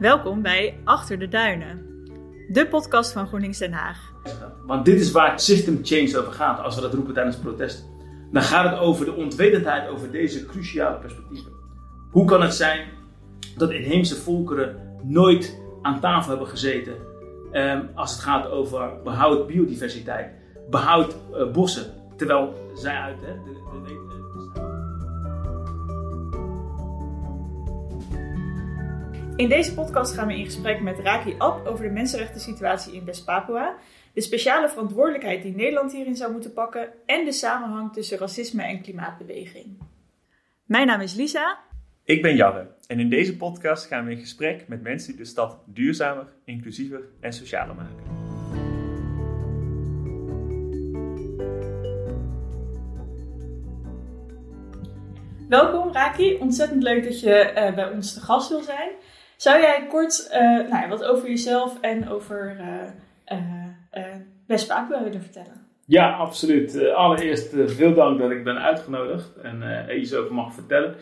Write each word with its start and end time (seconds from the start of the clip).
Welkom 0.00 0.42
bij 0.42 0.78
Achter 0.84 1.18
de 1.18 1.28
Duinen, 1.28 1.86
de 2.48 2.66
podcast 2.66 3.12
van 3.12 3.26
GroenLinks 3.26 3.58
Den 3.58 3.72
Haag. 3.72 4.12
Want 4.66 4.84
dit 4.84 5.00
is 5.00 5.10
waar 5.10 5.40
system 5.40 5.80
change 5.82 6.18
over 6.18 6.32
gaat, 6.32 6.60
als 6.60 6.74
we 6.74 6.80
dat 6.80 6.94
roepen 6.94 7.14
tijdens 7.14 7.36
protest. 7.36 7.88
Dan 8.32 8.42
gaat 8.42 8.70
het 8.70 8.78
over 8.78 9.04
de 9.04 9.14
ontwetendheid 9.14 9.88
over 9.88 10.10
deze 10.10 10.46
cruciale 10.46 10.98
perspectieven. 10.98 11.52
Hoe 12.10 12.24
kan 12.24 12.42
het 12.42 12.54
zijn 12.54 12.88
dat 13.56 13.70
inheemse 13.70 14.16
volkeren 14.16 14.98
nooit 15.02 15.60
aan 15.82 16.00
tafel 16.00 16.30
hebben 16.30 16.48
gezeten 16.48 16.94
ehm, 17.52 17.82
als 17.94 18.12
het 18.12 18.20
gaat 18.20 18.50
over 18.50 19.02
behoud 19.04 19.46
biodiversiteit, 19.46 20.30
behoud 20.70 21.16
uh, 21.34 21.52
bossen, 21.52 21.92
terwijl 22.16 22.54
zij 22.74 22.96
uit 22.96 23.20
hè, 23.20 23.32
de, 23.32 23.52
de, 23.84 23.88
de 23.88 24.19
In 29.40 29.48
deze 29.48 29.74
podcast 29.74 30.14
gaan 30.14 30.26
we 30.26 30.36
in 30.36 30.44
gesprek 30.44 30.80
met 30.80 30.98
Raki 30.98 31.34
Ab 31.38 31.66
over 31.66 31.84
de 31.84 31.90
mensenrechten 31.90 32.40
situatie 32.40 32.94
in 32.94 33.04
West-Papua, 33.04 33.76
de 34.12 34.20
speciale 34.20 34.68
verantwoordelijkheid 34.68 35.42
die 35.42 35.54
Nederland 35.54 35.92
hierin 35.92 36.16
zou 36.16 36.32
moeten 36.32 36.52
pakken 36.52 36.88
en 37.06 37.24
de 37.24 37.32
samenhang 37.32 37.92
tussen 37.92 38.18
racisme 38.18 38.62
en 38.62 38.82
klimaatbeweging. 38.82 39.66
Mijn 40.64 40.86
naam 40.86 41.00
is 41.00 41.14
Lisa. 41.14 41.58
Ik 42.04 42.22
ben 42.22 42.36
Jarre 42.36 42.66
en 42.86 43.00
in 43.00 43.08
deze 43.08 43.36
podcast 43.36 43.86
gaan 43.86 44.04
we 44.04 44.10
in 44.10 44.18
gesprek 44.18 44.68
met 44.68 44.82
mensen 44.82 45.08
die 45.08 45.20
de 45.20 45.28
stad 45.28 45.58
duurzamer, 45.66 46.26
inclusiever 46.44 47.00
en 47.20 47.32
socialer 47.32 47.74
maken. 47.74 48.18
Welkom 55.48 55.92
Raki, 55.92 56.36
ontzettend 56.36 56.82
leuk 56.82 57.04
dat 57.04 57.20
je 57.20 57.52
uh, 57.56 57.74
bij 57.74 57.90
ons 57.90 58.14
te 58.14 58.20
gast 58.20 58.48
wil 58.48 58.62
zijn. 58.62 58.90
Zou 59.40 59.60
jij 59.60 59.86
kort 59.88 60.30
uh, 60.32 60.70
nou 60.70 60.88
wat 60.88 61.04
over 61.04 61.28
jezelf 61.28 61.80
en 61.80 62.08
over 62.08 62.56
uh, 62.60 63.38
uh, 63.38 64.04
West-Papua 64.46 65.02
willen 65.02 65.22
vertellen? 65.22 65.66
Ja, 65.86 66.16
absoluut. 66.16 66.84
allereerst 66.92 67.54
veel 67.66 67.94
dank 67.94 68.18
dat 68.18 68.30
ik 68.30 68.44
ben 68.44 68.58
uitgenodigd 68.62 69.36
en 69.36 69.62
iets 70.00 70.14
over 70.14 70.34
mag 70.34 70.54
vertellen. 70.54 70.94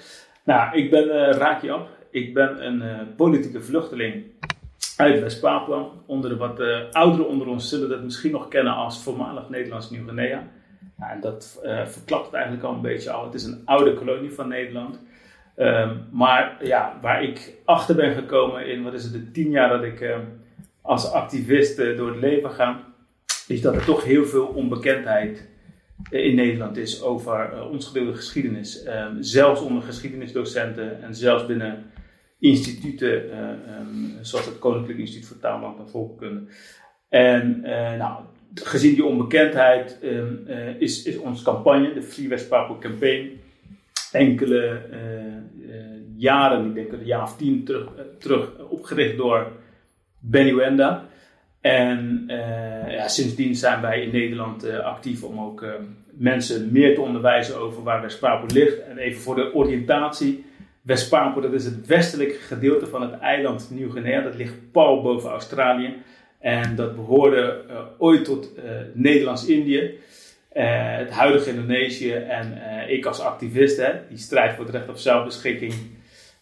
Nou, 0.44 0.76
ik 0.76 0.90
ben 0.90 1.32
Raki 1.32 1.70
Ab. 1.70 1.88
Ik 2.10 2.34
ben 2.34 2.66
een 2.66 3.14
politieke 3.16 3.60
vluchteling 3.60 4.24
uit 4.96 5.20
West-Papua. 5.20 5.86
Onder 6.06 6.30
de 6.30 6.36
wat 6.36 6.60
ouderen 6.92 7.28
onder 7.28 7.46
ons 7.46 7.68
zullen 7.68 7.88
dat 7.88 8.02
misschien 8.02 8.32
nog 8.32 8.48
kennen 8.48 8.74
als 8.74 9.02
voormalig 9.02 9.48
Nederlands 9.48 9.90
Nieuw-Guinea. 9.90 10.46
Nou, 10.96 11.12
en 11.12 11.20
dat 11.20 11.60
verklapt 11.86 12.32
eigenlijk 12.32 12.64
al 12.64 12.74
een 12.74 12.80
beetje 12.80 13.10
al. 13.10 13.24
Het 13.24 13.34
is 13.34 13.44
een 13.44 13.62
oude 13.64 13.94
kolonie 13.94 14.32
van 14.32 14.48
Nederland. 14.48 14.98
Ehm, 15.58 15.96
maar 16.10 16.56
ja, 16.62 16.98
waar 17.02 17.22
ik 17.22 17.54
achter 17.64 17.94
ben 17.94 18.14
gekomen 18.14 18.66
in, 18.66 18.82
wat 18.82 18.92
is 18.92 19.02
het, 19.02 19.12
de 19.12 19.30
tien 19.30 19.50
jaar 19.50 19.68
dat 19.68 19.82
ik 19.82 20.00
uh, 20.00 20.16
als 20.82 21.12
activist 21.12 21.78
uh, 21.78 21.96
door 21.96 22.08
het 22.08 22.20
leven 22.20 22.50
ga, 22.50 22.84
is 23.48 23.60
dat 23.60 23.74
er 23.74 23.84
toch 23.84 24.04
heel 24.04 24.24
veel 24.24 24.46
onbekendheid 24.46 25.48
uh, 26.10 26.24
in 26.24 26.34
Nederland 26.34 26.76
is 26.76 27.02
over 27.02 27.52
uh, 27.54 27.70
ons 27.70 27.86
gedeelde 27.86 28.14
geschiedenis. 28.14 28.86
Um, 28.86 29.22
zelfs 29.22 29.60
onder 29.60 29.82
geschiedenisdocenten 29.82 31.02
en 31.02 31.14
zelfs 31.14 31.46
binnen 31.46 31.84
instituten 32.38 33.22
zoals 34.20 34.46
het 34.46 34.58
Koninklijk 34.58 34.98
Instituut 34.98 35.26
voor 35.26 35.38
Taalland 35.38 35.78
en 35.78 35.88
Volkenkunde. 35.88 36.40
En 37.08 37.60
nou, 37.98 38.22
gezien 38.54 38.94
die 38.94 39.04
onbekendheid 39.04 39.98
is, 40.78 41.04
is 41.04 41.16
onze 41.18 41.44
campagne, 41.44 41.92
de 41.92 42.02
Free 42.02 42.28
West 42.28 42.48
Papua 42.48 42.78
Campaign, 42.78 43.40
enkele 44.12 44.80
jaren, 46.18 46.66
ik 46.66 46.74
denk 46.74 46.92
een 46.92 47.04
jaar 47.04 47.22
of 47.22 47.36
tien 47.36 47.64
terug, 47.64 47.86
eh, 47.96 48.04
terug 48.18 48.58
opgericht 48.58 49.16
door 49.16 49.52
Benny 50.18 50.54
Wenda. 50.54 51.04
En 51.60 52.24
ja, 52.88 53.08
sindsdien 53.08 53.54
zijn 53.54 53.80
wij 53.80 54.02
in 54.02 54.12
Nederland 54.12 54.70
actief 54.70 55.22
om 55.22 55.40
ook 55.40 55.64
mensen 56.10 56.72
meer 56.72 56.94
te 56.94 57.00
onderwijzen 57.00 57.60
over 57.60 57.82
waar 57.82 58.02
West-Papua 58.02 58.54
ligt. 58.54 58.82
En 58.82 58.98
even 58.98 59.20
voor 59.20 59.34
de 59.34 59.54
oriëntatie. 59.54 60.44
West-Papua, 60.82 61.42
dat 61.42 61.52
is 61.52 61.64
het 61.64 61.86
westelijke 61.86 62.34
gedeelte 62.34 62.86
van 62.86 63.02
het 63.02 63.20
eiland 63.20 63.68
Nieuw-Guinea. 63.70 64.20
Dat 64.20 64.34
ligt 64.34 64.72
pal 64.72 65.02
boven 65.02 65.30
Australië. 65.30 65.94
En 66.38 66.76
dat 66.76 66.94
behoorde 66.94 67.64
ooit 67.98 68.24
tot 68.24 68.52
Nederlands-Indië. 68.92 69.98
Het 70.62 71.10
huidige 71.10 71.50
Indonesië. 71.50 72.12
En 72.12 72.58
ik 72.88 73.06
als 73.06 73.20
activist, 73.20 73.82
die 74.08 74.18
strijd 74.18 74.54
voor 74.54 74.64
het 74.64 74.74
recht 74.74 74.88
op 74.88 74.96
zelfbeschikking 74.96 75.72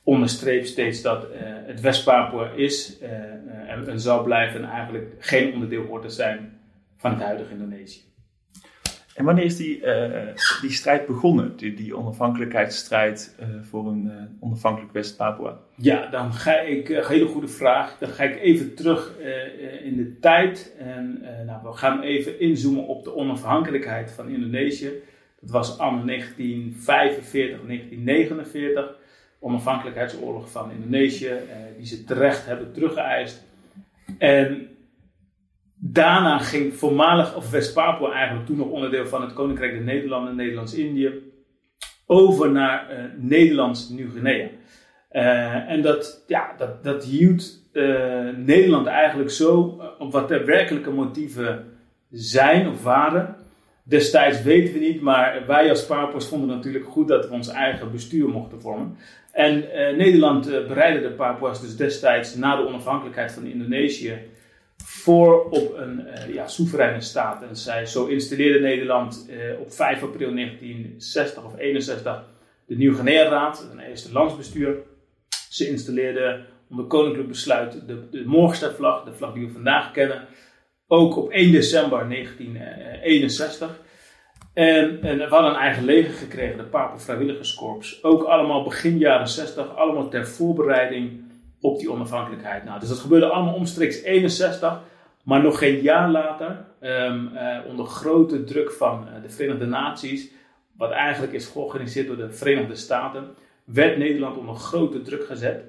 onderstreept 0.06 0.68
steeds 0.68 1.02
dat 1.02 1.24
uh, 1.24 1.30
het 1.42 1.80
West-Papua 1.80 2.50
is 2.50 2.98
en, 3.68 3.88
en, 3.88 4.00
zal 4.00 4.22
blijven 4.22 4.62
en 4.62 4.70
eigenlijk 4.70 5.14
geen 5.18 5.52
onderdeel 5.52 5.84
hoort 5.84 6.02
te 6.02 6.10
zijn 6.10 6.58
van 6.96 7.10
het 7.10 7.22
huidige 7.22 7.52
Indonesië. 7.52 8.05
En 9.16 9.24
wanneer 9.24 9.44
is 9.44 9.56
die, 9.56 9.80
die 10.60 10.70
strijd 10.70 11.06
begonnen, 11.06 11.56
die, 11.56 11.74
die 11.74 11.96
onafhankelijkheidsstrijd 11.96 13.36
voor 13.62 13.86
een 13.86 14.10
onafhankelijk 14.40 14.92
West-Papua? 14.92 15.58
Ja, 15.74 16.06
dan 16.06 16.32
ga 16.32 16.60
ik, 16.60 16.88
een 16.88 17.06
hele 17.06 17.26
goede 17.26 17.48
vraag, 17.48 17.98
dan 17.98 18.08
ga 18.08 18.24
ik 18.24 18.40
even 18.40 18.74
terug 18.74 19.12
in 19.82 19.96
de 19.96 20.18
tijd 20.20 20.74
en 20.78 21.22
nou, 21.46 21.62
we 21.62 21.72
gaan 21.72 22.02
even 22.02 22.40
inzoomen 22.40 22.86
op 22.86 23.04
de 23.04 23.14
onafhankelijkheid 23.14 24.10
van 24.10 24.28
Indonesië. 24.28 24.90
Dat 25.40 25.50
was 25.50 25.78
anno 25.78 26.04
1945, 26.04 27.60
1949 27.66 28.96
onafhankelijkheidsoorlog 29.38 30.50
van 30.50 30.70
Indonesië, 30.70 31.26
eh, 31.26 31.56
die 31.76 31.86
ze 31.86 32.04
terecht 32.04 32.46
hebben 32.46 32.72
teruggeëist. 32.72 33.44
En 34.18 34.68
daarna 35.96 36.38
ging 36.38 36.74
voormalig, 36.74 37.36
of 37.36 37.50
West-Papua 37.50 38.12
eigenlijk 38.12 38.46
toen 38.46 38.56
nog 38.56 38.68
onderdeel 38.68 39.06
van 39.06 39.22
het 39.22 39.32
Koninkrijk 39.32 39.72
der 39.72 39.82
Nederlanden, 39.82 40.36
Nederlands-Indië, 40.36 41.10
over 42.06 42.50
naar 42.50 42.86
uh, 42.90 42.98
Nederlands 43.16 43.88
Nieuw-Guinea. 43.88 44.48
Uh, 45.12 45.70
en 45.70 45.82
dat, 45.82 46.24
ja, 46.26 46.54
dat, 46.58 46.84
dat 46.84 47.04
hield 47.04 47.60
uh, 47.72 48.28
Nederland 48.36 48.86
eigenlijk 48.86 49.30
zo 49.30 49.80
op 49.98 50.12
wat 50.12 50.28
de 50.28 50.44
werkelijke 50.44 50.90
motieven 50.90 51.64
zijn 52.10 52.68
of 52.68 52.82
waren. 52.82 53.36
Destijds 53.82 54.42
weten 54.42 54.74
we 54.74 54.80
niet, 54.80 55.00
maar 55.00 55.42
wij 55.46 55.70
als 55.70 55.86
Papua's 55.86 56.28
vonden 56.28 56.48
natuurlijk 56.48 56.84
goed 56.84 57.08
dat 57.08 57.28
we 57.28 57.34
ons 57.34 57.48
eigen 57.48 57.92
bestuur 57.92 58.28
mochten 58.28 58.60
vormen. 58.60 58.96
En 59.32 59.72
eh, 59.72 59.96
Nederland 59.96 60.44
bereidde 60.44 61.08
de 61.08 61.14
Papua's 61.14 61.60
dus 61.60 61.76
destijds 61.76 62.34
na 62.34 62.56
de 62.56 62.66
onafhankelijkheid 62.66 63.32
van 63.32 63.46
Indonesië 63.46 64.18
voor 64.88 65.44
op 65.44 65.74
een 65.76 66.06
uh, 66.06 66.34
ja, 66.34 66.48
soevereine 66.48 67.00
staat. 67.00 67.42
En 67.42 67.56
zij, 67.56 67.86
zo 67.86 68.06
installeerde 68.06 68.60
Nederland 68.60 69.28
op 69.60 69.72
5 69.72 70.02
april 70.02 70.34
1960 70.34 71.44
of 71.44 71.58
61 71.58 72.24
de 72.66 72.76
Nieuw-Guinea-raad, 72.76 73.68
een 73.72 73.78
eerste 73.78 74.12
landsbestuur. 74.12 74.76
Ze 75.50 75.68
installeerde 75.68 76.44
onder 76.70 76.84
koninklijk 76.84 77.28
besluit 77.28 77.86
de, 77.86 78.08
de 78.10 78.22
Morgenstervlag, 78.26 79.04
de 79.04 79.12
vlag 79.12 79.32
die 79.32 79.46
we 79.46 79.52
vandaag 79.52 79.90
kennen, 79.90 80.26
ook 80.86 81.16
op 81.16 81.30
1 81.30 81.52
december 81.52 82.08
1961. 82.08 83.80
En, 84.54 85.02
en, 85.02 85.18
we 85.18 85.24
hadden 85.24 85.50
een 85.50 85.56
eigen 85.56 85.84
leger 85.84 86.14
gekregen, 86.14 86.56
de 86.56 86.62
Papel 86.62 86.98
Vrijwilligerskorps. 86.98 88.04
Ook 88.04 88.22
allemaal 88.22 88.64
begin 88.64 88.98
jaren 88.98 89.28
60, 89.28 89.76
allemaal 89.76 90.08
ter 90.08 90.26
voorbereiding 90.26 91.25
op 91.60 91.78
die 91.78 91.90
onafhankelijkheid. 91.90 92.64
Nou, 92.64 92.80
dus 92.80 92.88
dat 92.88 92.98
gebeurde 92.98 93.26
allemaal 93.26 93.54
omstreeks 93.54 94.02
61, 94.02 94.80
maar 95.22 95.42
nog 95.42 95.58
geen 95.58 95.80
jaar 95.80 96.10
later, 96.10 96.64
um, 96.80 97.30
uh, 97.34 97.58
onder 97.68 97.86
grote 97.86 98.44
druk 98.44 98.72
van 98.72 99.06
uh, 99.08 99.22
de 99.22 99.30
Verenigde 99.30 99.66
Naties, 99.66 100.30
wat 100.76 100.90
eigenlijk 100.90 101.32
is 101.32 101.46
georganiseerd 101.46 102.06
door 102.06 102.16
de 102.16 102.30
Verenigde 102.30 102.76
Staten, 102.76 103.24
werd 103.64 103.98
Nederland 103.98 104.36
onder 104.36 104.54
grote 104.54 105.02
druk 105.02 105.26
gezet 105.26 105.64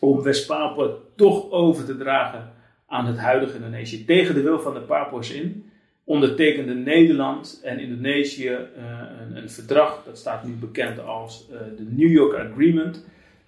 om 0.00 0.22
West-Papua 0.22 0.90
toch 1.16 1.50
over 1.50 1.84
te 1.84 1.96
dragen 1.96 2.52
aan 2.86 3.06
het 3.06 3.18
huidige 3.18 3.56
Indonesië, 3.56 4.04
tegen 4.04 4.34
de 4.34 4.42
wil 4.42 4.60
van 4.60 4.74
de 4.74 4.80
Papua's 4.80 5.30
in 5.30 5.70
ondertekende 6.04 6.74
Nederland 6.74 7.60
en 7.64 7.78
Indonesië 7.78 8.48
uh, 8.48 8.58
een, 9.20 9.36
een, 9.36 9.50
verdrag, 9.50 10.02
dat 10.04 10.18
staat 10.18 10.44
nu 10.44 10.52
bekend 10.52 11.04
als 11.04 11.48
de 11.48 11.86
New 11.90 12.10
York 12.10 12.50
Agreement. 12.50 13.04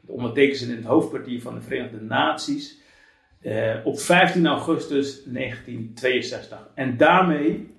Dat 0.07 0.17
ondertekenen 0.17 0.57
ze 0.57 0.69
in 0.69 0.77
het 0.77 0.85
hoofdkwartier 0.85 1.41
van 1.41 1.55
de 1.55 1.61
Verenigde 1.61 2.01
Naties 2.01 2.83
uh, 3.43 3.75
op 3.85 4.01
15 4.01 4.47
augustus 4.47 5.25
1962. 5.25 6.69
En 6.75 6.97
daarmee 6.97 7.75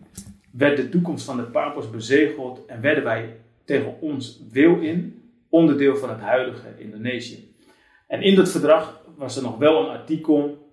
werd 0.52 0.78
de 0.78 0.90
toekomst 0.90 1.26
van 1.26 1.38
de 1.38 1.44
Papua's 1.44 1.90
bezegeld 1.90 2.66
en 2.66 2.82
werden 2.82 3.04
wij 3.04 3.36
tegen 3.66 4.02
ons 4.02 4.42
wil 4.52 4.80
in 4.80 5.24
onderdeel 5.50 5.96
van 5.96 6.10
het 6.10 6.20
huidige 6.20 6.68
Indonesië. 6.78 7.54
En 8.08 8.22
in 8.22 8.36
dat 8.36 8.52
verdrag 8.52 9.02
was 9.18 9.36
er 9.36 9.44
nog 9.44 9.58
wel 9.58 9.84
een 9.84 9.98
artikel 9.98 10.64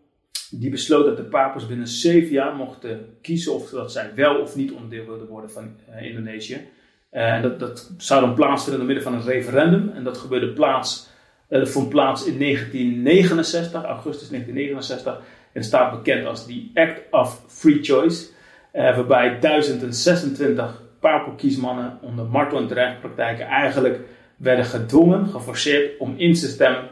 die 0.51 0.71
besloot 0.71 1.05
dat 1.05 1.17
de 1.17 1.23
Papua's 1.23 1.67
binnen 1.67 1.89
zeven 1.89 2.33
jaar 2.33 2.55
mochten 2.55 3.17
kiezen 3.21 3.55
of 3.55 3.71
dat 3.71 3.93
zij 3.93 4.15
wel 4.15 4.41
of 4.41 4.57
niet 4.57 4.73
onderdeel 4.73 5.07
wilden 5.07 5.29
worden 5.29 5.51
van 5.51 5.77
uh, 5.91 6.03
Indonesië. 6.03 6.69
Uh, 7.13 7.33
en 7.33 7.43
dat, 7.43 7.61
dat 7.61 7.93
zou 7.99 8.21
dan 8.21 8.35
plaatsvinden 8.35 8.79
door 8.79 8.95
middel 8.95 9.13
van 9.13 9.21
een 9.21 9.27
referendum. 9.27 9.89
En 9.89 10.05
dat 10.05 10.19
gebeurde 10.19 10.53
plaats 10.53 11.11
Dat 11.59 11.71
vond 11.71 11.89
plaats 11.89 12.27
in 12.27 12.39
1969, 12.39 13.85
augustus 13.85 14.29
1969. 14.29 15.21
En 15.53 15.65
staat 15.65 15.91
bekend 15.91 16.27
als 16.27 16.47
de 16.47 16.71
Act 16.75 17.01
of 17.11 17.43
Free 17.47 17.79
Choice. 17.83 18.27
waarbij 18.73 19.39
1026 19.41 20.83
Papelkiesmannen 21.01 21.99
onder 22.03 22.27
martel- 22.27 22.59
en 22.59 22.67
dreigpraktijken 22.67 23.47
eigenlijk 23.47 24.01
werden 24.37 24.65
gedwongen, 24.65 25.27
geforceerd 25.27 25.99
om 25.99 26.15
in 26.17 26.35
te 26.35 26.47
stemmen 26.47 26.89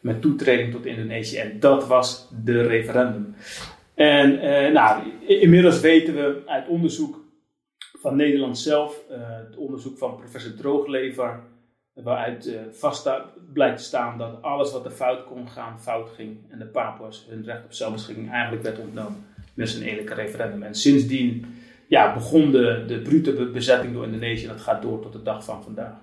met 0.00 0.20
toetreding 0.20 0.72
tot 0.72 0.86
Indonesië. 0.86 1.36
En 1.36 1.60
dat 1.60 1.86
was 1.86 2.28
de 2.44 2.62
referendum. 2.62 3.34
En 3.94 4.40
eh, 4.40 4.72
nou, 4.72 5.02
inmiddels 5.26 5.80
weten 5.80 6.14
we 6.14 6.42
uit 6.46 6.68
onderzoek 6.68 7.20
van 8.00 8.16
Nederland 8.16 8.58
zelf, 8.58 9.00
het 9.08 9.56
onderzoek 9.56 9.98
van 9.98 10.16
professor 10.16 10.54
Drooglever, 10.54 11.40
waaruit 11.94 12.46
uh, 12.46 12.60
vast 12.70 13.10
blijkt 13.52 13.78
te 13.78 13.84
staan 13.84 14.18
dat 14.18 14.42
alles 14.42 14.72
wat 14.72 14.84
er 14.84 14.90
fout 14.90 15.24
kon 15.24 15.48
gaan, 15.48 15.80
fout 15.80 16.10
ging. 16.10 16.36
En 16.50 16.58
de 16.58 16.64
Papua's 16.64 17.26
hun 17.28 17.44
recht 17.44 17.64
op 17.64 17.72
zelfbeschikking 17.72 18.30
eigenlijk 18.30 18.62
werd 18.62 18.78
ontnomen 18.78 19.26
met 19.54 19.74
een 19.74 19.82
eerlijke 19.82 20.14
referendum. 20.14 20.62
En 20.62 20.74
sindsdien 20.74 21.46
ja, 21.88 22.14
begon 22.14 22.50
de, 22.50 22.84
de 22.86 22.98
brute 22.98 23.32
bezetting 23.32 23.92
door 23.92 24.04
Indonesië 24.04 24.42
en 24.42 24.52
dat 24.52 24.60
gaat 24.60 24.82
door 24.82 25.00
tot 25.00 25.12
de 25.12 25.22
dag 25.22 25.44
van 25.44 25.62
vandaag. 25.62 26.02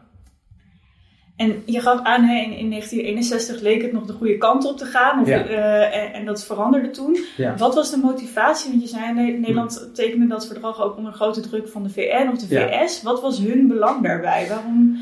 En 1.35 1.63
je 1.65 1.79
gaf 1.79 2.03
aan, 2.03 2.23
hè, 2.23 2.35
in, 2.35 2.57
in 2.57 2.69
1961 2.69 3.59
leek 3.61 3.81
het 3.81 3.91
nog 3.91 4.05
de 4.05 4.13
goede 4.13 4.37
kant 4.37 4.65
op 4.65 4.77
te 4.77 4.85
gaan. 4.85 5.21
Of, 5.21 5.27
eh, 5.27 5.95
en, 5.95 6.13
en, 6.13 6.25
dat 6.25 6.45
veranderde 6.45 6.89
toen. 6.89 7.17
Wat 7.57 7.75
was 7.75 7.91
de 7.91 7.97
motivatie? 7.97 8.69
Want 8.69 8.81
je 8.81 8.87
zei, 8.87 9.13
Nederland 9.13 9.89
tekende 9.93 10.27
dat 10.27 10.47
verdrag 10.47 10.81
ook 10.81 10.97
onder 10.97 11.13
grote 11.13 11.41
druk 11.41 11.67
van 11.67 11.83
de 11.83 11.89
VN 11.89 12.29
of 12.31 12.37
de 12.37 12.47
VS. 12.47 13.01
Wat 13.01 13.21
was 13.21 13.39
hun 13.39 13.67
belang 13.67 14.03
daarbij? 14.03 14.47
Waarom 14.49 14.97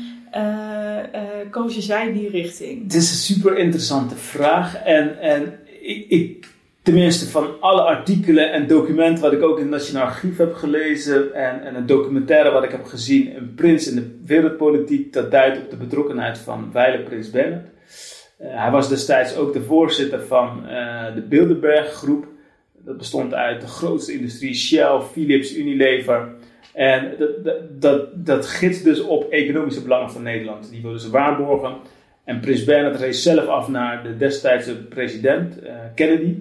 kozen 1.50 1.82
zij 1.82 2.12
die 2.12 2.28
richting? 2.28 2.82
Het 2.82 2.94
is 2.94 3.10
een 3.10 3.36
super 3.36 3.58
interessante 3.58 4.16
vraag. 4.16 4.76
En, 4.84 5.20
en 5.20 5.58
ik, 5.80 6.06
ik 6.08 6.48
tenminste 6.82 7.26
van 7.26 7.60
alle 7.60 7.82
artikelen 7.82 8.52
en 8.52 8.66
documenten 8.66 9.22
wat 9.22 9.32
ik 9.32 9.42
ook 9.42 9.56
in 9.56 9.62
het 9.62 9.70
Nationaal 9.70 10.04
Archief 10.04 10.36
heb 10.36 10.54
gelezen 10.54 11.34
en, 11.34 11.62
en 11.64 11.74
een 11.74 11.86
documentaire 11.86 12.50
wat 12.50 12.64
ik 12.64 12.70
heb 12.70 12.84
gezien, 12.84 13.36
een 13.36 13.54
prins 13.54 13.88
in 13.88 13.94
de 13.94 14.18
wereldpolitiek, 14.24 15.12
dat 15.12 15.30
duidt 15.30 15.58
op 15.58 15.70
de 15.70 15.76
betrokkenheid 15.76 16.38
van 16.38 16.72
wijle 16.72 17.02
prins 17.02 17.30
Bernhard. 17.30 17.66
Uh, 18.40 18.46
hij 18.62 18.70
was 18.70 18.88
destijds 18.88 19.36
ook 19.36 19.52
de 19.52 19.62
voorzitter 19.62 20.22
van 20.22 20.62
de 21.14 21.22
Bilderberg 21.28 21.92
groep. 21.92 22.26
Dat 22.84 22.96
bestond 22.96 23.34
uit 23.34 23.60
de 23.60 23.66
grootste 23.66 24.12
industrie, 24.12 24.54
Shell, 24.54 25.00
Philips, 25.12 25.56
Unilever. 25.56 26.28
En 26.74 27.14
dat, 27.18 27.80
dat, 27.80 28.26
dat, 28.26 28.60
dus 28.84 29.00
op 29.00 29.30
economische 29.30 29.82
belangen 29.82 30.10
van 30.10 30.22
Nederland. 30.22 30.70
Die 30.70 30.82
wilden 30.82 31.00
ze 31.00 31.10
waarborgen. 31.10 31.76
En 32.24 32.40
prins 32.40 32.64
Bernhard 32.64 33.00
reed 33.00 33.16
zelf 33.16 33.46
af 33.46 33.68
naar 33.68 34.02
de 34.02 34.16
destijdse 34.16 34.76
president, 34.86 35.62
uh, 35.62 35.70
Kennedy 35.94 36.36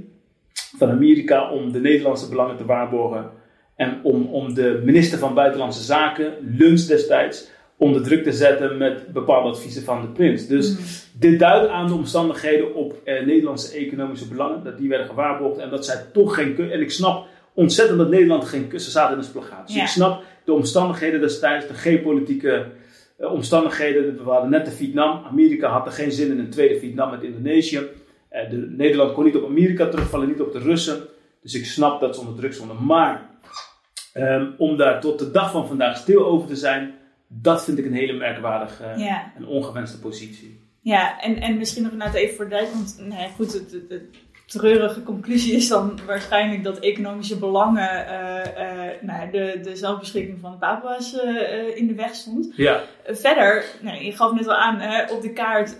van 0.78 0.90
Amerika 0.90 1.52
om 1.52 1.72
de 1.72 1.80
Nederlandse 1.80 2.30
belangen 2.30 2.58
te 2.58 2.66
waarborgen. 2.66 3.30
En 3.76 4.00
om, 4.04 4.26
om 4.26 4.54
de 4.54 4.82
minister 4.84 5.20
van 5.20 5.34
Buitenlandse 5.34 5.84
Zaken, 5.84 6.34
Luns 6.58 6.88
destijds, 6.88 7.50
onder 7.78 8.04
druk 8.04 8.24
te 8.24 8.32
zetten 8.32 8.78
met 8.78 9.14
bepaalde 9.14 9.50
adviezen 9.50 9.84
van 9.84 10.02
de 10.02 10.08
prins. 10.08 10.48
Dus 10.48 10.72
mm. 10.72 10.78
dit 11.20 11.40
duidt 11.40 11.70
aan 11.70 11.88
de 11.88 11.94
omstandigheden 11.94 12.76
op 12.76 12.96
eh, 13.04 13.26
Nederlandse 13.26 13.78
economische 13.78 14.28
belangen, 14.28 14.64
dat 14.64 14.78
die 14.78 14.90
werden 14.90 15.08
gewaarborgd 15.08 15.58
en 15.60 15.70
dat 15.70 15.86
zij 15.86 16.06
toch 16.14 16.36
geen. 16.36 16.72
En 16.72 16.82
ik 16.82 16.92
snap 16.92 17.28
ontzettend 17.60 17.98
dat 17.98 18.10
Nederland 18.10 18.46
geen 18.46 18.68
kussen 18.68 18.92
zaten 18.92 19.12
in 19.12 19.18
een 19.18 19.24
splagaat. 19.24 19.68
Dus 19.68 19.76
ik 19.76 19.88
snap 19.88 20.24
de 20.44 20.54
omstandigheden 20.54 21.22
destijds, 21.22 21.68
de 21.68 21.74
geopolitieke 21.74 22.66
uh, 23.20 23.32
omstandigheden. 23.32 24.24
We 24.24 24.30
hadden 24.30 24.50
net 24.50 24.66
de 24.66 24.72
Vietnam. 24.72 25.26
Amerika 25.26 25.70
had 25.70 25.86
er 25.86 25.92
geen 25.92 26.12
zin 26.12 26.32
in 26.32 26.40
een 26.40 26.50
tweede 26.50 26.80
Vietnam 26.80 27.12
met 27.12 27.24
Indonesië. 27.24 27.82
Eh, 28.30 28.50
de, 28.50 28.56
Nederland 28.78 29.14
kon 29.14 29.24
niet 29.24 29.36
op 29.36 29.46
Amerika 29.46 29.90
terugvallen, 29.90 30.28
niet 30.28 30.42
op 30.42 30.52
de 30.52 30.60
Russen. 30.60 31.02
Dus 31.42 31.54
ik 31.54 31.66
snap 31.66 32.00
dat 32.00 32.16
ze 32.16 32.22
onder 32.22 32.36
druk 32.36 32.54
stonden. 32.54 32.86
Maar 32.86 33.30
um, 34.14 34.54
om 34.58 34.78
daar 34.78 35.02
tot 35.02 35.20
de 35.20 35.32
dag 35.32 35.52
van 35.52 35.68
vandaag 35.68 35.98
stil 35.98 36.26
over 36.26 36.48
te 36.48 36.56
zijn, 36.56 36.94
dat 37.28 37.64
vind 37.64 37.78
ik 37.78 37.86
een 37.86 37.94
hele 37.94 38.14
merkwaardige 38.14 38.84
en 39.36 39.46
ongewenste 39.46 40.00
positie. 40.00 40.68
Ja, 40.82 41.22
en, 41.22 41.42
en 41.42 41.58
misschien 41.58 41.84
nog 41.84 41.94
net 41.94 42.14
even 42.14 42.36
voor 42.36 42.50
de 42.50 42.70
want 42.74 42.96
nee, 43.00 43.30
goed, 43.36 43.52
de, 43.52 43.88
de, 43.88 44.10
treurige 44.50 45.04
conclusie 45.04 45.54
is 45.54 45.68
dan 45.68 46.00
waarschijnlijk 46.06 46.64
dat 46.64 46.80
economische 46.80 47.38
belangen 47.38 48.06
uh, 48.06 48.42
uh, 48.58 49.02
nou, 49.02 49.32
de, 49.32 49.60
de 49.64 49.76
zelfbeschikking 49.76 50.38
van 50.42 50.52
de 50.52 50.58
Papua's 50.58 51.14
uh, 51.14 51.78
in 51.78 51.88
de 51.88 51.96
weg 51.96 52.16
stond. 52.16 52.54
Ja. 52.56 52.82
verder, 53.06 53.66
nou, 53.82 54.04
je 54.04 54.12
gaf 54.12 54.34
net 54.34 54.48
al 54.48 54.56
aan, 54.56 55.10
op 55.10 55.22
de 55.22 55.34
kaart 55.34 55.76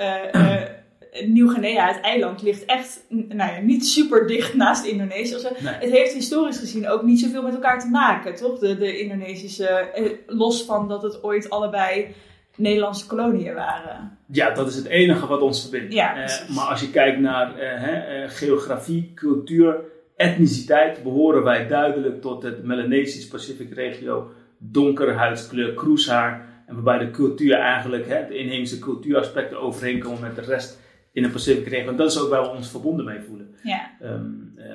Nieuw-Guinea, 1.26 1.88
het 1.88 2.02
eiland, 2.02 2.42
ligt 2.42 2.66
echt 2.66 3.06
nou 3.10 3.52
ja, 3.52 3.60
niet 3.60 3.88
super 3.88 4.28
dicht 4.28 4.54
naast 4.54 4.86
Indonesië. 4.86 5.36
Het 5.64 5.92
heeft 5.92 6.14
historisch 6.14 6.58
gezien 6.58 6.90
ook 6.90 7.04
niet 7.04 7.20
zoveel 7.20 7.42
met 7.42 7.54
elkaar 7.54 7.80
te 7.80 7.88
maken, 7.88 8.36
toch? 8.36 8.60
De, 8.60 8.78
de 8.78 9.00
Indonesische, 9.00 9.68
eh, 9.68 10.12
los 10.28 10.64
van 10.64 10.88
dat 10.88 11.04
het 11.04 11.24
ooit 11.24 11.50
allebei 11.50 12.16
Nederlandse 12.60 13.08
koloniën 13.08 13.54
waren. 13.54 14.18
Ja, 14.26 14.54
dat 14.54 14.68
is 14.68 14.76
het 14.76 14.86
enige 14.86 15.28
wat 15.28 15.42
ons 15.42 15.62
verbindt. 15.62 15.94
Ja, 15.94 16.18
uh, 16.18 16.56
maar 16.56 16.66
als 16.66 16.82
je 16.82 16.90
kijkt 16.90 17.20
naar 17.20 17.52
uh, 17.58 18.30
geografie, 18.30 19.12
cultuur, 19.16 19.76
etniciteit, 20.16 21.04
behoren 21.04 21.44
wij 21.44 21.68
duidelijk 21.68 22.22
tot 22.22 22.44
het 22.44 22.64
Melanesisch 22.64 23.28
Pacific 23.28 23.74
regio. 23.74 24.32
Donkere 24.58 25.12
huidskleur, 25.12 25.74
kroeshaar. 25.74 26.48
En 26.66 26.76
waarbij 26.76 27.06
de 27.06 27.12
cultuur 27.12 27.54
eigenlijk, 27.54 28.08
hè, 28.08 28.28
de 28.28 28.38
inheemse 28.38 28.80
cultuuraspecten 28.80 29.62
overeenkomen 29.62 30.22
met 30.22 30.36
de 30.36 30.42
rest 30.42 30.80
in 31.12 31.24
een 31.24 31.32
Pacific 31.32 31.68
regio. 31.68 31.90
En 31.90 31.96
dat 31.96 32.12
is 32.12 32.20
ook 32.20 32.30
waar 32.30 32.42
we 32.42 32.50
ons 32.50 32.70
verbonden 32.70 33.06
mee 33.06 33.20
voelen. 33.28 33.56
Ja. 33.64 33.92
Um, 34.04 34.54
uh, 34.58 34.66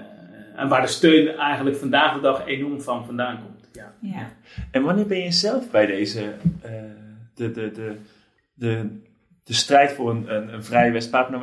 en 0.57 0.69
waar 0.69 0.81
de 0.81 0.87
steun 0.87 1.37
eigenlijk 1.37 1.77
vandaag 1.77 2.15
de 2.15 2.21
dag 2.21 2.47
enorm 2.47 2.81
van 2.81 3.05
vandaan 3.05 3.39
komt. 3.43 3.69
Ja. 3.73 3.93
ja. 4.01 4.29
En 4.71 4.83
wanneer 4.83 5.07
ben 5.07 5.19
je 5.19 5.33
zelf 5.33 5.71
bij 5.71 5.87
deze, 5.87 6.21
uh, 6.65 6.71
de, 7.35 7.51
de, 7.51 7.71
de, 7.71 7.97
de, 8.55 9.01
de 9.45 9.55
strijd 9.55 9.93
voor 9.93 10.11
een, 10.11 10.35
een, 10.35 10.55
een 10.55 10.65
vrije 10.65 10.93
West-Papua, 10.93 11.39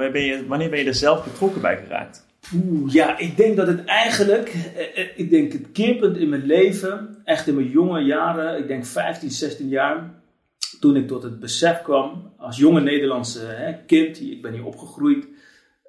wanneer 0.48 0.70
ben 0.70 0.80
je, 0.80 0.86
er 0.86 0.96
zelf 0.96 1.24
betrokken 1.24 1.62
bij 1.62 1.78
geraakt? 1.78 2.30
Oeh, 2.56 2.94
ja, 2.94 3.18
ik 3.18 3.38
denk 3.38 3.56
dat 3.58 3.68
het 3.68 3.86
eigenlijk, 3.86 4.50
eh, 4.96 5.08
ik 5.16 5.30
denk 5.30 5.52
het 5.54 5.72
keerpunt 5.72 6.18
in 6.18 6.30
mijn 6.30 6.46
leven, 6.46 7.22
echt 7.24 7.48
in 7.48 7.56
mijn 7.56 7.70
jonge 7.70 8.00
jaren, 8.00 8.58
ik 8.58 8.68
denk 8.68 8.86
15, 8.86 9.32
16 9.32 9.68
jaar, 9.68 10.10
toen 10.80 10.96
ik 10.96 11.08
tot 11.08 11.24
het 11.24 11.40
besef 11.40 11.82
kwam, 11.82 12.34
als 12.38 12.58
jonge 12.58 12.82
Nederlandse 12.82 13.46
hè, 13.46 13.74
kind, 13.86 14.22
ik 14.22 14.42
ben 14.42 14.54
hier 14.54 14.66
opgegroeid, 14.66 15.28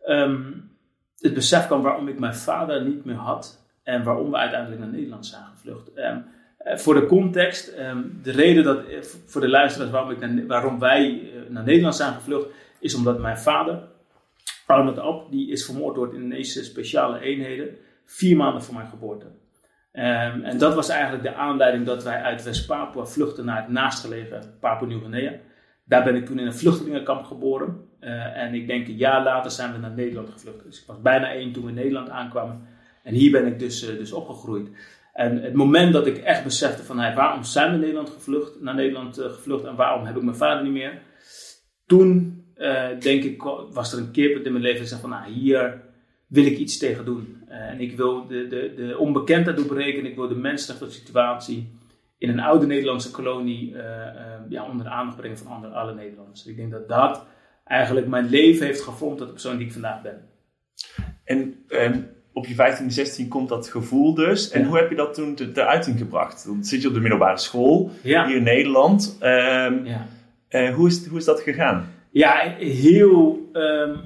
um, 0.06 0.70
het 1.18 1.34
besef 1.34 1.66
kwam 1.66 1.82
waarom 1.82 2.08
ik 2.08 2.18
mijn 2.18 2.34
vader 2.34 2.84
niet 2.84 3.04
meer 3.04 3.16
had 3.16 3.64
en 3.82 4.02
waarom 4.02 4.30
we 4.30 4.36
uiteindelijk 4.36 4.80
naar 4.80 4.90
Nederland 4.90 5.26
zijn 5.26 5.44
gevlucht. 5.54 5.90
Um, 5.98 6.24
voor 6.64 6.94
de 6.94 7.06
context, 7.06 7.74
um, 7.78 8.20
de 8.22 8.30
reden 8.30 8.64
dat, 8.64 8.86
eh, 8.86 9.02
voor 9.26 9.40
de 9.40 9.48
luisteraars 9.48 9.90
waarom, 9.90 10.10
ik 10.10 10.48
waarom 10.48 10.78
wij 10.78 11.10
uh, 11.10 11.30
naar 11.48 11.64
Nederland 11.64 11.96
zijn 11.96 12.14
gevlucht, 12.14 12.46
is 12.80 12.94
omdat 12.94 13.18
mijn 13.18 13.38
vader, 13.38 13.82
Arnold 14.66 14.98
Ab, 14.98 15.30
die 15.30 15.50
is 15.50 15.64
vermoord 15.64 15.94
door 15.94 16.10
de 16.10 16.16
Indonesische 16.16 16.64
speciale 16.64 17.20
eenheden, 17.20 17.76
vier 18.04 18.36
maanden 18.36 18.62
voor 18.62 18.74
mijn 18.74 18.88
geboorte. 18.88 19.26
Um, 19.94 20.42
en 20.42 20.58
dat 20.58 20.74
was 20.74 20.88
eigenlijk 20.88 21.22
de 21.22 21.34
aanleiding 21.34 21.86
dat 21.86 22.02
wij 22.02 22.22
uit 22.22 22.42
West-Papua 22.42 23.04
vluchtten 23.04 23.44
naar 23.44 23.56
het 23.56 23.68
naastgelegen 23.68 24.54
Papua-Nieuw-Guinea. 24.60 25.32
Daar 25.84 26.04
ben 26.04 26.14
ik 26.14 26.26
toen 26.26 26.38
in 26.38 26.46
een 26.46 26.54
vluchtelingenkamp 26.54 27.24
geboren. 27.24 27.88
En 28.34 28.54
ik 28.54 28.66
denk 28.66 28.88
een 28.88 28.96
jaar 28.96 29.22
later 29.22 29.50
zijn 29.50 29.72
we 29.72 29.78
naar 29.78 29.90
Nederland 29.90 30.30
gevlucht. 30.30 30.64
Dus 30.64 30.80
ik 30.80 30.86
was 30.86 31.00
bijna 31.00 31.32
één 31.32 31.52
toen 31.52 31.62
we 31.62 31.68
in 31.68 31.74
Nederland 31.74 32.10
aankwamen. 32.10 32.66
En 33.02 33.14
hier 33.14 33.30
ben 33.30 33.46
ik 33.46 33.58
dus, 33.58 33.80
dus 33.80 34.12
opgegroeid. 34.12 34.68
En 35.12 35.42
het 35.42 35.54
moment 35.54 35.92
dat 35.92 36.06
ik 36.06 36.16
echt 36.16 36.44
besefte 36.44 36.82
van 36.82 36.98
hey, 36.98 37.14
waarom 37.14 37.44
zijn 37.44 37.72
we 37.72 37.78
Nederland 37.78 38.10
gevlucht, 38.10 38.60
naar 38.60 38.74
Nederland 38.74 39.18
uh, 39.18 39.24
gevlucht 39.24 39.64
en 39.64 39.76
waarom 39.76 40.04
heb 40.04 40.16
ik 40.16 40.22
mijn 40.22 40.36
vader 40.36 40.62
niet 40.62 40.72
meer. 40.72 41.02
Toen 41.86 42.40
denk 42.98 43.22
ik 43.22 43.42
was 43.70 43.92
er 43.92 43.98
een 43.98 44.10
keerpunt 44.10 44.46
in 44.46 44.52
mijn 44.52 44.64
leven 44.64 44.78
dat 44.78 44.92
ik 44.92 44.98
zei 44.98 45.00
van 45.00 45.10
nou 45.10 45.32
hier 45.32 45.80
wil 46.32 46.46
ik 46.46 46.58
iets 46.58 46.78
tegen 46.78 47.04
doen. 47.04 47.42
Uh, 47.48 47.54
en 47.54 47.80
ik 47.80 47.96
wil 47.96 48.26
de, 48.26 48.46
de, 48.46 48.72
de 48.76 48.98
onbekendheid 48.98 49.56
doorbreken. 49.56 50.06
Ik 50.06 50.16
wil 50.16 50.28
de 50.28 50.34
menselijke 50.34 50.90
situatie 50.90 51.78
in 52.18 52.28
een 52.28 52.40
oude 52.40 52.66
Nederlandse 52.66 53.10
kolonie 53.10 53.72
uh, 53.72 53.82
ja, 54.48 54.66
onder 54.68 54.84
de 54.84 54.90
aandacht 54.90 55.16
brengen 55.16 55.38
van 55.38 55.46
andere, 55.46 55.74
alle 55.74 55.94
Nederlanders. 55.94 56.46
Ik 56.46 56.56
denk 56.56 56.70
dat 56.70 56.88
dat 56.88 57.26
eigenlijk 57.64 58.06
mijn 58.06 58.28
leven 58.28 58.66
heeft 58.66 58.80
gevormd 58.80 59.18
tot 59.18 59.26
de 59.26 59.32
persoon 59.32 59.56
die 59.56 59.66
ik 59.66 59.72
vandaag 59.72 60.02
ben. 60.02 60.28
En, 61.24 61.64
en 61.68 62.16
op 62.32 62.46
je 62.46 62.54
15, 62.54 62.90
16 62.90 63.28
komt 63.28 63.48
dat 63.48 63.68
gevoel 63.68 64.14
dus. 64.14 64.50
En 64.50 64.64
hoe 64.64 64.76
heb 64.76 64.90
je 64.90 64.96
dat 64.96 65.14
toen 65.14 65.34
ter 65.34 65.66
uiting 65.66 65.98
gebracht? 65.98 66.46
Dan 66.46 66.64
zit 66.64 66.82
je 66.82 66.88
op 66.88 66.94
de 66.94 67.00
middelbare 67.00 67.38
school 67.38 67.90
ja. 68.02 68.26
hier 68.26 68.36
in 68.36 68.42
Nederland. 68.42 69.18
Um, 69.20 69.86
ja. 69.86 70.72
hoe, 70.72 70.88
is, 70.88 71.06
hoe 71.06 71.18
is 71.18 71.24
dat 71.24 71.40
gegaan? 71.40 71.88
Ja, 72.10 72.54
heel 72.58 73.50
um, 73.52 74.00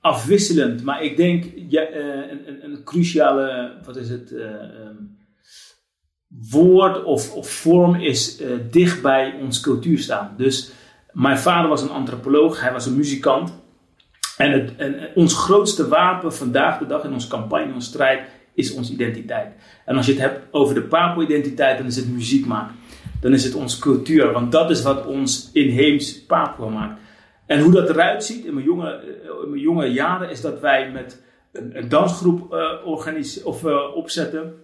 afwisselend. 0.00 0.82
Maar 0.84 1.02
ik 1.02 1.16
denk 1.16 1.44
ja, 1.68 1.90
uh, 1.90 2.30
een, 2.30 2.64
een, 2.64 2.84
cruciale, 2.84 3.72
wat 3.84 3.96
is 3.96 4.08
het, 4.08 4.30
uh, 4.30 4.44
um, 4.44 5.18
woord 6.50 7.04
of, 7.04 7.34
of, 7.34 7.50
vorm 7.50 7.94
is 7.94 8.42
dicht 8.70 9.02
bij 9.02 9.34
ons 9.40 9.60
cultuur 9.60 9.98
staan. 9.98 10.34
Dus 10.36 10.72
mijn 11.12 11.38
vader 11.38 11.68
was 11.68 11.82
een 11.82 11.90
antropoloog, 11.90 12.60
hij 12.60 12.72
was 12.72 12.86
een 12.86 12.96
muzikant. 12.96 13.61
En, 14.36 14.52
het, 14.52 14.72
ons 15.14 15.34
grootste 15.34 15.88
wapen 15.88 16.34
vandaag 16.34 16.78
de 16.78 16.86
dag 16.86 17.04
in 17.04 17.12
onze 17.12 17.28
campagne, 17.28 17.66
in 17.66 17.74
onze 17.74 17.88
strijd, 17.88 18.28
is 18.54 18.74
onze 18.74 18.92
identiteit. 18.92 19.52
En 19.84 19.96
als 19.96 20.06
je 20.06 20.12
het 20.12 20.20
hebt 20.20 20.40
over 20.50 20.74
de 20.74 20.82
Papua-identiteit, 20.82 21.78
dan 21.78 21.86
is 21.86 21.96
het 21.96 22.08
muziek 22.08 22.46
maken. 22.46 22.74
Dan 23.20 23.32
is 23.32 23.44
het 23.44 23.54
onze 23.54 23.80
cultuur, 23.80 24.32
want 24.32 24.52
dat 24.52 24.70
is 24.70 24.82
wat 24.82 25.06
ons 25.06 25.50
inheems 25.52 26.24
Papua 26.24 26.68
maakt. 26.68 27.00
En 27.46 27.60
hoe 27.60 27.72
dat 27.72 27.88
eruit 27.88 28.24
ziet 28.24 28.44
in 28.44 28.54
mijn 28.54 28.66
jonge, 28.66 29.00
mijn 29.46 29.60
jonge 29.60 29.86
jaren, 29.86 30.30
is 30.30 30.40
dat 30.40 30.60
wij 30.60 30.90
met 30.90 31.22
een, 31.52 31.88
dansgroep 31.88 32.54
uh, 32.54 32.86
of, 33.44 33.64
uh, 33.64 33.96
opzetten. 33.96 34.54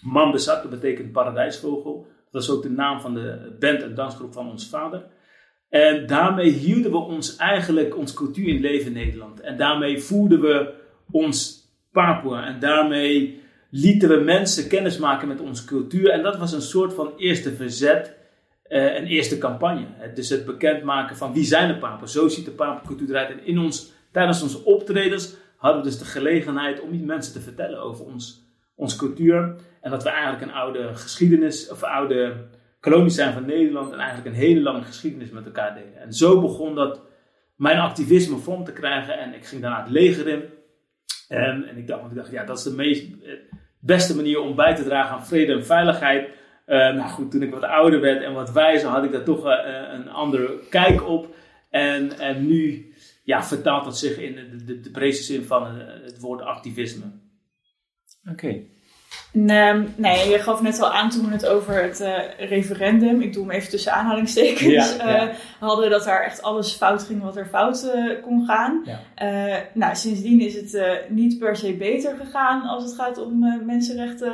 Mambesat, 0.00 0.62
dat 0.62 0.70
betekent 0.70 1.12
paradijsvogel. 1.12 2.06
Dat 2.30 2.42
is 2.42 2.50
ook 2.50 2.62
de 2.62 2.70
naam 2.70 3.00
van 3.00 3.14
de 3.14 3.56
band 3.60 3.82
en 3.82 3.94
dansgroep 3.94 4.32
van 4.32 4.50
ons 4.50 4.68
vader. 4.68 5.04
En 5.68 6.06
daarmee 6.06 6.50
hielden 6.50 6.90
we 6.90 6.98
ons 6.98 7.36
eigenlijk, 7.36 7.96
ons 7.96 8.14
cultuur 8.14 8.48
in 8.48 8.60
leven 8.60 8.86
in 8.86 8.92
Nederland. 8.92 9.40
En 9.40 9.56
daarmee 9.56 9.98
voerden 9.98 10.40
we 10.40 10.74
ons 11.10 11.66
Papua. 11.92 12.46
En 12.46 12.60
daarmee 12.60 13.40
lieten 13.70 14.08
we 14.08 14.16
mensen 14.16 14.68
kennis 14.68 14.98
maken 14.98 15.28
met 15.28 15.40
onze 15.40 15.64
cultuur. 15.64 16.10
En 16.10 16.22
dat 16.22 16.38
was 16.38 16.52
een 16.52 16.62
soort 16.62 16.94
van 16.94 17.12
eerste 17.16 17.52
verzet, 17.52 18.16
uh, 18.68 18.96
een 18.96 19.06
eerste 19.06 19.38
campagne. 19.38 19.86
Dus 20.14 20.28
het 20.28 20.44
bekendmaken 20.44 21.16
van 21.16 21.32
wie 21.32 21.44
zijn 21.44 21.68
de 21.68 21.78
Papen. 21.78 22.08
Zo 22.08 22.28
ziet 22.28 22.44
de 22.44 22.50
Papencultuur 22.50 23.08
eruit. 23.08 23.30
En 23.30 23.46
in 23.46 23.58
ons, 23.58 23.92
tijdens 24.12 24.42
onze 24.42 24.64
optredens 24.64 25.36
hadden 25.56 25.82
we 25.82 25.88
dus 25.88 25.98
de 25.98 26.04
gelegenheid 26.04 26.80
om 26.80 26.90
die 26.90 27.04
mensen 27.04 27.32
te 27.32 27.40
vertellen 27.40 27.82
over 27.82 28.04
ons, 28.04 28.44
onze 28.74 28.96
cultuur. 28.96 29.54
En 29.80 29.90
dat 29.90 30.02
we 30.02 30.08
eigenlijk 30.08 30.42
een 30.42 30.58
oude 30.58 30.94
geschiedenis, 30.94 31.70
of 31.70 31.82
oude 31.82 32.34
kolonie 32.80 33.10
zijn 33.10 33.32
van 33.32 33.46
Nederland. 33.46 33.92
En 33.92 33.98
eigenlijk 33.98 34.28
een 34.28 34.42
hele 34.42 34.60
lange 34.60 34.82
geschiedenis 34.82 35.30
met 35.30 35.44
elkaar 35.44 35.74
delen. 35.74 36.00
En 36.00 36.12
zo 36.12 36.40
begon 36.40 36.74
dat 36.74 37.02
mijn 37.56 37.78
activisme 37.78 38.36
vorm 38.36 38.64
te 38.64 38.72
krijgen. 38.72 39.18
En 39.18 39.34
ik 39.34 39.46
ging 39.46 39.62
daarna 39.62 39.82
het 39.82 39.90
leger 39.90 40.28
in. 40.28 40.42
En, 41.28 41.64
en 41.68 41.76
ik, 41.76 41.86
dacht, 41.86 42.10
ik 42.10 42.14
dacht, 42.14 42.30
ja, 42.30 42.44
dat 42.44 42.58
is 42.58 42.64
de 42.64 42.74
meest, 42.74 43.04
eh, 43.22 43.32
beste 43.80 44.16
manier 44.16 44.40
om 44.40 44.54
bij 44.54 44.74
te 44.74 44.84
dragen 44.84 45.16
aan 45.16 45.26
vrede 45.26 45.52
en 45.52 45.66
veiligheid. 45.66 46.28
Uh, 46.66 46.76
nou 46.76 47.08
goed, 47.08 47.30
toen 47.30 47.42
ik 47.42 47.50
wat 47.50 47.62
ouder 47.62 48.00
werd 48.00 48.22
en 48.22 48.32
wat 48.32 48.52
wijzer, 48.52 48.88
had 48.88 49.04
ik 49.04 49.12
daar 49.12 49.24
toch 49.24 49.46
uh, 49.46 49.54
een 49.92 50.08
andere 50.08 50.60
kijk 50.70 51.08
op. 51.08 51.34
En, 51.70 52.18
en 52.18 52.46
nu 52.46 52.92
ja, 53.24 53.44
vertaalt 53.44 53.84
dat 53.84 53.98
zich 53.98 54.18
in 54.18 54.34
de, 54.34 54.80
de, 54.80 54.90
de 54.90 55.12
zin 55.12 55.44
van 55.44 55.76
het 55.76 56.20
woord 56.20 56.42
activisme. 56.42 57.04
Oké. 58.30 58.64
Nee, 59.32 59.84
nee, 59.96 60.28
je 60.28 60.38
gaf 60.38 60.62
net 60.62 60.80
al 60.80 60.92
aan 60.92 61.10
toen 61.10 61.24
we 61.24 61.32
het 61.32 61.46
over 61.46 61.82
het 61.82 62.00
uh, 62.00 62.48
referendum, 62.48 63.20
ik 63.20 63.32
doe 63.32 63.42
hem 63.42 63.52
even 63.52 63.70
tussen 63.70 63.92
aanhalingstekens, 63.92 64.96
ja, 64.96 65.10
ja. 65.10 65.28
Uh, 65.28 65.34
hadden 65.58 65.90
dat 65.90 66.04
daar 66.04 66.22
echt 66.22 66.42
alles 66.42 66.72
fout 66.72 67.02
ging 67.02 67.22
wat 67.22 67.36
er 67.36 67.46
fout 67.46 67.92
uh, 67.94 68.22
kon 68.22 68.44
gaan. 68.46 68.84
Ja. 68.84 69.00
nou, 69.72 69.96
sindsdien 69.96 70.40
is 70.40 70.54
het 70.54 71.00
niet 71.08 71.38
per 71.38 71.56
se 71.56 71.72
beter 71.72 72.16
gegaan 72.16 72.62
als 72.62 72.84
het 72.84 72.94
gaat 72.94 73.18
om 73.18 73.64
mensenrechten 73.66 74.32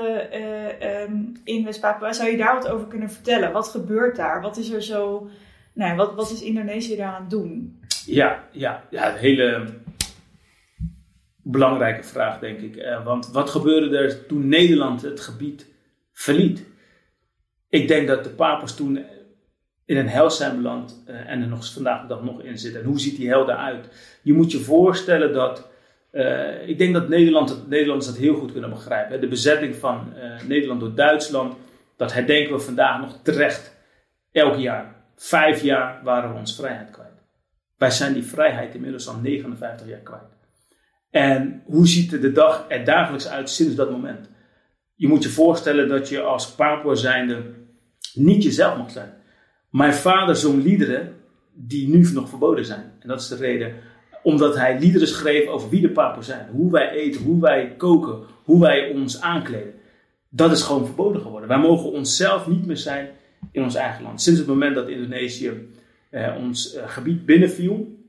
um, 1.03 1.33
in 1.45 1.65
West-Papua. 1.65 2.13
Zou 2.13 2.31
je 2.31 2.37
daar 2.37 2.55
wat 2.55 2.69
over 2.69 2.87
kunnen 2.87 3.11
vertellen? 3.11 3.53
Wat 3.53 3.69
gebeurt 3.69 4.17
daar? 4.17 4.41
Wat 4.41 4.57
is 4.57 4.71
er 4.71 4.83
zo, 4.83 5.29
nou, 5.73 5.97
wat, 5.97 6.15
wat 6.15 6.31
is 6.31 6.43
Indonesië 6.43 6.97
daar 6.97 7.13
aan 7.13 7.21
het 7.21 7.31
doen? 7.31 7.81
Ja, 8.07 8.45
ja, 8.51 8.83
ja, 8.91 9.13
een 9.13 9.19
hele 9.19 9.67
belangrijke 11.45 12.03
vraag, 12.03 12.39
denk 12.39 12.61
ik. 12.61 12.77
Uh, 12.77 13.05
want 13.05 13.31
wat 13.33 13.51
gebeurde 13.51 13.97
er 13.99 14.27
toen 14.27 14.49
Nederland 14.49 15.03
het 15.03 15.21
gebied 15.21 15.67
verliet? 16.13 16.67
Ik 17.69 17.89
denk 17.89 18.09
dat 18.09 18.25
de 18.25 18.31
papers 18.31 18.75
toen 18.75 19.05
in 19.85 19.97
een 19.97 20.09
hel 20.09 20.31
zijn 20.31 20.57
beland 20.57 21.05
uh, 21.09 21.31
en 21.31 21.43
er 21.43 21.49
nog 21.49 21.73
vandaag 21.73 22.09
nog 22.09 22.43
in 22.43 22.59
zitten. 22.59 22.81
En 22.81 22.87
hoe 22.87 23.01
ziet 23.01 23.17
die 23.17 23.29
hel 23.29 23.51
eruit? 23.51 23.89
Je 24.23 24.33
moet 24.33 24.53
je 24.53 24.59
voorstellen 24.59 25.33
dat. 25.33 25.73
Uh, 26.13 26.69
ik 26.69 26.79
denk 26.79 26.95
dat 26.95 27.09
Nederland, 27.09 27.69
Nederlanders 27.69 28.07
dat 28.07 28.17
heel 28.17 28.35
goed 28.35 28.53
kunnen 28.53 28.71
begrijpen. 28.71 29.21
De 29.21 29.29
bezetting 29.29 29.75
van 29.75 30.13
Nederland 30.47 30.81
door 30.81 30.95
Duitsland, 30.95 31.55
dat 31.97 32.13
herdenken 32.13 32.55
we 32.55 32.61
vandaag 32.61 33.01
nog 33.01 33.19
terecht. 33.23 33.77
Elk 34.33 34.57
jaar. 34.57 34.95
Vijf 35.17 35.63
jaar 35.63 36.01
waren 36.03 36.33
we 36.33 36.39
ons 36.39 36.57
vrijheid 36.57 36.91
kwijt. 36.91 37.23
Wij 37.77 37.91
zijn 37.91 38.13
die 38.13 38.25
vrijheid 38.25 38.75
inmiddels 38.75 39.09
al 39.09 39.17
59 39.23 39.89
jaar 39.89 39.99
kwijt. 39.99 40.35
En 41.15 41.63
hoe 41.65 41.87
ziet 41.87 42.11
de 42.11 42.33
dag 42.33 42.65
er 42.69 42.85
dagelijks 42.85 43.29
uit 43.29 43.51
sinds 43.51 43.75
dat 43.75 43.91
moment? 43.91 44.29
Je 44.95 45.09
moet 45.09 45.23
je 45.23 45.29
voorstellen 45.29 45.89
dat 45.89 46.09
je 46.09 46.21
als 46.21 46.55
Papua 46.55 46.95
zijnde 46.95 47.43
niet 48.15 48.43
jezelf 48.43 48.77
mag 48.77 48.91
zijn. 48.91 49.13
Mijn 49.71 49.95
vader 49.95 50.37
zong 50.37 50.63
liederen 50.63 51.15
die 51.53 51.89
nu 51.89 52.13
nog 52.13 52.29
verboden 52.29 52.65
zijn. 52.65 52.93
En 53.01 53.09
dat 53.09 53.21
is 53.21 53.29
de 53.29 53.37
reden 53.37 53.75
omdat 54.23 54.57
hij 54.57 54.79
liederen 54.79 55.09
schreef 55.09 55.47
over 55.47 55.69
wie 55.69 55.81
de 55.81 55.91
Papua 55.91 56.23
zijn. 56.23 56.49
Hoe 56.51 56.71
wij 56.71 56.91
eten, 56.91 57.23
hoe 57.23 57.41
wij 57.41 57.75
koken, 57.77 58.19
hoe 58.45 58.61
wij 58.61 58.91
ons 58.91 59.21
aankleden. 59.21 59.75
Dat 60.29 60.53
is 60.53 60.63
gewoon 60.63 60.87
verboden 60.87 61.21
geworden. 61.21 61.49
Wij 61.49 61.59
mogen 61.59 61.93
onszelf 61.93 62.47
niet 62.47 62.67
meer 62.67 62.77
zijn 62.77 63.09
in 63.53 63.63
ons 63.63 63.75
eigen 63.75 64.03
land. 64.03 64.23
Sinds 64.23 64.39
het 64.39 64.49
moment 64.49 64.75
dat 64.75 64.89
Indonesië 64.89 65.69
eh, 66.11 66.35
ons 66.39 66.75
eh, 66.75 66.89
gebied 66.89 67.27
binnenviel 67.27 68.04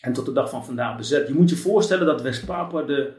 en 0.00 0.12
tot 0.12 0.26
de 0.26 0.32
dag 0.32 0.50
van 0.50 0.64
vandaag 0.64 0.96
bezet. 0.96 1.28
Je 1.28 1.34
moet 1.34 1.50
je 1.50 1.56
voorstellen 1.56 2.06
dat 2.06 2.22
West-Papua 2.22 2.82
de. 2.82 3.12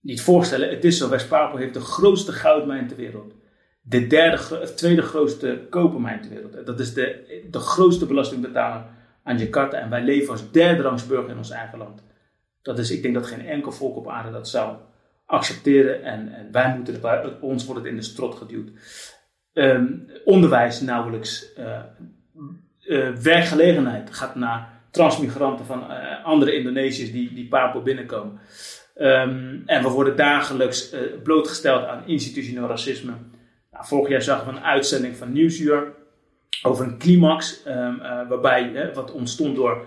Niet 0.00 0.22
voorstellen, 0.22 0.70
het 0.70 0.84
is 0.84 0.98
zo: 0.98 1.08
West-Papua 1.08 1.58
heeft 1.58 1.74
de 1.74 1.80
grootste 1.80 2.32
goudmijn 2.32 2.88
ter 2.88 2.96
wereld. 2.96 3.34
De 3.80 4.06
derde, 4.06 4.72
tweede 4.74 5.02
grootste 5.02 5.66
kopermijn 5.70 6.20
ter 6.20 6.30
wereld. 6.30 6.66
Dat 6.66 6.80
is 6.80 6.94
de, 6.94 7.44
de 7.50 7.58
grootste 7.58 8.06
belastingbetaler 8.06 8.84
aan 9.22 9.38
Jakarta. 9.38 9.78
En 9.78 9.90
wij 9.90 10.02
leven 10.02 10.30
als 10.30 10.50
derde 10.50 10.82
rangsburger 10.82 11.30
in 11.30 11.36
ons 11.36 11.50
eigen 11.50 11.78
land. 11.78 12.02
Dat 12.62 12.78
is, 12.78 12.90
ik 12.90 13.02
denk 13.02 13.14
dat 13.14 13.26
geen 13.26 13.46
enkel 13.46 13.72
volk 13.72 13.96
op 13.96 14.08
aarde 14.08 14.30
dat 14.30 14.48
zou 14.48 14.76
accepteren. 15.24 16.02
En, 16.02 16.48
wij 16.52 16.74
moeten 16.76 16.94
het, 16.94 17.40
ons 17.40 17.64
wordt 17.64 17.80
het 17.80 17.90
in 17.90 17.96
de 17.96 18.02
strot 18.02 18.34
geduwd. 18.34 18.70
Um, 19.52 20.06
onderwijs 20.24 20.80
nauwelijks. 20.80 21.52
Uh, 21.58 21.78
uh, 22.86 23.14
werkgelegenheid 23.14 24.14
gaat 24.14 24.34
naar 24.34 24.75
transmigranten 24.96 25.66
van 25.66 25.80
uh, 25.90 26.24
andere 26.24 26.54
Indonesiërs 26.54 27.12
die, 27.12 27.34
die 27.34 27.48
Papua 27.48 27.82
binnenkomen. 27.82 28.40
Um, 28.98 29.62
en 29.66 29.82
we 29.82 29.88
worden 29.88 30.16
dagelijks 30.16 30.92
uh, 30.92 31.00
blootgesteld 31.22 31.84
aan 31.84 32.06
institutioneel 32.06 32.68
racisme. 32.68 33.12
Nou, 33.72 33.84
vorig 33.86 34.08
jaar 34.08 34.22
zagen 34.22 34.46
we 34.46 34.52
een 34.56 34.64
uitzending 34.64 35.16
van 35.16 35.32
Nieuwsuur 35.32 35.92
over 36.62 36.84
een 36.84 36.98
climax, 36.98 37.62
um, 37.66 37.98
uh, 38.00 38.28
waarbij 38.28 38.90
wat 38.94 39.12
ontstond 39.12 39.56
door 39.56 39.84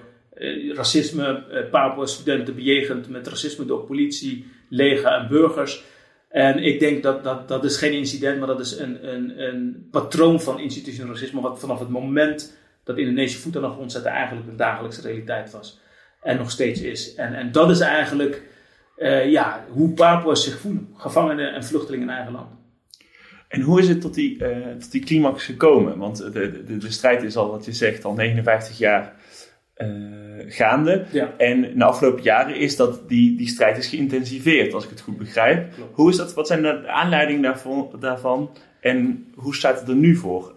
racisme, 0.76 1.44
Papua-studenten 1.72 2.56
bejegend 2.56 3.10
met 3.10 3.28
racisme 3.28 3.66
door 3.66 3.86
politie, 3.86 4.46
leger 4.70 5.12
en 5.12 5.28
burgers. 5.28 5.84
En 6.30 6.64
ik 6.64 6.80
denk 6.80 7.04
dat, 7.04 7.24
dat 7.24 7.48
dat 7.48 7.64
is 7.64 7.78
geen 7.78 7.94
incident, 7.94 8.40
maar 8.40 8.48
dat 8.48 8.60
is 8.60 8.78
een, 8.80 9.14
een, 9.14 9.44
een 9.44 9.88
patroon 9.92 10.42
van 10.42 10.60
institutioneel 10.60 11.14
racisme, 11.14 11.42
wat 11.42 11.60
vanaf 11.60 11.80
het 11.80 11.90
moment 11.90 12.58
dat 12.90 12.98
Indonesië 12.98 13.38
voet 13.38 13.56
aan 13.56 13.62
de 13.62 13.70
grond 13.70 13.92
zetten 13.92 14.12
eigenlijk 14.12 14.48
de 14.48 14.56
dagelijkse 14.56 15.02
realiteit 15.02 15.52
was. 15.52 15.80
En 16.22 16.38
nog 16.38 16.52
steeds 16.52 16.82
is. 16.82 17.16
En, 17.16 17.34
en 17.34 17.52
dat 17.52 17.70
is 17.70 17.80
eigenlijk 17.80 18.44
uh, 18.98 19.30
ja, 19.30 19.66
hoe 19.70 19.90
Papua's 19.90 20.44
zich 20.44 20.60
voelen. 20.60 20.90
Gevangenen 20.96 21.54
en 21.54 21.64
vluchtelingen 21.64 22.08
in 22.08 22.14
eigen 22.14 22.32
land. 22.32 22.48
En 23.48 23.62
hoe 23.62 23.80
is 23.80 23.88
het 23.88 24.02
tot 24.02 24.14
die, 24.14 24.44
uh, 24.44 24.72
tot 24.80 24.92
die 24.92 25.04
climax 25.04 25.46
gekomen? 25.46 25.98
Want 25.98 26.18
de, 26.18 26.64
de, 26.66 26.78
de, 26.78 26.92
strijd 26.92 27.24
is 27.24 27.38
al, 27.38 27.52
wat 27.52 27.66
je 27.66 27.74
zegt, 27.74 28.06
al 28.06 28.14
59 28.14 28.78
jaar 28.78 29.14
uh, 29.78 29.88
gaande. 30.48 31.06
Ja. 31.12 31.34
En 31.38 31.78
de 31.78 31.84
afgelopen 31.84 32.24
jaren 32.24 32.56
is 32.56 32.76
dat 32.76 33.10
die, 33.10 33.38
die 33.38 33.48
strijd 33.48 33.78
is 33.78 33.88
geïntensiveerd, 33.88 34.74
als 34.74 34.84
ik 34.84 34.90
het 34.90 35.02
goed 35.02 35.18
begrijp. 35.18 35.74
Klopt. 35.74 35.96
Hoe 35.96 36.10
is 36.10 36.18
dat, 36.18 36.34
wat 36.34 36.48
zijn 36.48 36.62
de 36.62 36.88
aanleidingen 36.88 37.42
daarvan, 37.42 37.96
daarvan? 38.00 38.50
En 38.82 39.28
hoe 39.36 39.56
staat 39.56 39.80
het 39.80 39.90
er 39.90 39.96
nu 39.96 40.16
voor? 40.16 40.54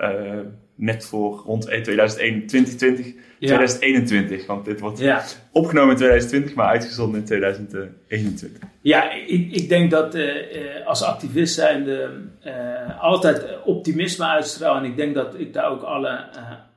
Net 0.83 1.05
voor 1.05 1.43
rond 1.47 1.63
2021, 1.63 2.75
2020, 2.77 3.23
ja. 3.39 3.47
2021. 3.47 4.47
Want 4.47 4.65
dit 4.65 4.81
wordt 4.81 4.99
ja. 4.99 5.25
opgenomen 5.53 5.91
in 5.91 5.97
2020, 5.97 6.55
maar 6.55 6.67
uitgezonden 6.67 7.21
in 7.21 7.27
2021. 7.27 8.63
Ja, 8.81 9.13
ik, 9.13 9.53
ik 9.53 9.69
denk 9.69 9.91
dat 9.91 10.15
uh, 10.15 10.87
als 10.87 11.03
activist 11.03 11.55
zijnde 11.55 12.11
uh, 12.47 13.03
altijd 13.03 13.45
optimisme 13.65 14.27
uitstraal. 14.27 14.77
En 14.77 14.85
ik 14.85 14.97
denk 14.97 15.15
dat 15.15 15.39
ik 15.39 15.53
daar 15.53 15.71
ook 15.71 15.83
alle 15.83 16.29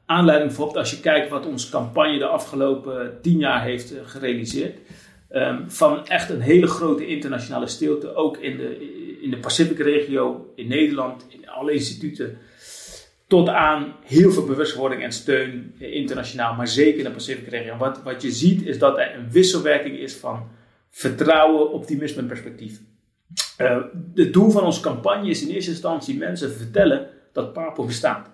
aanleiding 0.05 0.53
voor 0.53 0.67
heb. 0.67 0.75
Als 0.75 0.91
je 0.91 1.00
kijkt 1.00 1.29
wat 1.29 1.45
onze 1.45 1.69
campagne 1.69 2.17
de 2.17 2.25
afgelopen 2.25 3.17
tien 3.21 3.38
jaar 3.38 3.63
heeft 3.63 3.93
gerealiseerd. 4.05 4.79
Um, 5.31 5.63
van 5.67 6.07
echt 6.07 6.29
een 6.29 6.41
hele 6.41 6.67
grote 6.67 7.07
internationale 7.07 7.67
stilte. 7.67 8.15
Ook 8.15 8.38
in 8.38 8.57
de, 8.57 9.19
in 9.21 9.29
de 9.29 9.38
Pacific-regio, 9.38 10.51
in 10.55 10.67
Nederland, 10.67 11.25
in 11.29 11.50
alle 11.50 11.71
instituten 11.71 12.38
tot 13.27 13.50
aan 13.50 13.96
heel 14.03 14.32
veel 14.32 14.46
bewustwording 14.46 15.03
en 15.03 15.12
steun 15.12 15.75
internationaal, 15.79 16.53
maar 16.53 16.67
zeker 16.67 16.98
in 16.98 17.03
de 17.03 17.12
Pacific-regio. 17.12 17.77
Wat, 17.77 18.03
wat 18.03 18.22
je 18.22 18.32
ziet 18.32 18.65
is 18.65 18.79
dat 18.79 18.98
er 18.98 19.15
een 19.15 19.32
wisselwerking 19.32 19.98
is 19.98 20.15
van 20.15 20.48
vertrouwen, 20.89 21.72
optimisme 21.72 22.22
en 22.22 22.27
perspectief. 22.27 22.79
Uh, 23.62 23.82
het 24.15 24.34
doel 24.34 24.50
van 24.50 24.63
onze 24.63 24.82
campagne 24.82 25.29
is 25.29 25.41
in 25.41 25.53
eerste 25.53 25.72
instantie 25.72 26.17
mensen 26.17 26.51
vertellen 26.51 27.08
dat 27.34 27.53
Papua 27.53 27.86
bestaat. 27.86 28.29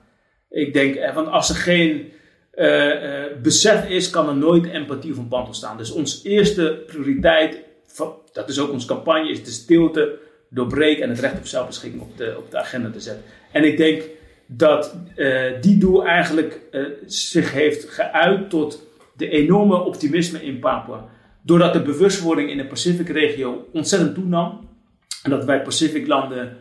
Ik 0.49 0.73
denk, 0.73 0.95
uh, 0.95 1.15
want 1.15 1.27
als 1.27 1.49
er 1.49 1.55
geen 1.55 2.11
uh, 2.55 3.23
besef 3.41 3.89
is, 3.89 4.09
kan 4.09 4.29
er 4.29 4.35
nooit 4.35 4.65
empathie 4.65 5.11
of 5.11 5.17
een 5.17 5.27
band 5.27 5.47
ontstaan. 5.47 5.77
Dus 5.77 5.91
onze 5.91 6.29
eerste 6.29 6.83
prioriteit, 6.87 7.59
dat 8.33 8.49
is 8.49 8.59
ook 8.59 8.71
onze 8.71 8.87
campagne, 8.87 9.29
is 9.29 9.43
de 9.43 9.51
stilte 9.51 10.19
doorbreken 10.49 11.03
en 11.03 11.09
het 11.09 11.19
recht 11.19 11.37
op 11.37 11.45
zelfbeschikking 11.45 12.01
op 12.01 12.17
de, 12.17 12.35
op 12.37 12.51
de 12.51 12.57
agenda 12.57 12.89
te 12.89 12.99
zetten. 12.99 13.23
En 13.51 13.63
ik 13.63 13.77
denk 13.77 14.03
dat 14.57 14.95
uh, 15.15 15.41
die 15.61 15.77
doel 15.77 16.05
eigenlijk 16.05 16.59
zich 17.05 17.53
heeft 17.53 17.89
geuit 17.89 18.49
tot 18.49 18.87
de 19.17 19.29
enorme 19.29 19.83
optimisme 19.83 20.43
in 20.43 20.59
Papua. 20.59 21.05
Doordat 21.41 21.73
de 21.73 21.81
bewustwording 21.81 22.49
in 22.49 22.57
de 22.57 22.67
Pacific-regio 22.67 23.67
ontzettend 23.73 24.13
toenam. 24.13 24.69
En 25.23 25.29
dat 25.29 25.45
wij 25.45 25.61
Pacific-landen 25.61 26.57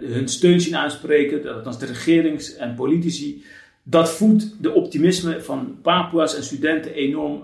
hun 0.00 0.28
steun 0.28 0.60
zien 0.60 0.76
aanspreken, 0.76 1.42
dat 1.42 1.54
althans 1.54 1.78
de 1.78 1.86
regerings- 1.86 2.56
en 2.56 2.74
politici 2.74 3.44
dat 3.82 4.10
voedt 4.10 4.62
de 4.62 4.72
optimisme 4.72 5.40
van 5.40 5.78
Papua's 5.82 6.36
en 6.36 6.42
studenten 6.42 6.94
enorm, 6.94 7.42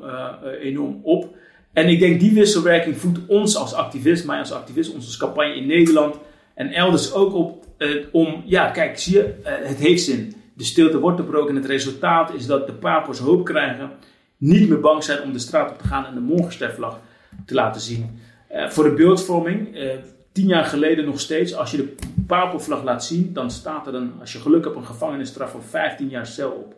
enorm 0.61 1.01
op. 1.03 1.37
En 1.73 1.89
ik 1.89 1.99
denk 1.99 2.21
die 2.21 2.33
wisselwerking 2.33 2.97
voedt 2.97 3.19
ons 3.27 3.57
als 3.57 3.75
activist, 3.75 4.27
mij 4.27 4.39
als 4.39 4.53
activist, 4.53 4.95
onze 4.95 5.19
campagne 5.19 5.55
in 5.55 5.67
Nederland 5.67 6.17
en 6.55 6.73
elders 6.73 7.13
ook 7.13 7.35
op. 7.35 7.58
Uh, 7.79 8.07
om, 8.13 8.43
ja, 8.47 8.71
kijk, 8.71 8.99
zie 8.99 9.17
je, 9.17 9.35
het 9.43 9.79
heeft 9.79 10.03
zin. 10.03 10.35
De 10.55 10.65
stilte 10.65 10.99
wordt 10.99 11.17
doorbroken 11.17 11.49
en 11.49 11.63
het 11.63 11.71
resultaat 11.71 12.35
is 12.35 12.47
dat 12.47 12.67
de 12.67 12.73
Papua's 12.73 13.19
hoop 13.19 13.45
krijgen. 13.45 13.91
Niet 14.37 14.69
meer 14.69 14.81
bang 14.81 15.05
zijn 15.05 15.23
om 15.23 15.33
de 15.33 15.39
straat 15.39 15.71
op 15.71 15.79
te 15.79 15.85
gaan 15.85 16.07
en 16.07 16.15
de 16.15 16.21
morgenstervlag 16.21 17.01
te 17.47 17.55
laten 17.55 17.81
zien. 17.81 18.21
voor 18.69 18.85
de 18.85 18.93
beeldvorming, 18.93 19.77
tien 20.33 20.47
jaar 20.47 20.65
geleden 20.65 21.05
nog 21.05 21.21
steeds, 21.21 21.55
als 21.55 21.71
je 21.71 21.77
de 21.77 21.95
papelvlag 22.27 22.83
laat 22.83 23.05
zien, 23.05 23.33
dan 23.33 23.51
staat 23.51 23.87
er 23.87 23.95
een, 23.95 24.13
als 24.21 24.33
je 24.33 24.39
geluk 24.39 24.65
hebt, 24.65 24.77
een 24.77 24.85
gevangenisstraf 24.85 25.51
van 25.51 25.63
15 25.63 26.09
jaar 26.09 26.27
cel 26.27 26.51
op. 26.51 26.75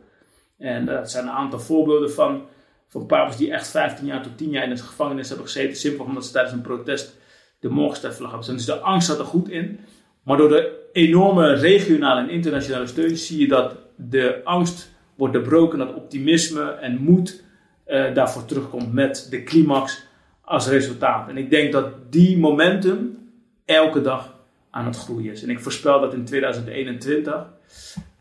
En 0.59 0.85
dat 0.85 1.11
zijn 1.11 1.25
een 1.25 1.30
aantal 1.30 1.61
voorbeelden 1.61 2.12
van, 2.12 2.42
van 2.88 3.07
papels 3.07 3.37
die 3.37 3.52
echt 3.52 3.69
15 3.69 4.07
jaar 4.07 4.23
tot 4.23 4.38
10 4.38 4.50
jaar 4.50 4.64
in 4.64 4.71
de 4.71 4.76
gevangenis 4.76 5.28
hebben 5.28 5.47
gezeten, 5.47 5.76
simpel 5.76 6.04
omdat 6.04 6.25
ze 6.25 6.33
tijdens 6.33 6.54
een 6.54 6.61
protest 6.61 7.16
de 7.59 7.69
morgenstervlag 7.69 8.30
hebben. 8.30 8.57
Dus 8.57 8.64
de 8.64 8.78
angst 8.78 9.09
zat 9.09 9.19
er 9.19 9.25
goed 9.25 9.49
in. 9.49 9.80
Maar 10.23 10.37
door 10.37 10.49
de 10.49 10.79
enorme 10.92 11.54
regionale 11.54 12.20
en 12.20 12.30
internationale 12.30 12.87
steun 12.87 13.16
zie 13.16 13.40
je 13.40 13.49
dat 13.49 13.76
de 13.97 14.40
angst 14.44 14.90
wordt 15.14 15.35
doorbroken, 15.35 15.78
dat 15.78 15.94
optimisme 15.94 16.70
en 16.70 16.99
moed 16.99 17.42
uh, 17.87 18.14
daarvoor 18.14 18.44
terugkomt 18.44 18.92
met 18.92 19.26
de 19.30 19.42
climax 19.42 20.06
als 20.40 20.68
resultaat. 20.68 21.28
En 21.28 21.37
ik 21.37 21.50
denk 21.50 21.73
dat 21.73 22.12
die 22.12 22.38
momentum 22.38 23.18
elke 23.64 24.00
dag 24.00 24.35
aan 24.70 24.87
het 24.87 24.97
groeien 24.97 25.32
is. 25.32 25.42
En 25.42 25.50
ik 25.50 25.61
voorspel 25.61 26.00
dat 26.00 26.14
in 26.14 26.25
2021 26.25 27.47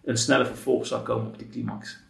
een 0.04 0.18
snelle 0.18 0.46
vervolg 0.46 0.86
zal 0.86 1.02
komen 1.02 1.28
op 1.28 1.38
die 1.38 1.50
climax. 1.50 2.09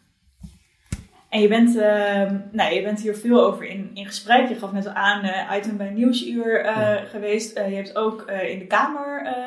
En 1.29 1.41
je 1.41 1.47
bent, 1.47 1.75
uh, 1.75 2.31
nou, 2.51 2.73
je 2.73 2.81
bent 2.83 3.01
hier 3.01 3.15
veel 3.15 3.43
over 3.43 3.65
in, 3.65 3.91
in 3.93 4.05
gesprek. 4.05 4.49
Je 4.49 4.55
gaf 4.55 4.71
net 4.71 4.87
al 4.87 4.93
aan, 4.93 5.25
uh, 5.25 5.57
item 5.57 5.77
bij 5.77 5.89
Nieuwsuur 5.89 6.65
uh, 6.65 6.95
geweest. 7.09 7.57
je 7.57 7.75
hebt 7.75 7.95
ook 7.95 8.31
in 8.31 8.59
de 8.59 8.65
Kamer 8.67 9.37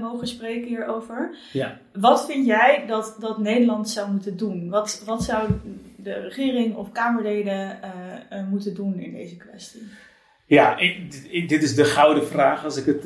mogen 0.00 0.28
spreken 0.28 0.68
hierover. 0.68 1.36
Ja. 1.52 1.78
Wat 1.92 2.26
vind 2.26 2.46
jij 2.46 2.84
dat, 2.86 3.16
dat 3.20 3.38
Nederland 3.38 3.90
zou 3.90 4.10
moeten 4.10 4.36
doen? 4.36 4.68
Wat, 4.68 5.02
wat 5.06 5.22
zou 5.22 5.48
de 5.96 6.12
regering 6.12 6.74
of 6.74 6.92
Kamerleden 6.92 7.78
moeten 8.50 8.74
doen 8.74 8.98
in 8.98 9.12
deze 9.12 9.36
kwestie? 9.36 9.82
Ja, 10.46 10.78
ik, 10.78 11.48
dit 11.48 11.62
is 11.62 11.74
de 11.74 11.84
gouden 11.84 12.26
vraag 12.26 12.64
als 12.64 12.76
ik 12.76 12.84
het 12.86 13.04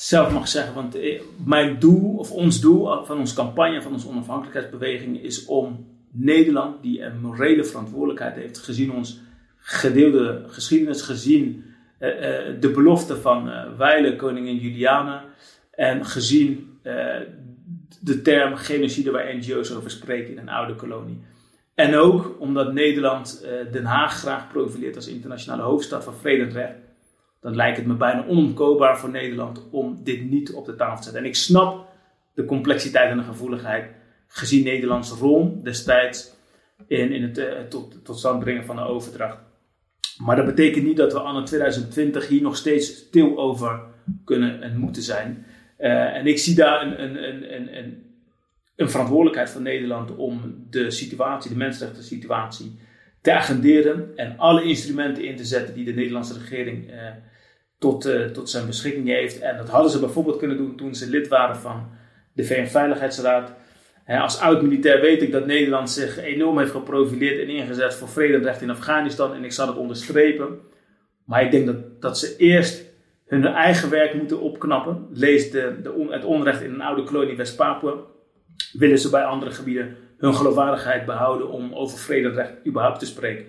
zelf 0.00 0.32
mag 0.32 0.48
zeggen. 0.48 0.74
Want 0.74 0.94
eh, 0.94 1.20
mijn 1.44 1.78
doel, 1.78 2.16
of 2.16 2.30
ons 2.30 2.60
doel 2.60 3.04
van 3.04 3.18
onze 3.18 3.34
campagne, 3.34 3.82
van 3.82 3.92
onze 3.92 4.08
onafhankelijkheidsbeweging, 4.08 5.22
is 5.22 5.44
om 5.44 5.86
Nederland, 6.12 6.82
die 6.82 7.02
een 7.02 7.20
morele 7.20 7.64
verantwoordelijkheid 7.64 8.34
heeft, 8.34 8.58
gezien 8.58 8.92
ons 8.92 9.20
gedeelde 9.56 10.44
geschiedenis, 10.46 11.02
gezien 11.02 11.64
uh, 12.00 12.08
uh, 12.08 12.60
de 12.60 12.70
belofte 12.70 13.16
van 13.16 13.48
uh, 13.80 14.16
koningin 14.16 14.56
Juliana, 14.56 15.24
en 15.70 16.04
gezien 16.04 16.68
de 18.00 18.22
term 18.22 18.56
genocide 18.56 19.10
waar 19.10 19.36
NGO's 19.36 19.70
over 19.70 19.90
spreken 19.90 20.30
in 20.30 20.38
een 20.38 20.48
oude 20.48 20.74
kolonie. 20.74 21.20
En 21.74 21.96
ook 21.96 22.36
omdat 22.40 22.72
Nederland 22.72 23.46
Den 23.72 23.84
Haag 23.84 24.18
graag 24.18 24.48
profileert 24.48 24.96
als 24.96 25.08
internationale 25.08 25.62
hoofdstad 25.62 26.04
van 26.04 26.14
vrede 26.14 26.42
en 26.42 26.52
recht 26.52 26.74
dan 27.40 27.56
lijkt 27.56 27.76
het 27.76 27.86
me 27.86 27.94
bijna 27.94 28.26
onomkoopbaar 28.26 28.98
voor 28.98 29.10
Nederland 29.10 29.68
om 29.70 30.00
dit 30.02 30.30
niet 30.30 30.52
op 30.52 30.66
de 30.66 30.74
tafel 30.74 30.96
te 30.96 31.02
zetten. 31.02 31.22
En 31.22 31.28
ik 31.28 31.36
snap 31.36 31.88
de 32.34 32.44
complexiteit 32.44 33.10
en 33.10 33.16
de 33.16 33.22
gevoeligheid 33.22 33.90
gezien 34.32 34.64
Nederlands 34.64 35.10
rol 35.10 35.60
destijds 35.62 36.32
in, 36.86 37.12
in 37.12 37.22
het 37.22 37.38
uh, 37.38 37.60
tot, 37.68 38.04
tot 38.04 38.18
stand 38.18 38.38
brengen 38.38 38.64
van 38.64 38.76
de 38.76 38.82
overdracht. 38.82 39.38
Maar 40.16 40.36
dat 40.36 40.46
betekent 40.46 40.84
niet 40.84 40.96
dat 40.96 41.12
we 41.12 41.18
anno 41.18 41.42
2020 41.42 42.28
hier 42.28 42.42
nog 42.42 42.56
steeds 42.56 42.86
stil 42.86 43.38
over 43.38 43.80
kunnen 44.24 44.62
en 44.62 44.76
moeten 44.76 45.02
zijn. 45.02 45.46
Uh, 45.78 46.16
en 46.16 46.26
ik 46.26 46.38
zie 46.38 46.54
daar 46.54 46.82
een, 46.82 47.02
een, 47.02 47.28
een, 47.28 47.76
een, 47.78 48.04
een 48.76 48.90
verantwoordelijkheid 48.90 49.50
van 49.50 49.62
Nederland 49.62 50.16
om 50.16 50.66
de 50.70 50.90
situatie, 50.90 51.50
de 51.50 51.56
mensenrechten 51.56 52.04
situatie, 52.04 52.78
te 53.20 53.32
agenderen 53.32 54.12
en 54.16 54.38
alle 54.38 54.62
instrumenten 54.62 55.24
in 55.24 55.36
te 55.36 55.44
zetten 55.44 55.74
die 55.74 55.84
de 55.84 55.92
Nederlandse 55.92 56.38
regering 56.38 56.90
uh, 56.90 56.96
tot, 57.78 58.08
tot 58.32 58.50
zijn 58.50 58.66
beschikking 58.66 59.08
heeft. 59.08 59.38
En 59.38 59.56
dat 59.56 59.68
hadden 59.68 59.90
ze 59.90 60.00
bijvoorbeeld 60.00 60.38
kunnen 60.38 60.56
doen 60.56 60.76
toen 60.76 60.94
ze 60.94 61.10
lid 61.10 61.28
waren 61.28 61.56
van 61.56 61.88
de 62.32 62.44
VN-veiligheidsraad. 62.44 63.52
Als 64.18 64.40
oud-militair 64.40 65.00
weet 65.00 65.22
ik 65.22 65.32
dat 65.32 65.46
Nederland 65.46 65.90
zich 65.90 66.18
enorm 66.18 66.58
heeft 66.58 66.70
geprofileerd 66.70 67.40
en 67.40 67.48
ingezet 67.48 67.94
voor 67.94 68.08
vrede 68.08 68.54
in 68.60 68.70
Afghanistan. 68.70 69.34
En 69.34 69.44
ik 69.44 69.52
zal 69.52 69.66
het 69.66 69.76
onderstrepen. 69.76 70.58
Maar 71.24 71.42
ik 71.42 71.50
denk 71.50 71.66
dat, 71.66 72.00
dat 72.00 72.18
ze 72.18 72.36
eerst 72.36 72.84
hun 73.26 73.46
eigen 73.46 73.90
werk 73.90 74.14
moeten 74.14 74.40
opknappen. 74.40 75.06
Lees 75.12 75.50
de, 75.50 75.80
het 76.08 76.24
onrecht 76.24 76.62
in 76.62 76.72
een 76.74 76.80
oude 76.80 77.02
kolonie 77.02 77.36
West-Papua. 77.36 77.94
Willen 78.72 78.98
ze 78.98 79.10
bij 79.10 79.24
andere 79.24 79.50
gebieden 79.50 79.96
hun 80.18 80.34
geloofwaardigheid 80.34 81.06
behouden 81.06 81.50
om 81.50 81.74
over 81.74 81.98
vrede 81.98 82.58
überhaupt 82.66 82.98
te 82.98 83.06
spreken. 83.06 83.44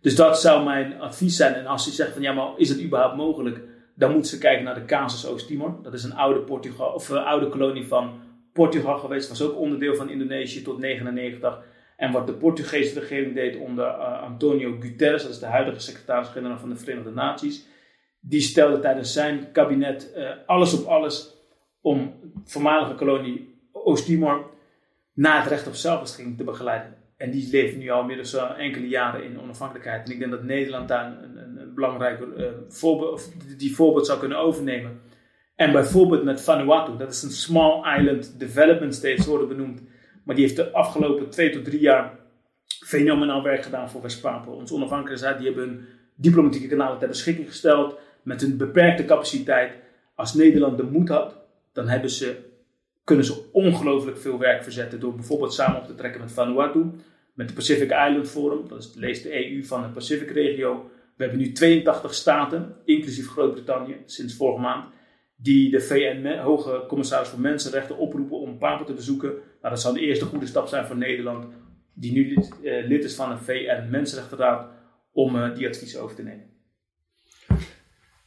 Dus 0.00 0.16
dat 0.16 0.40
zou 0.40 0.64
mijn 0.64 1.00
advies 1.00 1.36
zijn. 1.36 1.54
En 1.54 1.66
als 1.66 1.84
je 1.84 1.90
zegt 1.90 2.12
van 2.12 2.22
ja, 2.22 2.32
maar 2.32 2.48
is 2.56 2.68
het 2.68 2.82
überhaupt 2.82 3.16
mogelijk? 3.16 3.60
Dan 3.94 4.12
moeten 4.12 4.30
ze 4.30 4.38
kijken 4.38 4.64
naar 4.64 4.74
de 4.74 4.84
casus 4.84 5.26
Oost-Timor. 5.26 5.74
Dat 5.82 5.94
is 5.94 6.04
een 6.04 6.14
oude, 6.14 6.40
Portugal, 6.40 6.92
of 6.92 7.08
een 7.08 7.18
oude 7.18 7.48
kolonie 7.48 7.86
van 7.86 8.20
Portugal 8.52 8.98
geweest. 8.98 9.28
Was 9.28 9.42
ook 9.42 9.58
onderdeel 9.58 9.94
van 9.94 10.10
Indonesië 10.10 10.62
tot 10.62 10.80
1999. 10.80 11.70
En 11.96 12.12
wat 12.12 12.26
de 12.26 12.32
Portugese 12.32 13.00
regering 13.00 13.34
deed 13.34 13.56
onder 13.56 13.84
uh, 13.84 14.22
Antonio 14.22 14.76
Guterres, 14.80 15.22
dat 15.22 15.30
is 15.30 15.38
de 15.38 15.46
huidige 15.46 15.80
secretaris-generaal 15.80 16.58
van 16.58 16.68
de 16.68 16.76
Verenigde 16.76 17.10
Naties. 17.10 17.66
Die 18.20 18.40
stelde 18.40 18.78
tijdens 18.78 19.12
zijn 19.12 19.52
kabinet 19.52 20.12
uh, 20.16 20.30
alles 20.46 20.80
op 20.80 20.86
alles 20.86 21.36
om 21.80 22.14
voormalige 22.44 22.94
kolonie 22.94 23.60
Oost-Timor 23.72 24.50
na 25.14 25.40
het 25.40 25.48
recht 25.48 25.66
op 25.66 25.74
zelfbeschikking 25.74 26.36
te 26.36 26.44
begeleiden. 26.44 26.94
En 27.16 27.30
die 27.30 27.48
leven 27.50 27.78
nu 27.78 27.88
al 27.88 28.00
inmiddels 28.00 28.34
enkele 28.34 28.88
jaren 28.88 29.24
in 29.24 29.40
onafhankelijkheid. 29.40 30.06
En 30.06 30.12
ik 30.12 30.18
denk 30.18 30.30
dat 30.30 30.42
Nederland 30.42 30.88
daar 30.88 31.06
een, 31.06 31.36
een, 31.36 31.74
belangrijke 31.74 32.26
uh, 32.36 32.46
voorbeeld, 32.68 33.32
die 33.58 33.74
voorbeeld 33.74 34.06
zou 34.06 34.18
kunnen 34.18 34.38
overnemen. 34.38 35.00
En 35.54 35.72
bijvoorbeeld 35.72 36.24
met 36.24 36.40
Vanuatu, 36.40 36.96
dat 36.96 37.12
is 37.12 37.22
een 37.22 37.30
Small 37.30 37.98
Island 37.98 38.38
Development 38.38 38.94
State, 38.94 39.28
worden 39.28 39.48
benoemd. 39.48 39.82
Maar 40.24 40.34
die 40.34 40.44
heeft 40.44 40.56
de 40.56 40.72
afgelopen 40.72 41.30
twee 41.30 41.50
tot 41.50 41.64
drie 41.64 41.80
jaar 41.80 42.18
fenomenaal 42.84 43.42
werk 43.42 43.62
gedaan 43.62 43.90
voor 43.90 44.02
West-Papua. 44.02 44.52
Onze 44.52 44.74
onafhankelijkheid, 44.74 45.38
die 45.38 45.46
hebben 45.46 45.68
hun 45.68 45.86
diplomatieke 46.14 46.68
kanalen 46.68 46.98
ter 46.98 47.08
beschikking 47.08 47.48
gesteld. 47.48 47.98
Met 48.22 48.42
een 48.42 48.56
beperkte 48.56 49.04
capaciteit. 49.04 49.72
Als 50.14 50.34
Nederland 50.34 50.76
de 50.76 50.82
moed 50.82 51.08
had, 51.08 51.36
dan 51.72 51.88
hebben 51.88 52.10
ze 52.10 52.50
kunnen 53.04 53.24
ze 53.24 53.44
ongelooflijk 53.52 54.18
veel 54.18 54.38
werk 54.38 54.62
verzetten 54.62 55.00
door 55.00 55.14
bijvoorbeeld 55.14 55.54
samen 55.54 55.80
op 55.80 55.86
te 55.86 55.94
trekken 55.94 56.20
met 56.20 56.32
Vanuatu, 56.32 56.90
met 57.34 57.48
de 57.48 57.54
Pacific 57.54 57.90
Island 57.90 58.28
Forum, 58.28 58.68
dat 58.68 58.78
is 58.78 58.92
lees 58.94 59.22
de 59.22 59.52
EU 59.52 59.64
van 59.64 59.82
de 59.82 59.88
Pacific 59.88 60.30
regio. 60.30 60.90
We 61.16 61.22
hebben 61.24 61.40
nu 61.40 61.52
82 61.52 62.14
staten, 62.14 62.76
inclusief 62.84 63.28
Groot-Brittannië, 63.28 63.96
sinds 64.06 64.36
vorige 64.36 64.60
maand, 64.60 64.84
die 65.42 65.70
de 65.70 65.80
VN-hoge 65.80 66.84
commissaris 66.88 67.28
voor 67.28 67.40
Mensenrechten 67.40 67.98
oproepen 67.98 68.38
om 68.38 68.58
Papua 68.58 68.86
te 68.86 68.92
bezoeken. 68.92 69.28
Nou, 69.28 69.74
dat 69.74 69.80
zal 69.80 69.92
de 69.92 70.00
eerste 70.00 70.24
goede 70.24 70.46
stap 70.46 70.66
zijn 70.66 70.86
voor 70.86 70.96
Nederland, 70.96 71.46
die 71.94 72.12
nu 72.12 72.28
lid, 72.34 72.52
eh, 72.62 72.86
lid 72.86 73.04
is 73.04 73.14
van 73.14 73.30
de 73.30 73.36
VN-Mensenrechtenraad, 73.36 74.66
om 75.12 75.36
uh, 75.36 75.54
die 75.54 75.68
advies 75.68 75.96
over 75.96 76.16
te 76.16 76.22
nemen. 76.22 76.50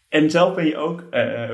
En 0.10 0.30
zelf 0.30 0.56
ben 0.56 0.66
je 0.66 0.78
ook 0.78 1.02
uh, 1.12 1.50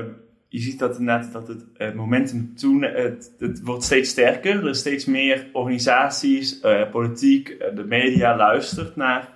je 0.48 0.58
ziet 0.58 0.78
dat 0.78 0.98
inderdaad 0.98 1.32
dat 1.32 1.48
het 1.48 1.64
uh, 1.76 1.92
momentum 1.92 2.56
toen, 2.56 2.82
het, 2.82 3.34
het 3.38 3.60
wordt 3.62 3.84
steeds 3.84 4.10
sterker. 4.10 4.56
Er 4.56 4.68
is 4.68 4.78
steeds 4.78 5.04
meer 5.04 5.46
organisaties, 5.52 6.60
politiek, 6.90 7.58
de 7.74 7.84
media 7.84 8.36
luistert 8.36 8.96
naar, 8.96 9.32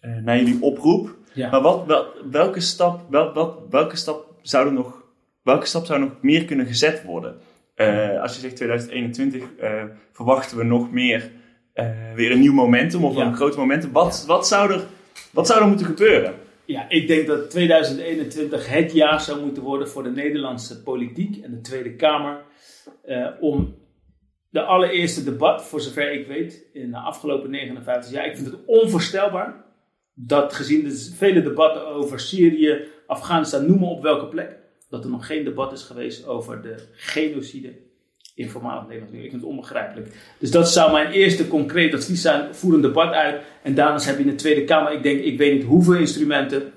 naar 0.00 0.38
jullie 0.38 0.62
oproep. 0.62 1.16
Ja. 1.34 1.50
Maar 1.50 1.60
wat, 1.60 1.86
wel, 1.86 2.06
welke, 2.30 2.60
stap, 2.60 3.10
wel, 3.10 3.32
wat, 3.32 3.58
welke, 3.70 3.96
stap 3.96 4.35
zou 4.48 4.66
er 4.66 4.72
nog, 4.72 5.02
welke 5.42 5.66
stap 5.66 5.86
zou 5.86 6.00
nog 6.00 6.10
meer 6.20 6.44
kunnen 6.44 6.66
gezet 6.66 7.04
worden? 7.04 7.36
als 8.20 8.34
je 8.34 8.40
zegt 8.40 8.56
2021 8.56 9.44
verwachten 10.12 10.56
we 10.56 10.64
nog 10.64 10.90
meer 10.92 11.30
weer 12.14 12.30
een 12.32 12.40
nieuw 12.40 12.52
momentum 12.52 13.04
of 13.04 13.16
Ja. 13.16 13.26
een 13.26 13.36
groot 13.36 13.56
momentum. 13.56 13.92
Wat, 13.92 14.24
wat, 14.26 14.46
zou 14.48 14.72
er, 14.72 14.84
wat 15.32 15.46
zou 15.46 15.60
er 15.60 15.68
moeten 15.68 15.86
gebeuren? 15.86 16.34
Ja, 16.64 16.88
ik 16.88 17.06
denk 17.08 17.26
dat 17.26 17.50
2021 17.50 18.68
het 18.68 18.92
jaar 18.92 19.20
zou 19.20 19.40
moeten 19.44 19.62
worden 19.62 19.88
voor 19.88 20.02
de 20.02 20.10
Nederlandse 20.10 20.82
politiek 20.82 21.44
en 21.44 21.50
de 21.50 21.60
Tweede 21.60 21.94
Kamer. 21.94 22.44
eh, 23.04 23.26
om 23.40 23.74
de 24.50 24.62
allereerste 24.62 25.24
debat, 25.24 25.64
voor 25.64 25.80
zover 25.80 26.12
ik 26.12 26.26
weet, 26.26 26.64
in 26.72 26.90
de 26.90 26.96
afgelopen 26.96 27.50
59 27.50 28.12
jaar. 28.12 28.26
Ik 28.26 28.34
vind 28.36 28.46
het 28.46 28.56
onvoorstelbaar 28.66 29.64
dat 30.14 30.52
gezien 30.52 30.84
de 30.84 31.12
vele 31.16 31.42
debatten 31.42 31.86
over 31.86 32.20
Syrië, 32.20 32.78
Afghanistan, 33.06 33.66
noem 33.66 33.78
maar 33.78 33.88
op 33.88 34.02
welke 34.02 34.26
plek, 34.26 34.56
dat 34.90 35.04
er 35.04 35.10
nog 35.10 35.26
geen 35.26 35.44
debat 35.44 35.72
is 35.72 35.82
geweest 35.82 36.26
over 36.26 36.62
de 36.62 36.74
genocide 36.92 37.72
in 38.36 38.48
voormalig 38.48 38.86
Nederland. 38.86 39.14
Ik 39.14 39.20
vind 39.20 39.32
het 39.32 39.42
onbegrijpelijk. 39.42 40.14
Dus 40.38 40.50
dat 40.50 40.70
zou 40.70 40.92
mijn 40.92 41.10
eerste 41.10 41.48
concreet 41.48 41.94
advies 41.94 42.22
zijn. 42.22 42.54
Voer 42.54 42.74
een 42.74 42.80
debat 42.80 43.12
uit. 43.12 43.42
En 43.62 43.74
daarnaast 43.74 44.06
heb 44.06 44.16
je 44.16 44.24
in 44.24 44.30
de 44.30 44.34
Tweede 44.34 44.64
Kamer, 44.64 44.92
ik 44.92 45.02
denk, 45.02 45.20
ik 45.20 45.38
weet 45.38 45.54
niet 45.54 45.64
hoeveel 45.64 45.94
instrumenten 45.94 46.72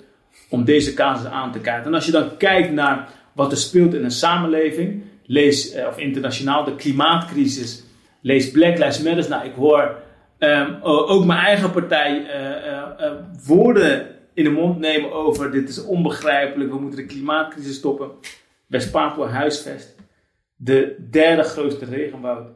om 0.49 0.63
deze 0.63 0.93
casus 0.93 1.25
aan 1.25 1.51
te 1.51 1.59
kaarten. 1.59 1.87
En 1.87 1.93
als 1.93 2.05
je 2.05 2.11
dan 2.11 2.37
kijkt 2.37 2.71
naar 2.71 3.09
wat 3.33 3.51
er 3.51 3.57
speelt 3.57 3.93
in 3.93 4.03
een 4.03 4.11
samenleving, 4.11 5.03
lees, 5.25 5.71
eh, 5.71 5.87
of 5.87 5.97
internationaal, 5.97 6.63
de 6.63 6.75
klimaatcrisis, 6.75 7.83
lees 8.21 8.51
Black 8.51 8.77
Lives 8.77 9.01
Matter. 9.01 9.29
Nou, 9.29 9.45
ik 9.45 9.53
hoor 9.55 9.95
ehm, 10.37 10.73
ook 10.81 11.25
mijn 11.25 11.39
eigen 11.39 11.71
partij 11.71 12.25
eh, 12.25 13.11
woorden 13.45 14.18
in 14.39 14.45
de 14.45 14.51
mond 14.51 14.79
nemen 14.79 15.11
over 15.11 15.51
dit 15.51 15.69
is 15.69 15.83
onbegrijpelijk, 15.83 16.71
we 16.71 16.79
moeten 16.79 16.99
de 16.99 17.05
klimaatcrisis 17.05 17.75
stoppen. 17.75 18.11
West-Papua 18.67 19.27
huisvest, 19.27 19.95
de 20.55 20.95
derde 21.09 21.43
grootste 21.43 21.85
regenwoud 21.85 22.49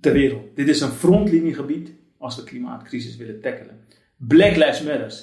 ter 0.00 0.12
wereld. 0.12 0.56
Dit 0.56 0.68
is 0.68 0.80
een 0.80 0.90
frontliniegebied 0.90 1.92
als 2.18 2.36
we 2.36 2.44
klimaatcrisis 2.44 3.16
willen 3.16 3.40
tackelen. 3.40 3.80
Black 4.16 4.56
Lives 4.56 4.82
Matter. 4.82 5.14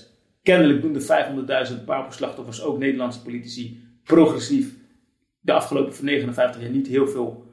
Kennelijk 0.44 0.82
doen 0.82 0.94
de 0.94 1.70
500.000 1.72 1.86
Papo-slachtoffers, 1.86 2.62
ook 2.62 2.78
Nederlandse 2.78 3.22
politici, 3.22 3.84
progressief 4.04 4.74
de 5.40 5.52
afgelopen 5.52 6.06
59 6.06 6.62
jaar 6.62 6.72
niet 6.72 6.88
heel 6.88 7.08
veel. 7.08 7.50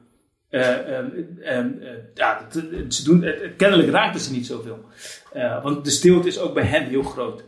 eh, 0.48 0.88
ehm, 0.88 1.70
eh, 1.80 1.90
ja, 2.14 2.46
ze 2.88 3.04
doen, 3.04 3.24
kennelijk 3.56 3.88
raakten 3.88 4.20
ze 4.20 4.32
niet 4.32 4.46
zoveel. 4.46 4.84
Eh, 5.32 5.62
want 5.62 5.84
de 5.84 5.90
stilte 5.90 6.28
is 6.28 6.38
ook 6.38 6.54
bij 6.54 6.64
hen 6.64 6.84
heel 6.84 7.02
groot. 7.02 7.44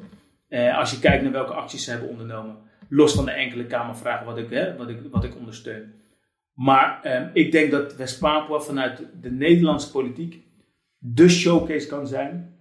Eh, 0.50 0.78
als 0.78 0.90
je 0.90 0.98
kijkt 0.98 1.22
naar 1.22 1.32
welke 1.32 1.52
acties 1.52 1.84
ze 1.84 1.90
hebben 1.90 2.08
ondernomen. 2.08 2.56
Los 2.88 3.14
van 3.14 3.24
de 3.24 3.30
enkele 3.30 3.66
Kamervragen 3.66 4.26
wat 4.26 4.38
ik, 4.38 4.50
hè, 4.50 4.76
wat 4.76 4.88
ik, 4.88 4.98
wat 5.10 5.24
ik 5.24 5.36
ondersteun. 5.36 5.92
Maar 6.54 7.00
ehm, 7.02 7.28
ik 7.32 7.52
denk 7.52 7.70
dat 7.70 7.96
West-Papua 7.96 8.58
vanuit 8.58 9.02
de 9.20 9.30
Nederlandse 9.30 9.90
politiek 9.90 10.42
de 10.98 11.28
showcase 11.28 11.86
kan 11.86 12.06
zijn 12.06 12.58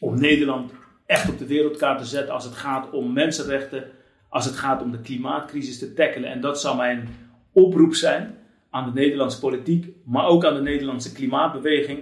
om 0.00 0.20
Nederland 0.20 0.72
echt 1.06 1.28
op 1.28 1.38
de 1.38 1.46
wereldkaart 1.46 1.98
te 1.98 2.04
zetten 2.04 2.34
als 2.34 2.44
het 2.44 2.54
gaat 2.54 2.90
om 2.90 3.12
mensenrechten, 3.12 3.84
als 4.28 4.44
het 4.44 4.56
gaat 4.56 4.82
om 4.82 4.90
de 4.90 5.00
klimaatcrisis 5.00 5.78
te 5.78 5.94
tackelen. 5.94 6.30
En 6.30 6.40
dat 6.40 6.60
zou 6.60 6.76
mijn 6.76 7.08
oproep 7.52 7.94
zijn 7.94 8.34
aan 8.70 8.84
de 8.84 9.00
Nederlandse 9.00 9.38
politiek, 9.38 9.94
maar 10.04 10.26
ook 10.26 10.44
aan 10.44 10.54
de 10.54 10.62
Nederlandse 10.62 11.12
klimaatbeweging. 11.12 11.98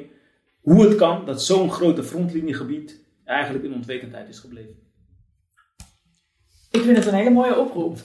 Hoe 0.60 0.84
het 0.84 0.94
kan 0.94 1.24
dat 1.24 1.42
zo'n 1.42 1.70
grote 1.70 2.02
frontliniegebied 2.02 3.04
eigenlijk 3.24 3.64
in 3.64 3.74
onwetendheid 3.74 4.28
is 4.28 4.38
gebleven. 4.38 4.85
Ik 6.76 6.82
vind 6.82 6.96
het 6.96 7.06
een 7.06 7.14
hele 7.14 7.30
mooie 7.30 7.58
oproep. 7.58 7.98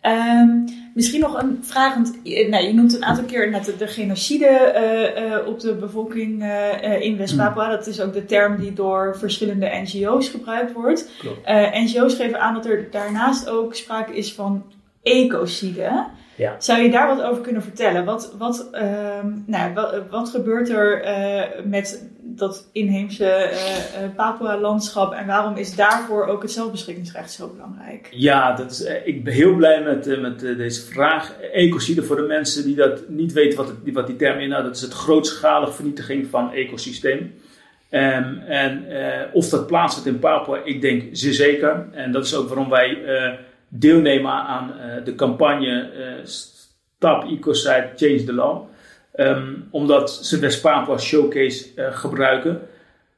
Ehm, 0.00 0.48
misschien 0.94 1.20
nog 1.20 1.42
een 1.42 1.58
vraag, 1.62 1.94
want 1.94 2.18
je, 2.22 2.48
nou, 2.48 2.64
je 2.64 2.74
noemt 2.74 2.94
een 2.94 3.04
aantal 3.04 3.24
keer 3.24 3.50
net 3.50 3.64
de, 3.64 3.76
de 3.76 3.86
genocide 3.86 4.46
eh, 4.46 5.34
eh, 5.34 5.46
op 5.46 5.60
de 5.60 5.74
bevolking 5.74 6.42
eh, 6.42 6.84
eh, 6.84 7.00
in 7.00 7.16
West-Papua. 7.16 7.68
Dat 7.68 7.86
is 7.86 8.00
ook 8.00 8.12
de 8.12 8.24
term 8.24 8.60
die 8.60 8.72
door 8.72 9.16
verschillende 9.18 9.70
NGO's 9.82 10.28
gebruikt 10.28 10.72
wordt. 10.72 11.10
Eh, 11.44 11.82
NGO's 11.82 12.14
geven 12.14 12.40
aan 12.40 12.54
dat 12.54 12.66
er 12.66 12.90
daarnaast 12.90 13.48
ook 13.48 13.74
sprake 13.74 14.16
is 14.16 14.34
van 14.34 14.64
ecocide. 15.02 16.06
Ja. 16.36 16.56
Zou 16.58 16.82
je 16.82 16.90
daar 16.90 17.16
wat 17.16 17.22
over 17.22 17.42
kunnen 17.42 17.62
vertellen? 17.62 18.04
Wat, 18.04 18.34
wat, 18.38 18.68
ehm, 18.72 19.28
nou, 19.46 19.74
wat, 19.74 20.02
wat 20.10 20.28
gebeurt 20.28 20.68
er 20.68 21.02
eh, 21.02 21.64
met 21.64 22.08
dat 22.38 22.68
inheemse 22.72 23.26
eh, 23.26 24.14
Papua-landschap 24.16 25.12
en 25.12 25.26
waarom 25.26 25.56
is 25.56 25.74
daarvoor 25.74 26.26
ook 26.26 26.42
het 26.42 26.50
zelfbeschikkingsrecht 26.50 27.32
zo 27.32 27.48
belangrijk? 27.48 28.08
Ja, 28.10 28.52
dat 28.52 28.70
is, 28.70 28.84
eh, 28.84 29.06
ik 29.06 29.24
ben 29.24 29.32
heel 29.32 29.54
blij 29.54 29.82
met, 29.82 30.20
met 30.20 30.40
deze 30.40 30.82
vraag. 30.82 31.32
Ecocide, 31.52 32.02
voor 32.02 32.16
de 32.16 32.22
mensen 32.22 32.64
die 32.64 32.74
dat 32.74 33.08
niet 33.08 33.32
weten 33.32 33.58
wat, 33.58 33.72
wat 33.92 34.06
die 34.06 34.16
term 34.16 34.38
inhoudt, 34.38 34.66
dat 34.66 34.76
is 34.76 34.82
het 34.82 34.92
grootschalig 34.92 35.74
vernietiging 35.74 36.26
van 36.26 36.52
ecosysteem. 36.52 37.34
Ehm, 37.90 38.38
en 38.38 38.84
of 39.32 39.48
dat 39.48 39.66
plaatsvindt 39.66 40.08
in 40.08 40.18
Papua, 40.18 40.60
ik 40.64 40.80
denk 40.80 41.02
zeer 41.12 41.32
zeker. 41.32 41.86
En 41.92 42.12
dat 42.12 42.24
is 42.24 42.34
ook 42.34 42.48
waarom 42.48 42.68
wij 42.68 42.98
deelnemen 43.68 44.32
aan 44.32 44.72
de 45.04 45.14
campagne 45.14 45.90
Stop 46.24 47.24
Ecocide, 47.24 47.92
Change 47.96 48.24
the 48.24 48.32
Law. 48.32 48.68
Ehm, 49.16 49.54
omdat 49.70 50.10
ze 50.10 50.38
West-Papua 50.38 50.98
Showcase 50.98 51.66
eh, 51.74 51.96
gebruiken. 51.96 52.60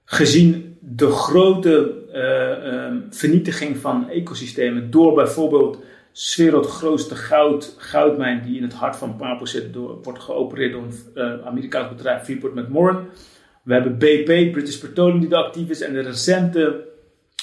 Gezien 0.05 0.77
de 0.81 1.11
grote 1.11 1.95
ehm, 2.13 2.97
vernietiging 3.11 3.77
van 3.77 4.11
ecosystemen 4.11 4.91
door 4.91 5.15
bijvoorbeeld 5.15 5.79
's 6.13 6.37
werelds 6.37 6.77
grootste 6.77 7.15
goud, 7.15 7.75
goudmijn 7.79 8.43
die 8.43 8.57
in 8.57 8.63
het 8.63 8.73
hart 8.73 8.97
van 8.97 9.17
Papua 9.17 9.47
zit, 9.47 9.73
door, 9.73 9.99
wordt 10.03 10.19
geopereerd 10.19 10.73
door 10.73 10.83
een 10.83 10.95
eh, 11.15 11.47
Amerikaans 11.47 11.89
bedrijf 11.89 12.23
Freeport 12.23 12.55
McMoran. 12.55 13.09
We 13.63 13.73
hebben 13.73 13.99
BP, 13.99 14.53
British 14.53 14.77
Petroleum, 14.77 15.21
die 15.21 15.31
er 15.31 15.37
actief 15.37 15.69
is. 15.69 15.81
En 15.81 15.93
de 15.93 16.01
recente 16.01 16.85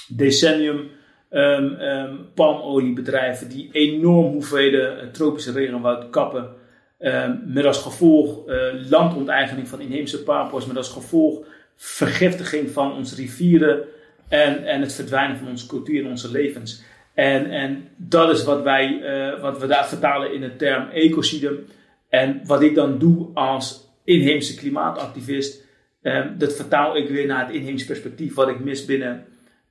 decennium 0.07 0.89
ehm, 1.29 2.13
palmoliebedrijven 2.33 3.49
die 3.49 3.69
enorm 3.71 4.31
hoeveelheden 4.31 5.11
tropische 5.11 5.51
regenwoud 5.51 6.09
kappen. 6.09 6.63
Ehm, 6.97 7.35
met 7.45 7.65
als 7.65 7.81
gevolg 7.81 8.47
eh, 8.47 8.57
landonteigening 8.89 9.67
van 9.67 9.81
inheemse 9.81 10.23
Papua's. 10.23 10.65
Met 10.65 10.77
als 10.77 10.89
gevolg 10.89 11.45
vergiftiging 11.75 12.71
van 12.71 12.93
onze 12.93 13.15
rivieren. 13.15 13.83
En, 14.27 14.65
en 14.65 14.81
het 14.81 14.93
verdwijnen 14.93 15.37
van 15.37 15.47
onze 15.47 15.67
cultuur 15.67 16.03
en 16.03 16.09
onze 16.09 16.31
levens. 16.31 16.83
En, 17.13 17.51
en 17.51 17.87
dat 17.95 18.31
is 18.31 18.43
wat, 18.43 18.61
wij, 18.61 19.01
eh, 19.01 19.41
wat 19.41 19.59
we 19.59 19.67
daar 19.67 19.87
vertalen 19.87 20.33
in 20.33 20.41
de 20.41 20.55
term 20.55 20.89
ecocide. 20.89 21.63
En 22.09 22.41
wat 22.45 22.61
ik 22.61 22.75
dan 22.75 22.97
doe 22.97 23.29
als 23.33 23.85
inheemse 24.03 24.55
klimaatactivist. 24.55 25.63
eh, 26.01 26.25
dat 26.37 26.55
vertaal 26.55 26.97
ik 26.97 27.09
weer 27.09 27.27
naar 27.27 27.45
het 27.45 27.55
inheems 27.55 27.85
perspectief. 27.85 28.33
Wat 28.35 28.47
ik 28.47 28.59
mis 28.59 28.85
binnen 28.85 29.25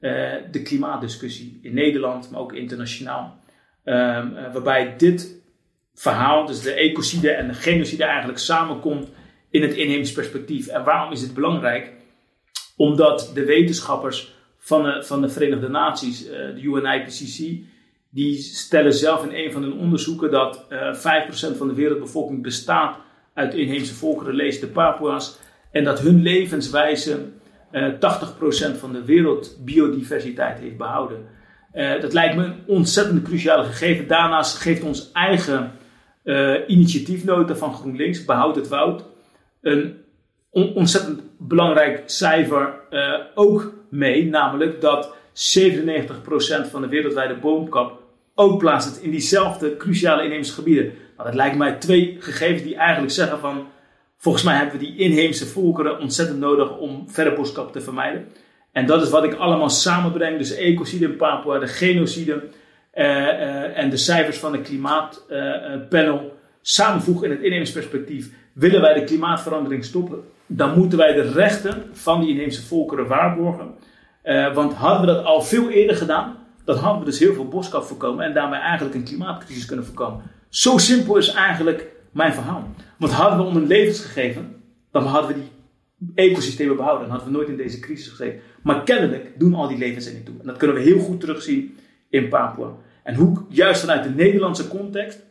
eh, 0.04 0.32
de 0.50 0.62
klimaatdiscussie 0.62 1.58
in 1.62 1.74
Nederland, 1.74 2.30
maar 2.30 2.40
ook 2.40 2.52
internationaal. 2.52 3.38
Ehm, 3.84 4.36
eh, 4.36 4.52
waarbij 4.52 4.94
dit 4.96 5.42
verhaal, 5.94 6.46
dus 6.46 6.60
de 6.60 6.72
ecocide 6.72 7.30
en 7.30 7.48
de 7.48 7.54
genocide, 7.54 8.04
eigenlijk 8.04 8.38
samenkomt 8.38 9.08
in 9.50 9.62
het 9.62 9.74
inheems 9.74 10.12
perspectief. 10.12 10.66
En 10.66 10.84
waarom 10.84 11.12
is 11.12 11.20
dit 11.20 11.34
belangrijk? 11.34 11.92
Omdat 12.76 13.30
de 13.34 13.44
wetenschappers 13.44 14.34
van 14.58 14.82
de, 14.82 15.02
van 15.04 15.20
de 15.20 15.28
Verenigde 15.28 15.68
Naties, 15.68 16.26
eh, 16.26 16.32
de 16.32 16.60
UNIPCC, 16.62 17.64
die 18.10 18.36
stellen 18.38 18.92
zelf 18.92 19.24
in 19.24 19.44
een 19.44 19.52
van 19.52 19.62
hun 19.62 19.78
onderzoeken 19.78 20.30
dat 20.30 20.66
eh 20.68 20.94
5% 20.94 21.56
van 21.56 21.68
de 21.68 21.74
wereldbevolking 21.74 22.42
bestaat 22.42 22.98
uit 23.34 23.54
inheemse 23.54 23.94
volkeren, 23.94 24.34
lees 24.34 24.60
de 24.60 24.66
Papua's, 24.66 25.38
en 25.70 25.84
dat 25.84 26.00
hun 26.00 26.22
levenswijze 26.22 27.18
eh 27.70 27.92
80% 27.92 28.78
van 28.78 28.92
de 28.92 29.04
wereldbiodiversiteit 29.04 30.58
heeft 30.58 30.76
behouden. 30.76 31.26
Eh, 31.72 32.00
dat 32.00 32.12
lijkt 32.12 32.36
me 32.36 32.44
een 32.44 32.62
ontzettend 32.66 33.22
cruciale 33.22 33.64
gegeven. 33.64 34.06
Daarnaast 34.08 34.56
geeft 34.56 34.82
ons 34.82 35.12
eigen 35.12 35.72
eh, 36.24 36.54
initiatiefnota 36.66 37.56
van 37.56 37.74
GroenLinks, 37.74 38.24
Behoud 38.24 38.56
het 38.56 38.68
Woud, 38.68 39.04
een 39.60 39.96
on- 40.50 40.74
ontzettend 40.74 41.22
belangrijk 41.38 42.02
cijfer 42.06 42.74
eh, 42.90 43.20
ook 43.34 43.72
mee. 43.90 44.26
Namelijk 44.26 44.80
dat 44.80 45.14
97% 45.32 46.70
van 46.70 46.80
de 46.80 46.88
wereldwijde 46.88 47.36
boomkap 47.36 48.02
ook 48.34 48.58
plaatsvindt 48.58 49.02
in 49.02 49.10
diezelfde 49.10 49.76
cruciale 49.76 50.24
inheemse 50.24 50.52
gebieden. 50.52 50.84
Nou, 50.84 51.28
dat 51.28 51.34
lijken 51.34 51.58
mij 51.58 51.74
twee 51.74 52.16
gegevens 52.20 52.62
die 52.62 52.76
eigenlijk 52.76 53.12
zeggen 53.12 53.38
van... 53.38 53.66
Volgens 54.16 54.44
mij 54.44 54.56
hebben 54.56 54.78
we 54.78 54.84
die 54.86 54.96
inheemse 54.96 55.46
volkeren 55.46 55.98
ontzettend 55.98 56.38
nodig 56.38 56.78
om 56.78 57.04
verder 57.10 57.34
boskap 57.34 57.72
te 57.72 57.80
vermijden. 57.80 58.28
En 58.72 58.86
dat 58.86 59.02
is 59.02 59.10
wat 59.10 59.24
ik 59.24 59.34
allemaal 59.34 59.70
samenbreng. 59.70 60.38
Dus 60.38 60.54
ecocide 60.54 61.04
in 61.04 61.16
Papua, 61.16 61.58
de 61.58 61.66
genocide 61.66 62.48
en 62.94 63.90
de 63.90 63.96
cijfers 63.96 64.38
van 64.38 64.52
de 64.52 64.60
klimaatpanel 64.60 66.32
samenvoegen 66.60 67.24
in 67.24 67.30
het 67.30 67.42
inheems 67.42 67.72
perspectief. 67.72 68.30
Willen 68.52 68.80
wij 68.80 68.94
de 68.94 69.04
klimaatverandering 69.04 69.84
stoppen, 69.84 70.24
dan 70.46 70.78
moeten 70.78 70.98
wij 70.98 71.12
de 71.12 71.32
rechten 71.32 71.84
van 71.92 72.20
die 72.20 72.30
inheemse 72.30 72.66
volkeren 72.66 73.06
waarborgen. 73.06 73.74
Eh, 74.22 74.54
want 74.54 74.72
hadden 74.72 75.00
we 75.00 75.06
dat 75.06 75.24
al 75.24 75.42
veel 75.42 75.70
eerder 75.70 75.96
gedaan, 75.96 76.36
dan 76.64 76.76
hadden 76.76 76.98
we 76.98 77.10
dus 77.10 77.18
heel 77.18 77.34
veel 77.34 77.48
boskap 77.48 77.82
voorkomen 77.82 78.24
en 78.24 78.34
daarmee 78.34 78.60
eigenlijk 78.60 78.94
een 78.94 79.04
klimaatcrisis 79.04 79.64
kunnen 79.64 79.84
voorkomen. 79.84 80.22
Zo 80.48 80.78
simpel 80.78 81.16
is 81.16 81.32
eigenlijk 81.32 81.86
mijn 82.10 82.32
verhaal. 82.32 82.68
Want 82.98 83.12
hadden 83.12 83.38
we 83.38 83.44
om 83.44 83.56
een 83.56 83.66
levens 83.66 84.00
gegeven, 84.00 84.62
dan 84.90 85.06
hadden 85.06 85.34
we 85.34 85.40
die 85.40 85.50
ecosystemen 86.14 86.76
behouden, 86.76 87.06
dan 87.06 87.16
hadden 87.16 87.32
we 87.32 87.38
nooit 87.38 87.50
in 87.50 87.56
deze 87.56 87.80
crisis 87.80 88.08
gezeten. 88.08 88.40
Maar 88.62 88.82
kennelijk 88.82 89.38
doen 89.38 89.54
al 89.54 89.68
die 89.68 89.78
levens 89.78 90.06
er 90.06 90.14
niet 90.14 90.24
toe. 90.24 90.34
En 90.40 90.46
dat 90.46 90.56
kunnen 90.56 90.76
we 90.76 90.82
heel 90.82 90.98
goed 90.98 91.20
terugzien 91.20 91.76
in 92.08 92.28
Papua. 92.28 92.72
En 93.04 93.14
hoe, 93.14 93.44
juist 93.48 93.80
vanuit 93.80 94.02
de 94.02 94.10
Nederlandse 94.10 94.68
context, 94.68 95.22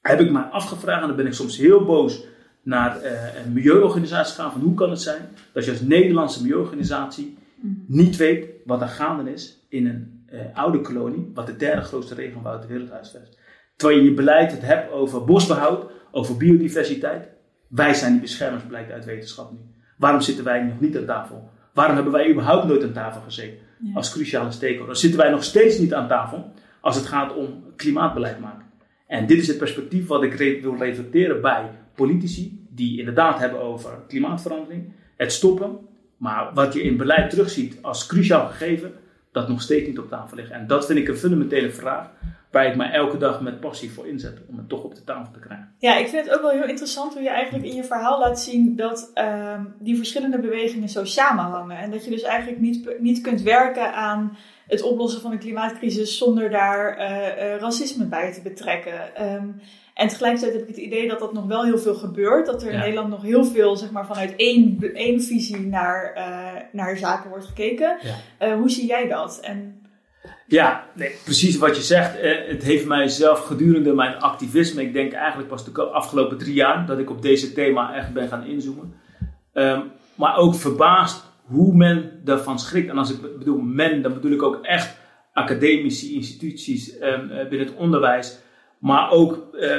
heb 0.00 0.20
ik 0.20 0.30
mij 0.30 0.42
afgevraagd, 0.42 1.00
en 1.00 1.06
dan 1.06 1.16
ben 1.16 1.26
ik 1.26 1.32
soms 1.32 1.56
heel 1.56 1.84
boos 1.84 2.24
naar 2.62 3.02
uh, 3.02 3.10
een 3.44 3.52
milieuorganisatie 3.52 4.34
gaan, 4.34 4.52
van 4.52 4.60
hoe 4.60 4.74
kan 4.74 4.90
het 4.90 5.00
zijn 5.00 5.28
dat 5.52 5.64
je 5.64 5.70
als 5.70 5.80
Nederlandse 5.80 6.42
milieuorganisatie 6.42 7.38
niet 7.86 8.16
weet 8.16 8.48
wat 8.64 8.80
er 8.80 8.88
gaande 8.88 9.32
is 9.32 9.66
in 9.68 9.86
een 9.86 10.26
uh, 10.32 10.40
oude 10.54 10.80
kolonie, 10.80 11.30
wat 11.34 11.46
de 11.46 11.56
derde 11.56 11.82
grootste 11.82 12.14
regenwoud 12.14 12.60
ter 12.60 12.70
wereld 12.70 12.90
huisvest. 12.90 13.38
Terwijl 13.76 14.00
je 14.00 14.04
je 14.04 14.14
beleid 14.14 14.50
het 14.50 14.62
hebt 14.62 14.92
over 14.92 15.24
bosbehoud, 15.24 15.90
over 16.10 16.36
biodiversiteit. 16.36 17.28
Wij 17.68 17.94
zijn 17.94 18.12
die 18.12 18.20
beschermers, 18.20 18.62
blijkt 18.62 18.92
uit 18.92 19.04
wetenschap 19.04 19.52
nu. 19.52 19.58
Waarom 19.96 20.20
zitten 20.20 20.44
wij 20.44 20.62
nog 20.62 20.80
niet 20.80 20.96
aan 20.96 21.04
tafel? 21.04 21.50
Waarom 21.72 21.94
hebben 21.94 22.12
wij 22.12 22.30
überhaupt 22.30 22.66
nooit 22.66 22.82
aan 22.82 22.92
tafel 22.92 23.20
gezeten? 23.20 23.58
Als 23.94 24.12
cruciale 24.12 24.50
stakeholder. 24.50 24.96
Zitten 24.96 25.20
wij 25.20 25.30
nog 25.30 25.44
steeds 25.44 25.78
niet 25.78 25.94
aan 25.94 26.08
tafel 26.08 26.52
als 26.86 26.96
het 26.96 27.06
gaat 27.06 27.34
om 27.34 27.64
klimaatbeleid 27.76 28.40
maken? 28.40 28.66
En 29.06 29.26
dit 29.26 29.38
is 29.38 29.46
het 29.46 29.58
perspectief 29.58 30.06
wat 30.06 30.22
ik 30.22 30.62
wil 30.62 30.76
reflecteren 30.76 31.40
bij 31.40 31.70
politici 31.94 32.66
die 32.70 32.98
inderdaad 32.98 33.38
hebben 33.38 33.60
over 33.60 33.90
klimaatverandering, 34.08 34.92
het 35.16 35.32
stoppen, 35.32 35.78
maar 36.16 36.50
wat 36.54 36.72
je 36.72 36.82
in 36.82 36.96
beleid 36.96 37.30
terugziet 37.30 37.78
als 37.82 38.06
cruciaal 38.06 38.46
gegeven, 38.46 38.92
dat 39.32 39.48
nog 39.48 39.62
steeds 39.62 39.86
niet 39.86 39.98
op 39.98 40.08
tafel 40.08 40.36
ligt. 40.36 40.50
En 40.50 40.66
dat 40.66 40.86
vind 40.86 40.98
ik 40.98 41.08
een 41.08 41.16
fundamentele 41.16 41.70
vraag 41.70 42.10
waar 42.50 42.66
ik 42.66 42.76
mij 42.76 42.90
elke 42.90 43.16
dag 43.16 43.40
met 43.40 43.60
passie 43.60 43.90
voor 43.90 44.06
inzet 44.06 44.38
om 44.48 44.56
het 44.56 44.68
toch 44.68 44.82
op 44.82 44.94
de 44.94 45.04
tafel 45.04 45.32
te 45.32 45.38
krijgen. 45.38 45.74
Ja, 45.78 45.96
ik 45.96 46.08
vind 46.08 46.26
het 46.26 46.34
ook 46.34 46.42
wel 46.42 46.50
heel 46.50 46.68
interessant 46.68 47.12
hoe 47.12 47.22
je 47.22 47.28
eigenlijk 47.28 47.64
in 47.64 47.74
je 47.74 47.84
verhaal 47.84 48.18
laat 48.18 48.40
zien 48.40 48.76
dat 48.76 49.10
uh, 49.14 49.60
die 49.78 49.96
verschillende 49.96 50.38
bewegingen 50.38 50.88
zo 50.88 51.04
samenhangen. 51.04 51.78
En 51.78 51.90
dat 51.90 52.04
je 52.04 52.10
dus 52.10 52.22
eigenlijk 52.22 52.60
niet, 52.60 53.00
niet 53.00 53.20
kunt 53.20 53.42
werken 53.42 53.94
aan 53.94 54.36
het 54.66 54.82
oplossen 54.82 55.20
van 55.20 55.30
de 55.30 55.38
klimaatcrisis 55.38 56.18
zonder 56.18 56.50
daar 56.50 56.98
uh, 56.98 57.10
uh, 57.10 57.60
racisme 57.60 58.04
bij 58.04 58.32
te 58.32 58.42
betrekken. 58.42 59.32
Um, 59.32 59.60
en 59.94 60.08
tegelijkertijd 60.08 60.52
heb 60.52 60.62
ik 60.62 60.68
het 60.68 60.84
idee 60.84 61.08
dat 61.08 61.18
dat 61.18 61.32
nog 61.32 61.46
wel 61.46 61.64
heel 61.64 61.78
veel 61.78 61.94
gebeurt. 61.94 62.46
Dat 62.46 62.62
er 62.62 62.70
in 62.70 62.78
Nederland 62.78 63.08
nog 63.08 63.22
heel 63.22 63.44
veel 63.44 63.76
zeg 63.76 63.90
maar, 63.90 64.06
vanuit 64.06 64.36
één, 64.36 64.78
één 64.94 65.22
visie 65.22 65.66
naar, 65.66 66.14
uh, 66.16 66.62
naar 66.72 66.96
zaken 66.96 67.30
wordt 67.30 67.46
gekeken. 67.46 67.98
Ja. 68.38 68.56
hoe 68.56 68.70
zie 68.70 68.86
jij 68.86 69.08
dat? 69.08 69.40
En 69.40 69.80
ja, 70.46 70.86
nee, 70.94 71.14
precies 71.24 71.58
wat 71.58 71.76
je 71.76 71.82
zegt. 71.82 72.16
Het 72.48 72.62
heeft 72.62 72.86
mij 72.86 73.08
zelf 73.08 73.40
gedurende 73.40 73.94
mijn 73.94 74.18
activisme, 74.18 74.82
ik 74.82 74.92
denk 74.92 75.12
eigenlijk 75.12 75.48
pas 75.48 75.64
de 75.64 75.82
afgelopen 75.82 76.38
drie 76.38 76.54
jaar, 76.54 76.86
dat 76.86 76.98
ik 76.98 77.10
op 77.10 77.22
deze 77.22 77.52
thema 77.52 77.94
echt 77.94 78.12
ben 78.12 78.28
gaan 78.28 78.46
inzoomen. 78.46 78.94
Um, 79.52 79.92
maar 80.14 80.36
ook 80.36 80.54
verbaasd 80.54 81.24
hoe 81.46 81.76
men 81.76 82.20
daarvan 82.24 82.58
schrikt. 82.58 82.88
En 82.90 82.98
als 82.98 83.10
ik 83.10 83.38
bedoel 83.38 83.60
men, 83.60 84.02
dan 84.02 84.14
bedoel 84.14 84.32
ik 84.32 84.42
ook 84.42 84.64
echt 84.64 84.96
academische 85.32 86.12
instituties 86.12 86.94
um, 87.00 87.28
binnen 87.28 87.66
het 87.66 87.76
onderwijs, 87.76 88.38
maar 88.78 89.10
ook 89.10 89.48
uh, 89.52 89.78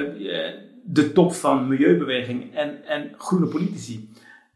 de 0.83 1.11
top 1.13 1.33
van 1.33 1.67
milieubeweging 1.67 2.55
en, 2.55 2.85
en 2.85 3.13
groene 3.17 3.47
politici. 3.47 4.09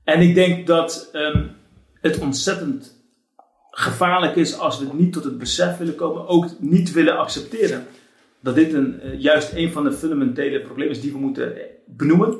En 0.04 0.22
ik 0.22 0.36
denk 0.36 0.68
dat 0.68 1.10
um, 1.14 1.50
het 2.02 2.20
ontzettend 2.20 3.00
gevaarlijk 3.72 4.36
is 4.36 4.60
als 4.60 4.80
we 4.80 4.88
niet 4.94 5.14
tot 5.14 5.24
het 5.24 5.38
besef 5.38 5.78
willen 5.78 5.96
komen, 5.96 6.28
ook 6.28 6.60
niet 6.60 6.92
willen 6.92 7.18
accepteren 7.18 7.86
dat 8.40 8.56
dit 8.56 8.74
een, 8.74 9.02
juist 9.18 9.54
een 9.54 9.72
van 9.72 9.84
de 9.84 9.92
fundamentele 9.92 10.62
problemen 10.62 10.96
is 10.96 11.02
die 11.02 11.12
we 11.12 11.18
moeten 11.18 11.54
benoemen 11.86 12.38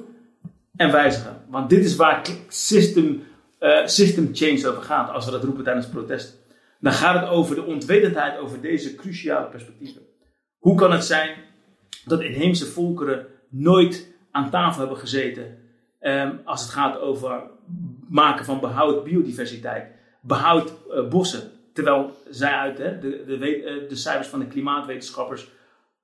en 0.76 0.92
wijzigen. 0.92 1.42
Want 1.50 1.70
dit 1.70 1.86
is 1.86 1.96
waar 1.96 2.28
system, 2.48 3.22
uh, 3.62 3.88
system 3.88 4.30
change 4.34 4.68
over 4.68 4.84
gaat, 4.84 5.10
als 5.10 5.26
we 5.26 5.32
dat 5.32 5.44
roepen 5.44 5.64
tijdens 5.64 5.88
protest. 5.88 6.40
Dan 6.80 6.94
gaat 6.94 7.22
het 7.22 7.30
over 7.30 7.56
de 7.56 7.64
ontwetendheid 7.64 8.38
over 8.38 8.62
deze 8.62 8.96
cruciale 8.96 9.48
perspectieven. 9.48 10.02
Hoe 10.58 10.76
kan 10.76 10.92
het 10.92 11.06
zijn 11.06 11.36
dat 12.06 12.22
inheemse 12.22 12.66
volkeren 12.66 13.26
nooit 13.50 14.14
aan 14.32 14.50
tafel 14.50 14.80
hebben 14.80 14.98
gezeten 14.98 15.58
um, 16.02 16.42
als 16.46 16.62
het 16.62 16.72
gaat 16.72 17.00
over 17.00 17.42
maken 18.10 18.46
van 18.46 18.60
behoud 18.60 19.04
biodiversiteit? 19.04 20.00
behoud 20.22 20.74
uh, 20.90 21.08
bossen. 21.08 21.52
Terwijl 21.74 22.18
zij 22.30 22.52
uit 22.52 22.78
hè, 22.78 23.00
de, 23.00 23.24
de, 23.26 23.38
de, 23.38 23.86
de, 23.90 23.96
cijfers 23.96 24.28
van 24.28 24.40
de 24.40 24.48
klimaatwetenschappers 24.48 25.50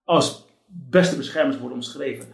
als 0.04 0.46
beste 0.66 1.18
beschermers 1.18 1.58
worden 1.58 1.78
omschreven. 1.78 2.28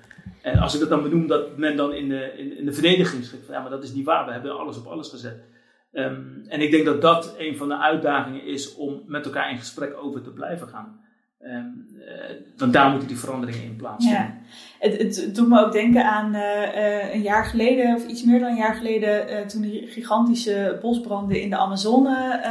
En 0.43 0.58
als 0.58 0.73
ik 0.73 0.79
dat 0.79 0.89
dan 0.89 1.03
benoem, 1.03 1.27
dat 1.27 1.58
men 1.58 1.75
dan 1.75 1.93
in 1.93 2.10
de, 2.10 2.34
in, 2.38 2.58
in 2.58 2.65
de 2.65 2.73
verdediging 2.73 3.23
schrikt 3.23 3.45
van 3.45 3.56
ja, 3.56 3.62
maar 3.62 3.69
dat 3.69 3.84
is 3.84 3.93
niet 3.93 4.06
waar, 4.06 4.25
we 4.25 4.32
hebben 4.32 4.58
alles 4.60 4.77
op 4.77 4.86
alles 4.86 5.10
gezet. 5.10 5.43
Um, 5.91 6.43
en 6.47 6.62
ik 6.62 6.71
denk 6.71 6.86
dat 6.86 7.01
dat 7.01 7.36
een 7.38 7.58
van 7.58 7.67
de 7.67 7.77
uitdagingen 7.77 8.45
is 8.45 8.75
om 8.75 9.03
met 9.06 9.25
elkaar 9.25 9.51
in 9.51 9.58
gesprek 9.58 9.97
over 9.97 10.21
te 10.21 10.32
blijven 10.32 10.67
gaan. 10.67 11.01
Um, 11.41 11.88
uh, 11.95 12.03
want 12.58 12.73
daar 12.73 12.89
moeten 12.89 13.08
die 13.08 13.17
veranderingen 13.17 13.63
in 13.63 13.75
plaatsvinden. 13.75 14.21
Ja. 14.21 14.41
Het, 14.83 14.97
het, 14.97 15.35
doet 15.35 15.47
me 15.47 15.65
ook 15.65 15.71
denken 15.71 16.05
aan 16.05 16.35
uh, 16.35 16.41
uh, 16.41 17.13
een 17.13 17.21
jaar 17.21 17.45
geleden, 17.45 17.95
of 17.95 18.05
iets 18.05 18.23
meer 18.23 18.39
dan 18.39 18.49
een 18.49 18.55
jaar 18.55 18.75
geleden, 18.75 19.47
toen 19.47 19.61
die 19.61 19.87
gigantische 19.87 20.77
bosbranden 20.81 21.41
in 21.41 21.49
de 21.49 21.57
Amazone 21.57 22.41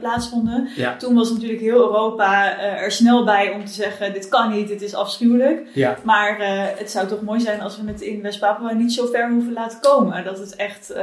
plaatsvonden. 0.00 0.68
Ja. 0.76 0.96
Toen 0.96 1.14
was 1.14 1.30
natuurlijk 1.30 1.60
heel 1.60 1.78
Europa 1.78 2.58
er 2.58 2.92
snel 2.92 3.24
bij 3.24 3.50
om 3.50 3.64
te 3.64 3.72
zeggen: 3.72 4.12
dit 4.12 4.28
kan 4.28 4.50
niet, 4.50 4.68
dit 4.68 4.82
is 4.82 4.94
afschuwelijk. 4.94 5.66
Ja. 5.72 5.96
Maar 6.02 6.36
het 6.78 6.90
zou 6.90 7.06
toch 7.06 7.22
mooi 7.22 7.40
zijn 7.40 7.60
als 7.60 7.80
we 7.80 7.90
het 7.90 8.00
in 8.00 8.22
West-Papua 8.22 8.72
niet 8.72 8.92
zo 8.92 9.06
ver 9.06 9.30
hoeven 9.30 9.52
laten 9.52 9.80
komen. 9.80 10.24
Dat 10.24 10.38
het 10.38 10.56
echt 10.56 10.94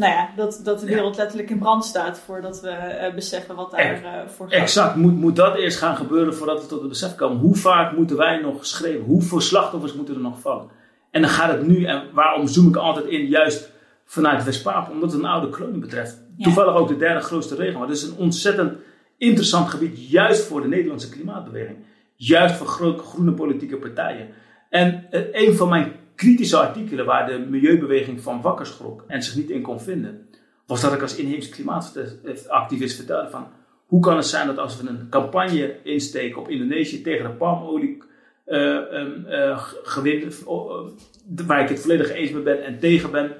nou 0.00 0.12
ja, 0.12 0.30
dat, 0.36 0.60
dat 0.64 0.80
de 0.80 0.86
wereld 0.86 1.16
letterlijk 1.16 1.50
in 1.50 1.58
brand 1.58 1.84
staat 1.84 2.18
voordat 2.18 2.60
we 2.60 2.68
uh, 3.08 3.14
beseffen 3.14 3.54
wat 3.54 3.70
daar 3.70 4.02
uh, 4.02 4.28
voor 4.28 4.50
gaat. 4.50 4.60
Exact, 4.60 4.96
moet, 4.96 5.16
moet 5.16 5.36
dat 5.36 5.56
eerst 5.56 5.78
gaan 5.78 5.96
gebeuren 5.96 6.34
voordat 6.34 6.62
we 6.62 6.68
tot 6.68 6.80
het 6.80 6.88
besef 6.88 7.14
komen. 7.14 7.38
Hoe 7.38 7.56
vaak 7.56 7.96
moeten 7.96 8.16
wij 8.16 8.40
nog 8.40 8.66
schreeuwen? 8.66 9.04
Hoeveel 9.04 9.40
slachtoffers 9.40 9.94
moeten 9.94 10.14
er 10.14 10.20
nog 10.20 10.40
vallen? 10.40 10.68
En 11.10 11.20
dan 11.20 11.30
gaat 11.30 11.52
het 11.52 11.66
nu, 11.66 11.84
en 11.84 12.02
waarom 12.12 12.46
zoom 12.46 12.68
ik 12.68 12.76
altijd 12.76 13.06
in, 13.06 13.26
juist 13.26 13.70
vanuit 14.04 14.44
West-Papen, 14.44 14.92
omdat 14.92 15.12
het 15.12 15.20
een 15.20 15.28
oude 15.28 15.48
kolonie 15.48 15.80
betreft. 15.80 16.22
Ja. 16.36 16.44
Toevallig 16.44 16.74
ook 16.74 16.88
de 16.88 16.96
derde 16.96 17.20
grootste 17.20 17.54
regio. 17.54 17.80
Het 17.80 17.90
is 17.90 18.02
een 18.02 18.16
ontzettend 18.16 18.78
interessant 19.18 19.68
gebied, 19.68 20.10
juist 20.10 20.44
voor 20.44 20.60
de 20.62 20.68
Nederlandse 20.68 21.08
klimaatbeweging. 21.08 21.76
Juist 22.14 22.54
voor 22.54 22.96
groene 22.98 23.32
politieke 23.32 23.76
partijen. 23.76 24.28
En 24.68 25.06
uh, 25.10 25.20
een 25.32 25.56
van 25.56 25.68
mijn 25.68 25.92
kritische 26.20 26.56
artikelen 26.56 27.04
waar 27.04 27.26
de 27.26 27.38
milieubeweging 27.38 28.20
van 28.20 28.40
wakker 28.40 28.66
schrok 28.66 29.04
en 29.06 29.22
zich 29.22 29.36
niet 29.36 29.50
in 29.50 29.62
kon 29.62 29.80
vinden, 29.80 30.28
was 30.66 30.80
dat 30.80 30.92
ik 30.92 31.02
als 31.02 31.16
inheems 31.16 31.48
klimaatactivist 31.48 32.96
vertelde 32.96 33.30
van 33.30 33.46
hoe 33.86 34.00
kan 34.00 34.16
het 34.16 34.26
zijn 34.26 34.46
dat 34.46 34.58
als 34.58 34.80
we 34.80 34.88
een 34.88 35.08
campagne 35.08 35.76
insteken 35.82 36.40
op 36.40 36.48
Indonesië 36.48 37.02
tegen 37.02 37.24
de 37.24 37.36
palmolie 37.36 38.02
uh, 38.46 38.58
um, 38.92 39.24
uh, 39.28 39.62
gewin, 39.82 40.32
uh, 40.48 41.46
waar 41.46 41.62
ik 41.62 41.68
het 41.68 41.80
volledig 41.80 42.10
eens 42.10 42.30
mee 42.30 42.42
ben 42.42 42.64
en 42.64 42.78
tegen 42.78 43.10
ben, 43.10 43.32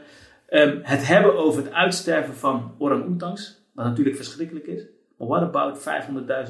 um, 0.51 0.81
het 0.83 1.07
hebben 1.07 1.37
over 1.37 1.63
het 1.63 1.73
uitsterven 1.73 2.35
van 2.35 2.75
orang-oetangs, 2.79 3.63
wat 3.75 3.85
natuurlijk 3.85 4.17
verschrikkelijk 4.17 4.67
is. 4.67 4.83
Maar 5.17 5.29
what 5.29 5.43
about 5.43 5.79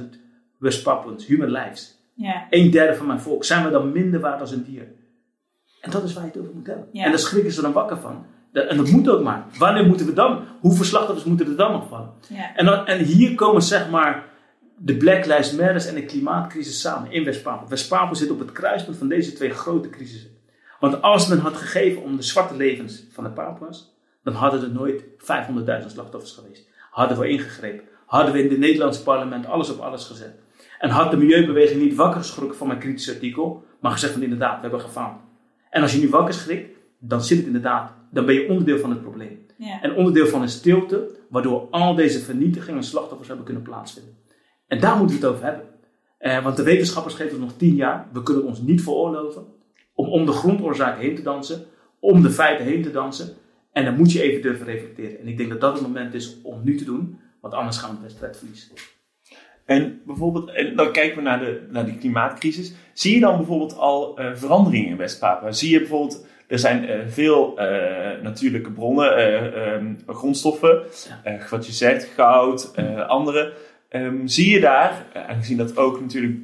500.000 0.01 0.05
West 0.59 0.83
Papuans, 0.83 1.27
human 1.27 1.51
lives? 1.51 1.99
Yeah. 2.15 2.43
Een 2.51 2.71
derde 2.71 2.95
van 2.95 3.07
mijn 3.07 3.21
volk. 3.21 3.45
Zijn 3.45 3.65
we 3.65 3.71
dan 3.71 3.93
minder 3.93 4.21
waard 4.21 4.41
als 4.41 4.53
een 4.53 4.65
dier? 4.65 4.99
En 5.81 5.91
dat 5.91 6.03
is 6.03 6.13
waar 6.13 6.25
je 6.25 6.31
het 6.31 6.41
over 6.41 6.55
moet 6.55 6.67
hebben. 6.67 6.89
Ja. 6.93 7.05
En 7.05 7.11
daar 7.11 7.19
schrikken 7.19 7.53
ze 7.53 7.61
dan 7.61 7.73
wakker 7.73 7.97
van. 7.97 8.27
En 8.53 8.77
dat 8.77 8.91
moet 8.91 9.09
ook 9.09 9.23
maar. 9.23 9.45
Wanneer 9.59 9.87
moeten 9.87 10.07
we 10.07 10.13
dan? 10.13 10.45
Hoeveel 10.61 10.85
slachtoffers 10.85 11.25
moeten 11.25 11.47
er 11.47 11.57
dan 11.57 11.73
nog 11.73 11.89
vallen? 11.89 12.11
Ja. 12.29 12.57
En, 12.57 12.65
dan, 12.65 12.87
en 12.87 13.05
hier 13.05 13.35
komen 13.35 13.63
zeg 13.63 13.91
maar 13.91 14.29
de 14.77 14.97
Black 14.97 15.27
Lives 15.27 15.53
Matter 15.53 15.89
en 15.89 15.95
de 15.95 16.05
klimaatcrisis 16.05 16.81
samen 16.81 17.13
in 17.13 17.25
West-Papua. 17.25 17.69
West-Papua 17.69 18.15
zit 18.15 18.31
op 18.31 18.39
het 18.39 18.53
kruispunt 18.53 18.97
van 18.97 19.09
deze 19.09 19.33
twee 19.33 19.51
grote 19.51 19.91
crisissen. 19.91 20.31
Want 20.81 21.03
als 21.03 21.27
men 21.27 21.39
had 21.39 21.57
gegeven 21.57 22.03
om 22.03 22.17
de 22.17 22.23
zwarte 22.23 22.57
levens 22.57 23.05
van 23.13 23.25
de 23.25 23.31
Papua's, 23.31 23.95
dan 24.23 24.35
hadden 24.35 24.63
er 24.63 24.71
nooit 24.71 25.03
500.000 25.03 25.87
slachtoffers 25.87 26.33
geweest. 26.33 26.69
Hadden 26.91 27.19
we 27.19 27.29
ingegrepen. 27.29 27.85
Hadden 28.07 28.33
we 28.33 28.43
in 28.43 28.51
het 28.51 28.59
Nederlandse 28.59 29.03
parlement 29.03 29.47
alles 29.47 29.71
op 29.71 29.81
alles 29.81 30.05
gezet. 30.05 30.39
En 30.79 30.91
had 30.91 31.11
de 31.11 31.17
milieubeweging 31.17 31.83
niet 31.83 31.95
wakker 31.95 32.21
geschrokken 32.21 32.57
van 32.57 32.67
mijn 32.67 32.79
kritische 32.79 33.13
artikel, 33.13 33.65
maar 33.81 33.93
gezegd 33.93 34.13
van 34.13 34.23
inderdaad, 34.23 34.55
we 34.55 34.61
hebben 34.61 34.81
gefaald. 34.81 35.21
En 35.71 35.83
als 35.83 35.93
je 35.93 36.01
nu 36.01 36.09
wakker 36.09 36.35
schrikt, 36.35 36.77
dan 36.99 37.23
zit 37.23 37.37
het 37.37 37.47
inderdaad, 37.47 37.93
dan 38.11 38.27
ben 38.27 38.35
je 38.35 38.49
onderdeel 38.49 38.79
van 38.79 38.91
het 38.91 39.03
probleem. 39.03 39.47
Ja. 39.57 39.83
En 39.83 39.95
onderdeel 39.95 40.27
van 40.27 40.43
een 40.43 40.49
stilte, 40.49 41.11
waardoor 41.29 41.69
al 41.71 41.95
deze 41.95 42.21
vernietigingen 42.21 42.77
en 42.77 42.85
slachtoffers 42.85 43.29
hebben 43.29 43.47
kunnen 43.47 43.63
plaatsvinden. 43.63 44.15
En 44.67 44.81
daar 44.81 44.97
moeten 44.97 45.17
we 45.17 45.27
het 45.27 45.35
over 45.35 45.45
hebben. 45.45 45.67
Eh, 46.19 46.45
want 46.45 46.57
de 46.57 46.63
wetenschappers 46.63 47.15
geven 47.15 47.33
ons 47.33 47.41
nog 47.41 47.57
tien 47.57 47.75
jaar. 47.75 48.09
We 48.13 48.23
kunnen 48.23 48.45
ons 48.45 48.61
niet 48.61 48.83
veroorloven 48.83 49.45
om 49.95 50.09
om 50.09 50.27
de 50.27 50.33
grondoorzaak 50.33 50.99
heen 50.99 51.15
te 51.15 51.23
dansen, 51.23 51.65
om 52.01 52.23
de 52.23 52.31
feiten 52.31 52.67
heen 52.67 52.83
te 52.83 52.91
dansen. 52.91 53.37
En 53.73 53.85
dan 53.85 53.97
moet 53.97 54.13
je 54.13 54.23
even 54.23 54.43
durven 54.43 54.67
reflecteren. 54.67 55.19
En 55.21 55.29
ik 55.29 55.37
denk 55.37 55.51
dat 55.51 55.61
dat 55.61 55.73
het 55.73 55.83
moment 55.83 56.15
is 56.15 56.37
om 56.43 56.61
nu 56.65 56.77
te 56.77 56.85
doen, 56.85 57.19
want 57.41 57.55
anders 57.55 57.79
gaan 57.79 57.91
we 57.91 57.97
de 57.97 58.03
wedstrijd 58.03 58.37
verliezen. 58.37 58.71
En 59.71 60.01
bijvoorbeeld, 60.07 60.51
en 60.51 60.77
dan 60.77 60.93
kijken 60.93 61.17
we 61.17 61.23
naar 61.23 61.39
de, 61.39 61.61
naar 61.71 61.85
de 61.85 61.99
klimaatcrisis. 61.99 62.75
Zie 62.93 63.15
je 63.15 63.21
dan 63.21 63.37
bijvoorbeeld 63.37 63.77
al 63.77 64.21
uh, 64.21 64.31
veranderingen 64.35 64.91
in 64.91 64.97
West-Papua? 64.97 65.53
Zie 65.53 65.71
je 65.71 65.79
bijvoorbeeld 65.79 66.27
Er 66.47 66.59
zijn 66.59 67.11
veel 67.11 67.55
natuurlijke 68.23 68.71
bronnen, 68.71 69.17
ehm, 69.55 69.95
grondstoffen, 70.07 70.83
wat 71.51 71.67
je 71.67 71.73
zegt, 71.73 72.05
goud, 72.05 72.73
andere. 73.07 73.53
Ehm, 73.89 74.27
zie 74.27 74.51
je 74.51 74.61
daar, 74.61 75.07
aangezien 75.29 75.57
dat 75.57 75.77
ook 75.77 76.01
natuurlijk 76.01 76.39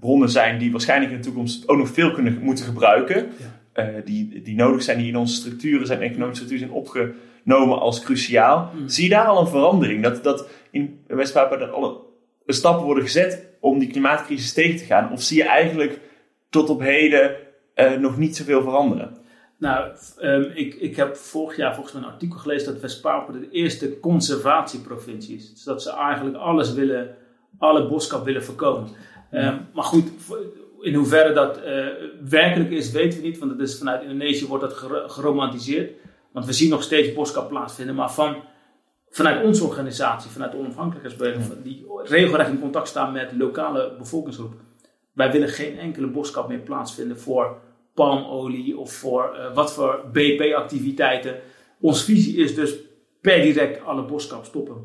bronnen 0.00 0.28
zijn 0.28 0.58
die 0.58 0.72
waarschijnlijk 0.72 1.10
in 1.12 1.16
de 1.16 1.24
toekomst 1.24 1.68
ook 1.68 1.78
nog 1.78 1.88
veel 1.88 2.12
kunnen 2.12 2.38
moeten 2.42 2.64
gebruiken, 2.64 3.26
die, 4.04 4.42
die 4.42 4.56
nodig 4.56 4.82
zijn, 4.82 4.98
die 4.98 5.08
in 5.08 5.16
onze 5.16 5.34
structuren 5.34 5.86
zijn, 5.86 6.00
economische 6.00 6.44
structuren 6.44 6.68
zijn 6.68 6.80
opgenomen 7.44 7.80
als 7.80 8.00
cruciaal. 8.00 8.70
Hmm. 8.72 8.88
Zie 8.88 9.04
je 9.04 9.10
daar 9.10 9.26
al 9.26 9.40
een 9.40 9.46
verandering? 9.46 10.02
Dat, 10.02 10.22
dat 10.22 10.48
in 10.70 11.04
West-Papua 11.06 11.58
er 11.58 11.70
alle 11.70 11.96
stappen 12.46 12.84
worden 12.84 13.04
gezet 13.04 13.46
om 13.60 13.78
die 13.78 13.88
klimaatcrisis 13.88 14.52
tegen 14.52 14.76
te 14.76 14.84
gaan? 14.84 15.12
Of 15.12 15.22
zie 15.22 15.36
je 15.36 15.48
eigenlijk 15.48 16.00
tot 16.50 16.70
op 16.70 16.80
heden 16.80 17.36
uh, 17.74 17.92
nog 17.92 18.18
niet 18.18 18.36
zoveel 18.36 18.62
veranderen? 18.62 19.16
Nou, 19.58 19.90
um, 20.20 20.50
ik, 20.54 20.74
ik 20.74 20.96
heb 20.96 21.16
vorig 21.16 21.56
jaar 21.56 21.74
volgens 21.74 21.94
mij 21.94 22.02
een 22.02 22.08
artikel 22.08 22.38
gelezen 22.38 22.72
dat 22.72 22.82
West-Papua 22.82 23.38
de 23.38 23.50
eerste 23.50 24.00
conservatieprovincie 24.00 25.36
is. 25.36 25.50
Dus 25.50 25.64
dat 25.64 25.82
ze 25.82 25.92
eigenlijk 25.92 26.36
alles 26.36 26.72
willen, 26.72 27.16
alle 27.58 27.88
boskap 27.88 28.24
willen 28.24 28.44
voorkomen. 28.44 28.88
Um, 29.32 29.66
maar 29.74 29.84
goed, 29.84 30.10
in 30.80 30.94
hoeverre 30.94 31.32
dat 31.32 31.58
uh, 31.58 31.86
werkelijk 32.28 32.70
is, 32.70 32.90
weten 32.90 33.20
we 33.20 33.26
niet. 33.26 33.38
Want 33.38 33.50
het 33.50 33.60
is, 33.60 33.78
vanuit 33.78 34.02
Indonesië 34.02 34.46
wordt 34.46 34.64
dat 34.64 34.72
geromantiseerd. 35.12 35.90
Want 36.34 36.46
we 36.46 36.52
zien 36.52 36.70
nog 36.70 36.82
steeds 36.82 37.12
boskap 37.12 37.48
plaatsvinden. 37.48 37.94
Maar 37.94 38.12
van 38.12 38.36
vanuit 39.10 39.44
onze 39.44 39.64
organisatie, 39.64 40.30
vanuit 40.30 40.52
de 40.52 40.58
onafhankelijkheidsbeweging, 40.58 41.62
die 41.62 41.86
regelrecht 42.04 42.50
in 42.50 42.60
contact 42.60 42.88
staan 42.88 43.12
met 43.12 43.32
lokale 43.32 43.94
bevolkingsgroepen. 43.98 44.58
Wij 45.12 45.32
willen 45.32 45.48
geen 45.48 45.78
enkele 45.78 46.06
boskap 46.06 46.48
meer 46.48 46.58
plaatsvinden 46.58 47.18
voor 47.18 47.60
palmolie 47.94 48.78
of 48.78 48.92
voor 48.92 49.36
uh, 49.36 49.54
wat 49.54 49.72
voor 49.72 50.04
BP-activiteiten. 50.12 51.40
Onze 51.80 52.04
visie 52.04 52.36
is 52.36 52.54
dus 52.54 52.74
per 53.20 53.42
direct 53.42 53.84
alle 53.84 54.04
boskap 54.04 54.44
stoppen. 54.44 54.76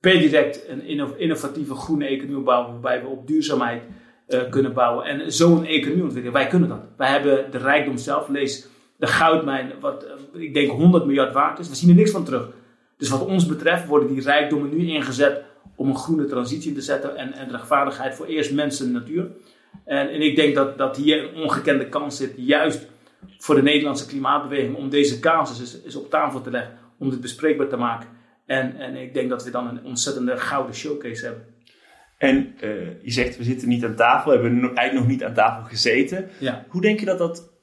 Per 0.00 0.18
direct 0.18 0.68
een 0.68 1.18
innovatieve 1.18 1.74
groene 1.74 2.06
economie 2.06 2.44
bouwen 2.44 2.72
waarbij 2.72 3.02
we 3.02 3.08
op 3.08 3.26
duurzaamheid 3.26 3.82
uh, 4.28 4.40
kunnen 4.50 4.72
bouwen 4.72 5.04
en 5.04 5.32
zo 5.32 5.56
een 5.56 5.66
economie 5.66 6.02
ontwikkelen. 6.02 6.32
Wij 6.32 6.46
kunnen 6.46 6.68
dat. 6.68 6.82
Wij 6.96 7.08
hebben 7.10 7.50
de 7.50 7.58
rijkdom 7.58 7.96
zelf. 7.96 8.28
Lees 8.28 8.68
de 8.98 9.06
goudmijn, 9.06 9.72
wat 9.80 10.06
uh, 10.34 10.42
ik 10.42 10.54
denk 10.54 10.70
100 10.70 11.04
miljard 11.04 11.32
waard 11.32 11.58
is. 11.58 11.68
We 11.68 11.74
zien 11.74 11.88
er 11.88 11.94
niks 11.94 12.10
van 12.10 12.24
terug. 12.24 12.48
Dus 12.96 13.08
wat 13.08 13.26
ons 13.26 13.46
betreft 13.46 13.86
worden 13.86 14.08
die 14.08 14.22
rijkdommen 14.22 14.76
nu 14.76 14.88
ingezet 14.88 15.42
om 15.76 15.88
een 15.88 15.96
groene 15.96 16.26
transitie 16.26 16.72
te 16.72 16.80
zetten 16.80 17.16
en, 17.16 17.32
en 17.32 17.50
rechtvaardigheid 17.50 18.14
voor 18.14 18.26
eerst 18.26 18.52
mensen 18.52 18.86
en 18.86 18.92
natuur. 18.92 19.30
En, 19.84 20.08
en 20.08 20.20
ik 20.20 20.36
denk 20.36 20.54
dat, 20.54 20.78
dat 20.78 20.96
hier 20.96 21.22
een 21.22 21.42
ongekende 21.42 21.88
kans 21.88 22.16
zit, 22.16 22.32
juist 22.36 22.86
voor 23.38 23.54
de 23.54 23.62
Nederlandse 23.62 24.06
klimaatbeweging, 24.06 24.76
om 24.76 24.90
deze 24.90 25.20
casus 25.20 25.82
eens, 25.84 25.96
op 25.96 26.10
tafel 26.10 26.40
te 26.40 26.50
leggen, 26.50 26.78
om 26.98 27.10
dit 27.10 27.20
bespreekbaar 27.20 27.68
te 27.68 27.76
maken. 27.76 28.08
En, 28.46 28.76
en 28.76 28.96
ik 28.96 29.14
denk 29.14 29.28
dat 29.28 29.44
we 29.44 29.50
dan 29.50 29.68
een 29.68 29.84
ontzettende 29.84 30.36
gouden 30.36 30.74
showcase 30.74 31.24
hebben. 31.24 31.44
En 32.18 32.54
uh, 32.60 33.02
je 33.02 33.10
zegt, 33.10 33.36
we 33.36 33.44
zitten 33.44 33.68
niet 33.68 33.84
aan 33.84 33.94
tafel, 33.94 34.30
we 34.30 34.38
hebben 34.38 34.60
eigenlijk 34.60 34.92
nog 34.92 35.06
niet 35.06 35.24
aan 35.24 35.34
tafel 35.34 35.64
gezeten. 35.64 36.28
Ja. 36.38 36.64
Hoe 36.68 36.80
denk 36.80 37.00
je 37.00 37.06
dat 37.06 37.18
dat 37.18 37.55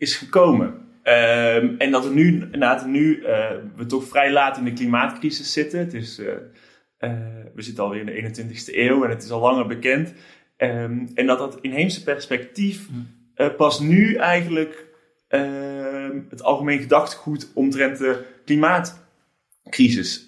is 0.00 0.16
gekomen? 0.16 0.66
Um, 1.04 1.74
en 1.78 1.90
dat 1.90 2.04
we 2.06 2.14
nu, 2.14 2.42
inderdaad, 2.42 2.86
nu 2.86 3.16
uh, 3.16 3.50
we 3.76 3.86
toch 3.86 4.04
vrij 4.04 4.32
laat 4.32 4.56
in 4.56 4.64
de 4.64 4.72
klimaatcrisis 4.72 5.52
zitten. 5.52 5.78
Het 5.78 5.94
is, 5.94 6.18
uh, 6.18 6.26
uh, 6.28 7.10
we 7.54 7.62
zitten 7.62 7.84
alweer 7.84 8.08
in 8.08 8.32
de 8.32 8.42
21ste 8.42 8.74
eeuw 8.74 9.04
en 9.04 9.10
het 9.10 9.22
is 9.22 9.30
al 9.30 9.40
langer 9.40 9.66
bekend. 9.66 10.14
Um, 10.56 11.10
en 11.14 11.26
dat 11.26 11.38
dat 11.38 11.58
inheemse 11.60 12.02
perspectief 12.02 12.88
mm. 12.90 13.56
pas 13.56 13.80
nu 13.80 14.14
eigenlijk 14.14 14.86
ehm, 15.28 16.20
het 16.28 16.42
algemeen 16.42 16.80
gedachtegoed 16.80 17.50
omtrent 17.54 17.98
de 17.98 18.24
klimaatcrisis 18.44 20.26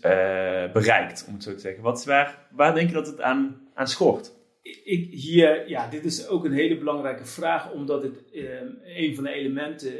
bereikt, 0.72 1.24
om 1.28 1.34
het 1.34 1.42
zo 1.42 1.54
te 1.54 1.60
zeggen. 1.60 1.82
Wat, 1.82 2.04
waar, 2.04 2.38
waar 2.50 2.74
denk 2.74 2.88
je 2.88 2.94
dat 2.94 3.06
het 3.06 3.20
aan, 3.20 3.56
aan 3.74 3.88
schort? 3.88 4.32
Ik, 4.62 5.10
hier, 5.10 5.68
ja, 5.68 5.88
dit 5.88 6.04
is 6.04 6.28
ook 6.28 6.44
een 6.44 6.52
hele 6.52 6.78
belangrijke 6.78 7.24
vraag, 7.24 7.72
omdat 7.72 8.02
het 8.02 8.24
een 8.84 9.14
van 9.14 9.24
de 9.24 9.32
elementen 9.32 9.92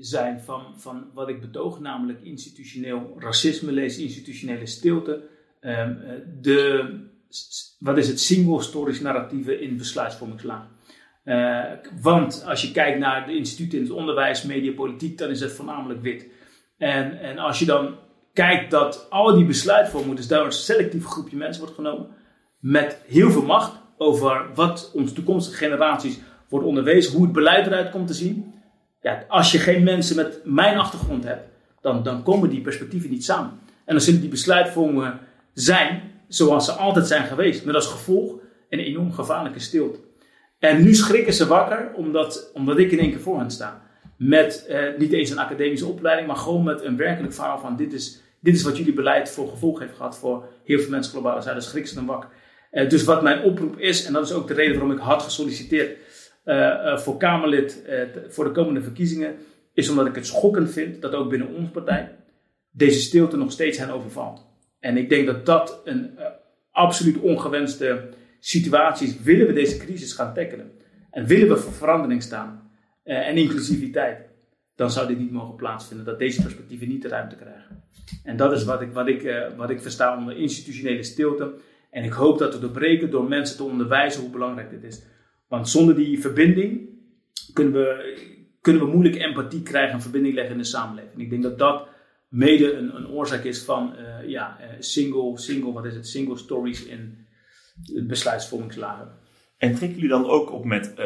zijn 0.00 0.40
van, 0.40 0.74
van 0.76 1.10
wat 1.14 1.28
ik 1.28 1.40
betoog, 1.40 1.80
namelijk 1.80 2.22
institutioneel 2.22 3.16
racisme, 3.18 3.72
lees 3.72 3.98
institutionele 3.98 4.66
stilte. 4.66 5.22
Ehm, 5.60 5.90
eh, 5.90 6.14
de, 6.40 6.88
wat 7.78 7.98
is 7.98 8.08
het 8.08 8.20
single 8.20 8.62
stories 8.62 9.00
narratieve 9.00 9.60
in 9.60 9.76
besluitvormingslaag? 9.76 10.74
Uh, 11.24 11.64
want 12.00 12.44
als 12.46 12.62
je 12.62 12.72
kijkt 12.72 12.98
naar 12.98 13.26
de 13.26 13.36
instituten 13.36 13.78
in 13.78 13.84
het 13.84 13.92
onderwijs, 13.92 14.42
media, 14.42 14.72
politiek, 14.72 15.18
dan 15.18 15.30
is 15.30 15.40
het 15.40 15.52
voornamelijk 15.52 16.02
wit. 16.02 16.26
En, 16.78 17.20
en 17.20 17.38
als 17.38 17.58
je 17.58 17.64
dan 17.64 17.98
kijkt 18.32 18.70
dat 18.70 19.06
al 19.10 19.34
die 19.34 19.44
besluitvorming, 19.44 20.16
dus 20.16 20.28
daar 20.28 20.44
een 20.44 20.52
selectief 20.52 21.04
groepje 21.04 21.36
mensen 21.36 21.62
wordt 21.62 21.76
genomen, 21.76 22.08
met 22.66 23.00
heel 23.06 23.30
veel 23.30 23.42
macht 23.42 23.72
over 23.96 24.46
wat 24.54 24.90
onze 24.94 25.14
toekomstige 25.14 25.56
generaties 25.56 26.18
wordt 26.48 26.66
onderwezen, 26.66 27.12
hoe 27.12 27.22
het 27.22 27.32
beleid 27.32 27.66
eruit 27.66 27.90
komt 27.90 28.06
te 28.06 28.14
zien, 28.14 28.54
ja, 29.00 29.24
als 29.28 29.52
je 29.52 29.58
geen 29.58 29.82
mensen 29.82 30.16
met 30.16 30.40
mijn 30.44 30.78
achtergrond 30.78 31.24
hebt, 31.24 31.48
dan, 31.80 32.02
dan 32.02 32.22
komen 32.22 32.50
die 32.50 32.60
perspectieven 32.60 33.10
niet 33.10 33.24
samen. 33.24 33.50
En 33.84 33.94
dan 33.94 34.00
zullen 34.00 34.20
die 34.20 34.28
besluitvormingen 34.28 35.18
zijn 35.52 36.02
zoals 36.28 36.64
ze 36.64 36.72
altijd 36.72 37.06
zijn 37.06 37.24
geweest, 37.24 37.64
met 37.64 37.74
als 37.74 37.86
gevolg 37.86 38.34
een 38.68 38.78
enorm 38.78 39.12
gevaarlijke 39.12 39.58
stilte. 39.60 39.98
En 40.58 40.82
nu 40.82 40.94
schrikken 40.94 41.32
ze 41.32 41.46
wakker 41.46 41.92
omdat, 41.94 42.50
omdat 42.54 42.78
ik 42.78 42.92
in 42.92 42.98
één 42.98 43.10
keer 43.10 43.20
voor 43.20 43.38
hen 43.38 43.50
sta. 43.50 43.82
Met 44.16 44.66
eh, 44.66 44.98
niet 44.98 45.12
eens 45.12 45.30
een 45.30 45.38
academische 45.38 45.86
opleiding, 45.86 46.26
maar 46.26 46.36
gewoon 46.36 46.64
met 46.64 46.84
een 46.84 46.96
werkelijk 46.96 47.34
verhaal 47.34 47.58
van 47.58 47.76
dit 47.76 47.92
is, 47.92 48.20
dit 48.40 48.54
is 48.54 48.62
wat 48.62 48.76
jullie 48.76 48.92
beleid 48.92 49.30
voor 49.30 49.48
gevolg 49.48 49.78
heeft 49.78 49.96
gehad 49.96 50.18
voor 50.18 50.44
heel 50.64 50.80
veel 50.80 50.90
mensen 50.90 51.12
globaal. 51.12 51.42
Zij 51.42 51.60
schrikken 51.60 51.90
ze 51.90 51.96
dan 51.96 52.06
wakker. 52.06 52.30
Eh, 52.70 52.88
dus 52.88 53.04
wat 53.04 53.22
mijn 53.22 53.42
oproep 53.42 53.78
is, 53.78 54.04
en 54.04 54.12
dat 54.12 54.24
is 54.24 54.32
ook 54.32 54.48
de 54.48 54.54
reden 54.54 54.72
waarom 54.72 54.92
ik 54.92 55.02
had 55.02 55.22
gesolliciteerd 55.22 55.98
uh, 56.44 56.56
uh, 56.56 56.98
voor 56.98 57.16
Kamerlid 57.16 57.82
voor 58.28 58.44
de 58.44 58.50
komende 58.50 58.82
verkiezingen, 58.82 59.36
is 59.74 59.88
omdat 59.88 60.06
ik 60.06 60.14
het 60.14 60.26
schokkend 60.26 60.72
vind 60.72 61.02
dat 61.02 61.14
ook 61.14 61.30
binnen 61.30 61.54
onze 61.54 61.70
partij 61.70 62.16
deze 62.70 63.00
stilte 63.00 63.36
nog 63.36 63.52
steeds 63.52 63.78
hen 63.78 63.90
overvalt. 63.90 64.46
En 64.80 64.96
ik 64.96 65.08
denk 65.08 65.26
dat 65.26 65.46
dat 65.46 65.80
een 65.84 66.18
absoluut 66.70 67.18
ongewenste 67.18 68.08
situatie 68.40 69.08
is. 69.08 69.20
Willen 69.22 69.46
we 69.46 69.52
deze 69.52 69.76
crisis 69.76 70.12
gaan 70.12 70.34
tackelen 70.34 70.70
en 71.10 71.26
willen 71.26 71.48
we 71.48 71.56
voor 71.56 71.72
verandering 71.72 72.22
staan 72.22 72.70
en 73.04 73.36
inclusiviteit, 73.36 74.18
dan 74.74 74.90
zou 74.90 75.06
dit 75.06 75.18
niet 75.18 75.30
mogen 75.30 75.54
plaatsvinden, 75.54 76.06
dat 76.06 76.18
deze 76.18 76.42
perspectieven 76.42 76.88
niet 76.88 77.02
de 77.02 77.08
ruimte 77.08 77.36
krijgen. 77.36 77.82
En 78.24 78.36
dat 78.36 78.52
is 78.52 78.64
wat 78.64 78.80
ik, 78.80 78.92
wat 78.92 79.08
ik, 79.08 79.50
wat 79.56 79.70
ik 79.70 79.82
versta 79.82 80.16
onder 80.16 80.36
institutionele 80.36 81.02
stilte. 81.02 81.54
En 81.96 82.04
ik 82.04 82.12
hoop 82.12 82.38
dat 82.38 82.54
we 82.54 82.60
doorbreken 82.60 83.10
door 83.10 83.28
mensen 83.28 83.56
te 83.56 83.62
onderwijzen 83.62 84.20
hoe 84.20 84.30
belangrijk 84.30 84.70
dit 84.70 84.84
is. 84.84 85.02
Want 85.48 85.68
zonder 85.68 85.94
die 85.94 86.20
verbinding 86.20 86.88
kunnen 87.52 87.72
we, 87.72 88.18
kunnen 88.60 88.82
we 88.82 88.88
moeilijk 88.88 89.16
empathie 89.16 89.62
krijgen 89.62 89.94
en 89.94 90.02
verbinding 90.02 90.34
leggen 90.34 90.52
in 90.52 90.60
de 90.60 90.66
samenleving. 90.66 91.20
Ik 91.20 91.30
denk 91.30 91.42
dat 91.42 91.58
dat 91.58 91.88
mede 92.28 92.72
een, 92.72 92.96
een 92.96 93.08
oorzaak 93.08 93.44
is 93.44 93.62
van 93.62 93.94
uh, 93.98 94.28
ja, 94.28 94.58
uh, 94.60 94.66
single, 94.78 95.38
single, 95.38 95.72
wat 95.72 95.84
is 95.84 95.94
het, 95.94 96.06
single 96.06 96.36
stories 96.36 96.86
in 96.86 97.26
besluitvormingslagen. 98.06 99.08
En 99.58 99.74
trekken 99.74 99.94
jullie 99.94 100.16
dan 100.16 100.26
ook 100.26 100.52
op 100.52 100.64
met 100.64 100.88
uh, 100.90 100.96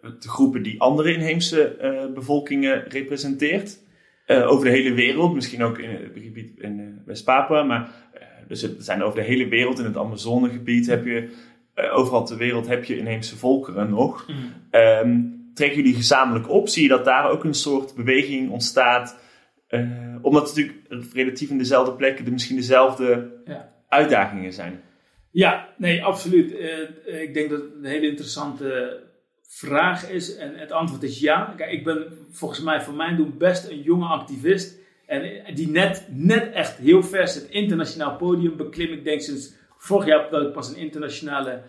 de 0.00 0.28
groepen 0.28 0.62
die 0.62 0.80
andere 0.80 1.12
inheemse 1.12 2.10
bevolkingen 2.14 2.82
representeert? 2.88 3.86
over 4.26 4.64
de 4.64 4.70
hele 4.70 4.92
wereld, 4.92 5.34
misschien 5.34 5.62
ook 5.62 5.78
in 5.78 5.90
het 5.90 6.10
gebied 6.14 6.58
in 6.58 7.02
West-Papua, 7.04 7.62
maar 7.62 8.07
dus 8.48 8.62
het 8.62 8.84
zijn 8.84 9.02
over 9.02 9.18
de 9.18 9.26
hele 9.26 9.48
wereld. 9.48 9.78
In 9.78 9.84
het 9.84 9.96
Amazonegebied 9.96 10.86
heb 10.86 11.04
je 11.04 11.30
uh, 11.74 11.96
overal 11.98 12.26
ter 12.26 12.36
wereld 12.36 12.66
heb 12.66 12.84
je 12.84 12.98
inheemse 12.98 13.36
volkeren 13.36 13.90
nog. 13.90 14.26
Mm. 14.28 14.52
Um, 14.70 15.50
trekken 15.54 15.78
jullie 15.78 15.94
gezamenlijk 15.94 16.48
op? 16.48 16.68
Zie 16.68 16.82
je 16.82 16.88
dat 16.88 17.04
daar 17.04 17.30
ook 17.30 17.44
een 17.44 17.54
soort 17.54 17.94
beweging 17.94 18.50
ontstaat? 18.50 19.18
Uh, 19.68 20.16
omdat 20.22 20.48
het 20.48 20.56
natuurlijk 20.56 21.14
relatief 21.14 21.50
in 21.50 21.58
dezelfde 21.58 21.92
plekken 21.92 22.24
de, 22.24 22.30
misschien 22.30 22.56
dezelfde 22.56 23.30
ja. 23.44 23.72
uitdagingen 23.88 24.52
zijn. 24.52 24.80
Ja, 25.30 25.68
nee, 25.76 26.04
absoluut. 26.04 26.52
Uh, 26.52 27.22
ik 27.22 27.34
denk 27.34 27.50
dat 27.50 27.60
het 27.60 27.74
een 27.74 27.84
hele 27.84 28.08
interessante 28.08 29.00
vraag 29.42 30.10
is. 30.10 30.36
En 30.36 30.54
het 30.54 30.72
antwoord 30.72 31.02
is 31.02 31.20
ja. 31.20 31.54
Kijk, 31.56 31.70
ik 31.70 31.84
ben 31.84 32.06
volgens 32.30 32.60
mij 32.60 32.82
voor 32.82 32.94
mijn 32.94 33.16
doen 33.16 33.34
best 33.38 33.68
een 33.68 33.82
jonge 33.82 34.06
activist. 34.06 34.78
En 35.08 35.54
die 35.54 35.68
net, 35.68 36.06
net 36.10 36.52
echt 36.52 36.76
heel 36.76 37.02
vers 37.02 37.34
het 37.34 37.48
internationaal 37.50 38.16
podium 38.16 38.56
beklim. 38.56 38.92
Ik 38.92 39.04
denk 39.04 39.20
sinds 39.20 39.54
vorig 39.76 40.06
jaar 40.06 40.30
dat 40.30 40.42
ik 40.42 40.52
pas 40.52 40.68
een 40.68 40.76
internationale 40.76 41.62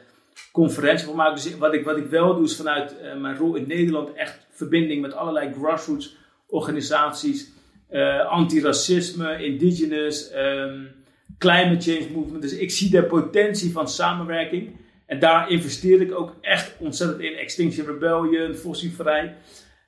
conferentie 0.51 1.05
voor 1.05 1.15
maak. 1.15 1.35
Dus 1.35 1.57
wat 1.57 1.73
ik, 1.73 1.83
wat 1.85 1.97
ik 1.97 2.05
wel 2.05 2.35
doe 2.35 2.43
is 2.43 2.55
vanuit 2.55 2.95
uh, 3.01 3.15
mijn 3.15 3.37
rol 3.37 3.55
in 3.55 3.67
Nederland 3.67 4.13
echt 4.13 4.47
verbinding 4.51 5.01
met 5.01 5.13
allerlei 5.13 5.53
grassroots 5.53 6.17
organisaties. 6.47 7.51
Uh, 7.91 8.25
antiracisme, 8.25 9.43
indigenous, 9.43 10.31
um, 10.35 10.91
climate 11.37 11.91
change 11.91 12.07
movement. 12.13 12.41
Dus 12.41 12.57
ik 12.57 12.71
zie 12.71 12.89
de 12.89 13.03
potentie 13.03 13.71
van 13.71 13.89
samenwerking. 13.89 14.75
En 15.05 15.19
daar 15.19 15.49
investeer 15.49 16.01
ik 16.01 16.15
ook 16.15 16.35
echt 16.41 16.75
ontzettend 16.79 17.21
in. 17.21 17.33
Extinction 17.33 17.85
Rebellion, 17.85 18.53
fossievrij. 18.53 19.35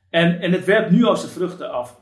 En, 0.10 0.40
en 0.40 0.52
het 0.52 0.66
werpt 0.66 0.92
nu 0.92 1.04
al 1.04 1.18
zijn 1.18 1.32
vruchten 1.32 1.72
af. 1.72 2.00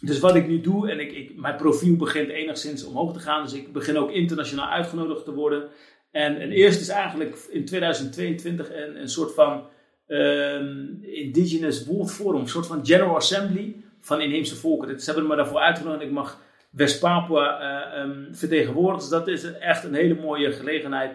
Dus 0.00 0.20
wat 0.20 0.34
ik 0.34 0.48
nu 0.48 0.60
doe, 0.60 0.90
en 0.90 1.00
ik, 1.00 1.12
ik, 1.12 1.36
mijn 1.36 1.56
profiel 1.56 1.96
begint 1.96 2.28
enigszins 2.28 2.84
omhoog 2.84 3.12
te 3.12 3.18
gaan. 3.18 3.42
Dus 3.42 3.52
ik 3.52 3.72
begin 3.72 3.96
ook 3.96 4.10
internationaal 4.10 4.68
uitgenodigd 4.68 5.24
te 5.24 5.34
worden. 5.34 5.68
En, 6.10 6.50
eerst 6.50 6.80
is 6.80 6.88
eigenlijk 6.88 7.48
in 7.50 7.64
2022 7.64 8.70
een, 8.72 9.00
een 9.00 9.08
soort 9.08 9.34
van 9.34 9.66
um, 10.06 10.98
Indigenous 11.02 11.86
World 11.86 12.12
Forum, 12.12 12.40
een 12.40 12.48
soort 12.48 12.66
van 12.66 12.86
General 12.86 13.16
Assembly 13.16 13.76
van 14.00 14.20
inheemse 14.20 14.56
volken. 14.56 15.00
Ze 15.00 15.10
hebben 15.10 15.28
me 15.28 15.36
daarvoor 15.36 15.60
uitgenodigd. 15.60 16.02
Ik 16.02 16.10
mag 16.10 16.40
West-Papua 16.70 17.60
uh, 17.60 18.02
um, 18.02 18.28
vertegenwoordigen. 18.30 18.98
Dus 18.98 19.18
dat 19.18 19.28
is 19.28 19.58
echt 19.58 19.84
een 19.84 19.94
hele 19.94 20.14
mooie 20.14 20.52
gelegenheid 20.52 21.12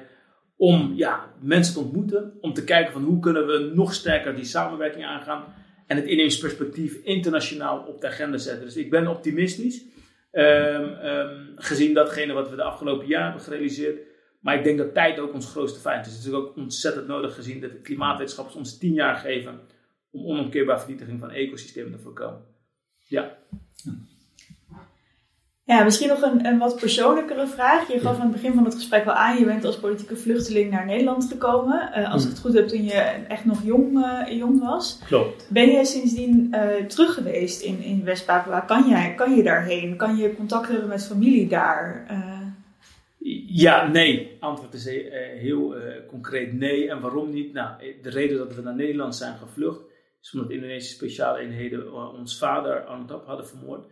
om 0.57 0.93
ja, 0.95 1.33
mensen 1.39 1.73
te 1.73 1.79
ontmoeten. 1.79 2.33
Om 2.41 2.53
te 2.53 2.63
kijken 2.63 2.93
van 2.93 3.03
hoe 3.03 3.19
kunnen 3.19 3.47
we 3.47 3.71
nog 3.73 3.93
sterker 3.93 4.35
die 4.35 4.45
samenwerking 4.45 5.05
aangaan. 5.05 5.43
En 5.87 5.95
het 5.95 6.05
inheemse 6.05 6.39
perspectief 6.39 6.93
internationaal 7.03 7.79
op 7.79 8.01
de 8.01 8.07
agenda 8.07 8.37
zetten. 8.37 8.65
Dus 8.65 8.77
ik 8.77 8.89
ben 8.89 9.07
optimistisch. 9.07 9.83
Um, 10.31 11.53
gezien 11.55 11.93
datgene 11.93 12.33
wat 12.33 12.49
we 12.49 12.55
de 12.55 12.63
afgelopen 12.63 13.07
jaren 13.07 13.25
hebben 13.25 13.43
gerealiseerd. 13.43 13.99
Maar 14.39 14.57
ik 14.57 14.63
denk 14.63 14.77
dat 14.77 14.93
tijd 14.93 15.19
ook 15.19 15.33
ons 15.33 15.51
grootste 15.51 15.79
feit 15.79 16.05
is. 16.05 16.15
Het 16.15 16.25
is 16.25 16.31
ook 16.31 16.55
ontzettend 16.55 17.07
nodig 17.07 17.35
gezien 17.35 17.61
dat 17.61 17.71
de 17.71 17.81
klimaatwetenschappers 17.81 18.55
ons 18.55 18.77
tien 18.77 18.93
jaar 18.93 19.15
geven 19.15 19.59
om 20.11 20.25
onomkeerbare 20.25 20.79
vernietiging 20.79 21.19
van 21.19 21.31
ecosystemen 21.31 21.91
te 21.91 21.99
voorkomen. 21.99 22.41
Ja. 23.07 23.37
Ja, 25.65 25.83
misschien 25.83 26.07
nog 26.07 26.21
een, 26.21 26.45
een 26.45 26.57
wat 26.57 26.79
persoonlijkere 26.79 27.47
vraag. 27.47 27.87
Je 27.91 27.99
gaf 27.99 28.15
aan 28.15 28.21
het 28.21 28.31
begin 28.31 28.53
van 28.53 28.65
het 28.65 28.73
gesprek 28.73 29.05
wel 29.05 29.13
aan, 29.13 29.39
je 29.39 29.45
bent 29.45 29.65
als 29.65 29.79
politieke 29.79 30.15
vluchteling 30.15 30.71
naar 30.71 30.85
Nederland 30.85 31.25
gekomen. 31.25 31.89
Uh, 31.97 32.11
als 32.11 32.23
ik 32.23 32.29
het 32.29 32.39
goed 32.39 32.53
heb, 32.53 32.67
toen 32.67 32.83
je 32.83 32.91
echt 33.27 33.45
nog 33.45 33.63
jong, 33.63 33.97
uh, 33.97 34.37
jong 34.37 34.59
was. 34.59 34.99
Klopt. 35.05 35.47
Ben 35.49 35.71
jij 35.71 35.83
sindsdien 35.83 36.47
uh, 36.51 36.85
terug 36.85 37.13
geweest 37.13 37.61
in, 37.61 37.81
in 37.81 38.03
West-Papua? 38.03 38.59
Kan, 38.59 38.89
jij, 38.89 39.13
kan 39.15 39.35
je 39.35 39.43
daarheen? 39.43 39.95
Kan 39.95 40.17
je 40.17 40.35
contact 40.35 40.67
hebben 40.67 40.87
met 40.87 41.05
familie 41.05 41.47
daar? 41.47 42.05
Ja, 43.47 43.87
nee. 43.87 44.37
Antwoord 44.39 44.73
is 44.73 44.85
heel 45.39 45.75
concreet 46.07 46.53
nee. 46.53 46.89
En 46.89 47.01
waarom 47.01 47.33
niet? 47.33 47.53
Nou, 47.53 47.69
de 48.01 48.09
reden 48.09 48.37
dat 48.37 48.55
we 48.55 48.61
naar 48.61 48.75
Nederland 48.75 49.15
zijn 49.15 49.37
gevlucht, 49.37 49.81
is 50.21 50.33
omdat 50.33 50.51
Indonesische 50.51 50.95
speciale 50.95 51.39
eenheden 51.39 51.93
ons 52.17 52.37
vader 52.37 52.85
Anantap 52.85 53.25
hadden 53.25 53.47
vermoord. 53.47 53.85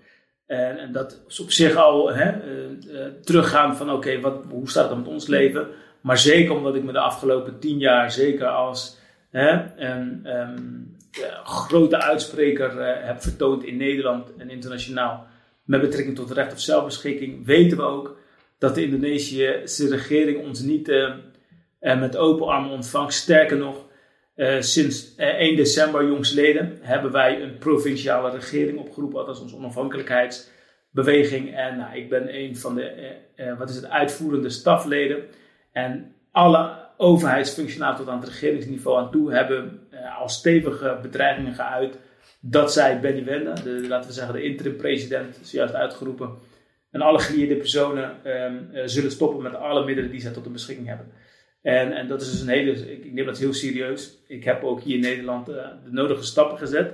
En, 0.52 0.78
en, 0.78 0.92
dat 0.92 1.22
is 1.28 1.40
op 1.40 1.52
zich 1.52 1.76
al 1.76 2.14
hè, 2.14 2.32
uh, 2.32 3.06
teruggaan 3.22 3.78
van 3.78 3.92
oké, 3.92 4.20
hoe 4.50 4.70
staat 4.70 4.90
het 4.90 4.98
met 4.98 5.08
ons 5.08 5.28
leven? 5.28 5.68
Maar 6.02 6.18
zeker 6.18 6.56
omdat 6.56 6.76
ik 6.76 6.84
me 6.84 6.92
de 6.92 7.00
afgelopen 7.00 7.60
tien 7.60 7.78
jaar 7.78 8.12
zeker 8.12 8.48
als 8.48 8.98
hè, 9.30 9.78
een, 9.78 10.28
um, 10.38 10.96
grote 11.44 12.02
uitspreker 12.02 12.78
uh, 12.78 13.06
heb 13.08 13.22
vertoond 13.22 13.64
in 13.64 13.78
Nederland 13.78 14.36
en 14.38 14.50
internationaal 14.50 15.28
met 15.64 15.82
betrekking 15.82 16.16
tot 16.16 16.32
recht 16.32 16.52
op 16.52 16.58
zelfbeschikking, 16.58 17.46
weten 17.46 17.78
we 17.78 17.84
ook 17.84 18.18
dat 18.58 18.76
de 18.76 18.84
Indonesische 18.84 19.90
regering 19.90 20.48
ons 20.48 20.60
niet 20.60 20.92
met 21.80 22.18
open 22.18 22.48
armen 22.48 22.72
ontvangt. 22.72 23.14
Sterker 23.14 23.58
nog, 23.58 23.86
sinds 24.60 25.16
1 25.16 25.56
december 25.56 26.08
jongsleden 26.08 26.78
hebben 26.82 27.12
wij 27.12 27.42
een 27.42 27.58
provinciale 27.58 28.30
regering 28.30 28.80
opgeroepen, 28.80 29.20
althans 29.20 29.42
onze 29.42 29.56
onafhankelijkheidsbeweging. 29.56 31.56
En 31.56 31.78
nou, 31.78 31.98
ik 31.98 32.10
ben 32.10 32.36
een 32.36 32.58
van 32.58 32.76
de 32.76 33.16
uh, 33.36 33.58
wat 33.58 33.70
is 33.70 33.76
het, 33.76 33.90
uitvoerende 33.90 34.50
stafleden. 34.50 35.24
En 35.72 36.16
alle 36.32 36.78
overheidsfunctionarissen 36.98 38.06
tot 38.06 38.14
aan 38.14 38.20
het 38.20 38.30
regeringsniveau 38.30 39.00
aan 39.00 39.12
toe 39.12 39.34
hebben 39.34 39.80
al 40.20 40.30
stevige 40.30 41.00
bedreigingen 41.02 41.54
geuit 41.54 41.98
dat 42.40 42.74
zij 42.74 43.00
Benny 43.00 43.24
Wende, 43.24 43.54
de, 43.64 43.88
laten 43.88 44.10
we 44.10 44.16
zeggen 44.16 44.34
de 44.34 44.44
interim-president, 44.44 45.40
zojuist 45.42 45.74
uitgeroepen, 45.74 46.38
en 46.92 47.02
alle 47.02 47.20
gelieerde 47.20 47.56
personen 47.56 48.32
um, 48.44 48.90
zullen 48.90 49.12
stoppen 49.12 49.44
met 49.44 49.56
alle 49.56 49.86
middelen 49.86 50.12
die 50.12 50.22
zij 50.22 50.32
tot 50.32 50.44
hun 50.44 50.54
beschikking 50.54 50.88
hebben. 50.88 51.12
En, 51.62 51.92
en 51.92 52.08
dat 52.08 52.22
is 52.22 52.32
dus 52.32 52.42
een 52.42 52.48
hele, 52.48 52.92
ik, 52.92 53.14
neem 53.14 53.26
dat 53.26 53.38
heel 53.38 53.54
serieus. 53.54 54.18
Ik 54.28 54.44
heb 54.44 54.64
ook 54.64 54.82
hier 54.82 54.96
in 54.96 55.02
Nederland 55.02 55.50
uh, 55.50 55.56
de 55.56 55.92
nodige 55.92 56.24
stappen 56.24 56.58
gezet. 56.58 56.92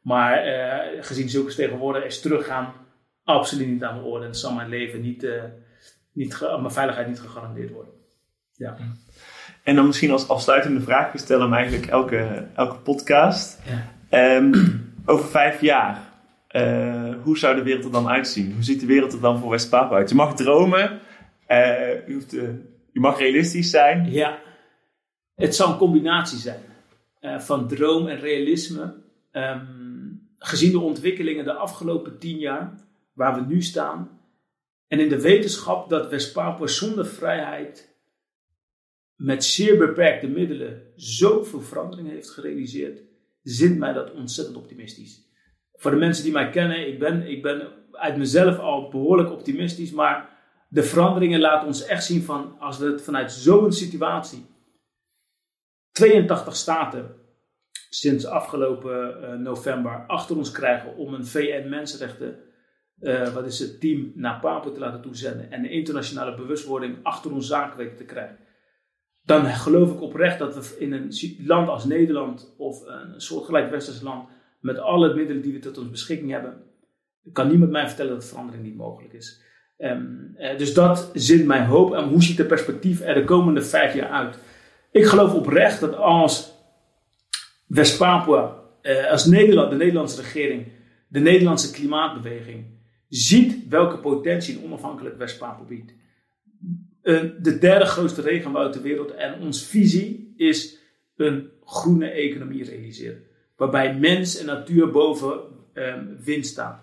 Maar 0.00 0.46
uh, 0.46 1.02
gezien 1.04 1.28
zulke 1.28 1.54
tegenwoordig 1.54 2.04
is 2.04 2.20
teruggaan 2.20 2.72
absoluut 3.24 3.68
niet 3.68 3.82
aan 3.82 3.98
de 3.98 4.04
orde. 4.04 4.26
En 4.26 4.34
zal 4.34 4.52
mijn 4.52 4.68
leven 4.68 5.00
niet, 5.00 5.22
uh, 5.22 5.42
niet 6.12 6.40
mijn 6.40 6.70
veiligheid 6.70 7.08
niet 7.08 7.20
gegarandeerd 7.20 7.70
worden. 7.70 7.92
Ja. 8.52 8.76
En 9.62 9.74
dan 9.74 9.86
misschien 9.86 10.10
als 10.10 10.28
afsluitende 10.28 10.80
vraag, 10.80 11.12
we 11.12 11.18
stellen 11.18 11.42
hem 11.42 11.54
eigenlijk 11.54 11.86
elke, 11.86 12.46
elke 12.54 12.76
podcast. 12.76 13.62
Ja. 14.10 14.36
Um, 14.36 14.52
over 15.06 15.28
vijf 15.28 15.60
jaar, 15.60 15.98
hoe 17.22 17.38
zou 17.38 17.56
de 17.56 17.62
wereld 17.62 17.84
er 17.84 17.90
dan 17.90 18.08
uitzien? 18.08 18.52
Hoe 18.52 18.62
ziet 18.62 18.80
de 18.80 18.86
wereld 18.86 19.12
er 19.12 19.20
dan 19.20 19.38
voor 19.38 19.50
West-Papua 19.50 19.96
uit? 19.96 20.08
Je 20.08 20.14
mag 20.14 20.34
dromen, 20.34 21.00
je 21.48 22.12
hoeft 22.12 22.36
je 22.94 23.00
mag 23.00 23.18
realistisch 23.18 23.70
zijn. 23.70 24.10
Ja, 24.10 24.42
het 25.34 25.54
zal 25.54 25.72
een 25.72 25.78
combinatie 25.78 26.38
zijn 26.38 26.62
uh, 27.20 27.40
van 27.40 27.68
droom 27.68 28.06
en 28.06 28.20
realisme. 28.20 28.94
Um, 29.32 30.28
gezien 30.38 30.72
de 30.72 30.80
ontwikkelingen 30.80 31.44
de 31.44 31.52
afgelopen 31.52 32.18
tien 32.18 32.38
jaar, 32.38 32.74
waar 33.12 33.34
we 33.34 33.54
nu 33.54 33.62
staan. 33.62 34.20
En 34.86 35.00
in 35.00 35.08
de 35.08 35.20
wetenschap 35.20 35.88
dat 35.88 36.10
West-Papua 36.10 36.66
zonder 36.66 37.06
vrijheid 37.06 37.96
met 39.14 39.44
zeer 39.44 39.78
beperkte 39.78 40.28
middelen 40.28 40.82
zoveel 40.96 41.60
verandering 41.60 42.08
heeft 42.08 42.30
gerealiseerd, 42.30 43.02
zint 43.42 43.78
mij 43.78 43.92
dat 43.92 44.12
ontzettend 44.12 44.56
optimistisch. 44.56 45.22
Voor 45.72 45.90
de 45.90 45.96
mensen 45.96 46.24
die 46.24 46.32
mij 46.32 46.50
kennen, 46.50 46.88
ik 46.88 46.98
ben, 46.98 47.30
ik 47.30 47.42
ben 47.42 47.68
uit 47.90 48.16
mezelf 48.16 48.58
al 48.58 48.88
behoorlijk 48.88 49.30
optimistisch, 49.30 49.90
maar 49.90 50.33
de 50.74 50.82
veranderingen 50.82 51.40
laten 51.40 51.66
ons 51.66 51.84
echt 51.84 52.04
zien 52.04 52.22
van 52.22 52.56
als 52.58 52.78
we 52.78 52.86
het 52.86 53.02
vanuit 53.02 53.32
zo'n 53.32 53.72
situatie 53.72 54.46
82 55.90 56.56
staten 56.56 57.14
sinds 57.88 58.26
afgelopen 58.26 59.20
uh, 59.20 59.32
november 59.32 60.04
achter 60.06 60.36
ons 60.36 60.50
krijgen 60.50 60.96
om 60.96 61.14
een 61.14 61.26
VN-mensenrechten, 61.26 62.38
uh, 63.00 63.34
wat 63.34 63.46
is 63.46 63.58
het, 63.58 63.80
team 63.80 64.12
naar 64.14 64.40
Papua 64.40 64.72
te 64.72 64.78
laten 64.78 65.00
toezenden 65.00 65.50
en 65.50 65.62
de 65.62 65.70
internationale 65.70 66.34
bewustwording 66.36 66.96
achter 67.02 67.32
ons 67.32 67.46
zaken 67.46 67.96
te 67.96 68.04
krijgen. 68.04 68.38
Dan 69.22 69.46
geloof 69.46 69.92
ik 69.92 70.00
oprecht 70.00 70.38
dat 70.38 70.54
we 70.54 70.76
in 70.78 70.92
een 70.92 71.12
land 71.46 71.68
als 71.68 71.84
Nederland 71.84 72.54
of 72.58 72.86
een 72.86 73.20
soortgelijk 73.20 73.70
westers 73.70 74.00
land 74.00 74.28
met 74.60 74.78
alle 74.78 75.14
middelen 75.14 75.42
die 75.42 75.52
we 75.52 75.58
tot 75.58 75.78
ons 75.78 75.90
beschikking 75.90 76.30
hebben, 76.30 76.62
kan 77.32 77.48
niemand 77.48 77.70
mij 77.70 77.86
vertellen 77.86 78.12
dat 78.12 78.24
verandering 78.24 78.64
niet 78.64 78.76
mogelijk 78.76 79.12
is. 79.12 79.43
Um, 79.78 80.34
uh, 80.38 80.58
dus 80.58 80.74
dat 80.74 81.10
zit 81.14 81.46
mijn 81.46 81.66
hoop. 81.66 81.94
En 81.94 82.04
hoe 82.08 82.22
ziet 82.22 82.36
de 82.36 82.44
perspectief 82.44 83.00
er 83.00 83.14
de 83.14 83.24
komende 83.24 83.62
vijf 83.62 83.94
jaar 83.94 84.08
uit? 84.08 84.38
Ik 84.90 85.06
geloof 85.06 85.34
oprecht 85.34 85.80
dat 85.80 85.96
als 85.96 86.52
West-Papua, 87.66 88.56
uh, 88.82 89.10
als 89.10 89.24
Nederland, 89.24 89.70
de 89.70 89.76
Nederlandse 89.76 90.20
regering, 90.20 90.66
de 91.08 91.20
Nederlandse 91.20 91.70
klimaatbeweging, 91.70 92.64
ziet 93.08 93.68
welke 93.68 93.98
potentie 93.98 94.56
een 94.56 94.64
onafhankelijk 94.64 95.18
West-Papua 95.18 95.64
biedt. 95.66 95.92
Uh, 97.02 97.22
de 97.40 97.58
derde 97.58 97.84
grootste 97.84 98.20
regenwoud 98.20 98.72
ter 98.72 98.82
wereld 98.82 99.14
en 99.14 99.40
onze 99.40 99.64
visie 99.64 100.34
is 100.36 100.78
een 101.16 101.50
groene 101.64 102.08
economie 102.08 102.64
realiseren. 102.64 103.22
Waarbij 103.56 103.98
mens 103.98 104.38
en 104.38 104.46
natuur 104.46 104.90
boven 104.90 105.40
um, 105.74 106.16
wind 106.24 106.46
staan. 106.46 106.80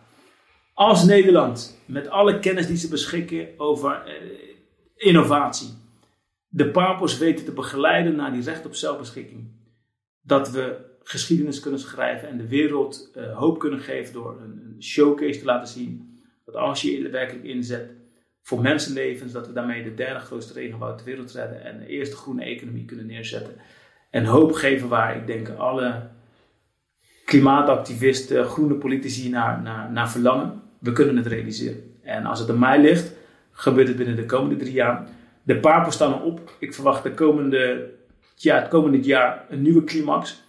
Als 0.74 1.05
Nederland, 1.05 1.82
met 1.86 2.07
alle 2.07 2.39
kennis 2.39 2.67
die 2.67 2.78
ze 2.78 2.88
beschikken 2.88 3.47
over 3.57 4.03
eh, 4.05 4.13
innovatie, 4.95 5.69
de 6.47 6.69
Papers 6.69 7.17
weten 7.17 7.45
te 7.45 7.51
begeleiden 7.51 8.15
naar 8.15 8.32
die 8.32 8.43
recht 8.43 8.65
op 8.65 8.76
zelfbeschikking, 8.76 9.51
dat 10.22 10.51
we 10.51 10.89
geschiedenis 11.03 11.59
kunnen 11.59 11.80
schrijven 11.80 12.30
en 12.30 12.38
de 12.38 12.47
wereld 12.47 13.11
uh, 13.15 13.38
hoop 13.38 13.59
kunnen 13.59 13.80
geven 13.80 14.13
door 14.13 14.41
een, 14.41 14.76
showcase 14.80 15.39
te 15.39 15.45
laten 15.45 15.67
zien, 15.67 16.22
dat 16.45 16.55
als 16.55 16.82
je 16.82 16.91
je 16.91 17.05
er 17.05 17.11
werkelijk 17.11 17.45
inzet 17.45 17.91
voor 18.41 18.61
mensenlevens, 18.61 19.32
dat 19.32 19.47
we 19.47 19.53
daarmee 19.53 19.84
de 19.84 19.93
derde 19.93 20.19
grootste 20.19 20.53
regenwoud 20.53 20.97
ter 20.97 21.05
wereld 21.05 21.32
redden 21.32 21.63
en 21.63 21.80
de 21.80 21.88
eerste 21.88 22.15
groene 22.15 22.43
economie 22.43 22.86
kunnen 22.86 23.05
neerzetten. 23.05 23.55
En 24.09 24.26
hoop 24.26 24.51
geven 24.51 24.88
waar 24.88 25.17
ik 25.17 25.28
denk 25.28 25.49
alle 25.49 26.09
klimaatactivisten, 27.26 28.45
groene 28.45 28.76
politici 28.76 29.30
naar, 29.30 29.61
naar, 29.61 29.91
naar 29.91 30.11
verlangen. 30.11 30.61
We 30.82 30.91
kunnen 30.91 31.17
het 31.17 31.25
realiseren. 31.25 31.84
En 32.01 32.25
als 32.25 32.39
het 32.39 32.49
aan 32.49 32.59
mij 32.59 32.82
ligt, 32.82 33.11
gebeurt 33.51 33.88
het 33.88 33.97
binnen 33.97 34.15
de 34.15 34.25
komende 34.25 34.55
drie 34.55 34.73
jaar. 34.73 35.07
De 35.43 35.57
papen 35.57 35.91
staan 35.91 36.21
op. 36.21 36.55
Ik 36.59 36.73
verwacht 36.73 37.03
de 37.03 37.13
komende, 37.13 37.89
ja, 38.36 38.59
het 38.59 38.67
komende 38.67 38.99
jaar 38.99 39.45
een 39.49 39.61
nieuwe 39.61 39.84
climax. 39.84 40.43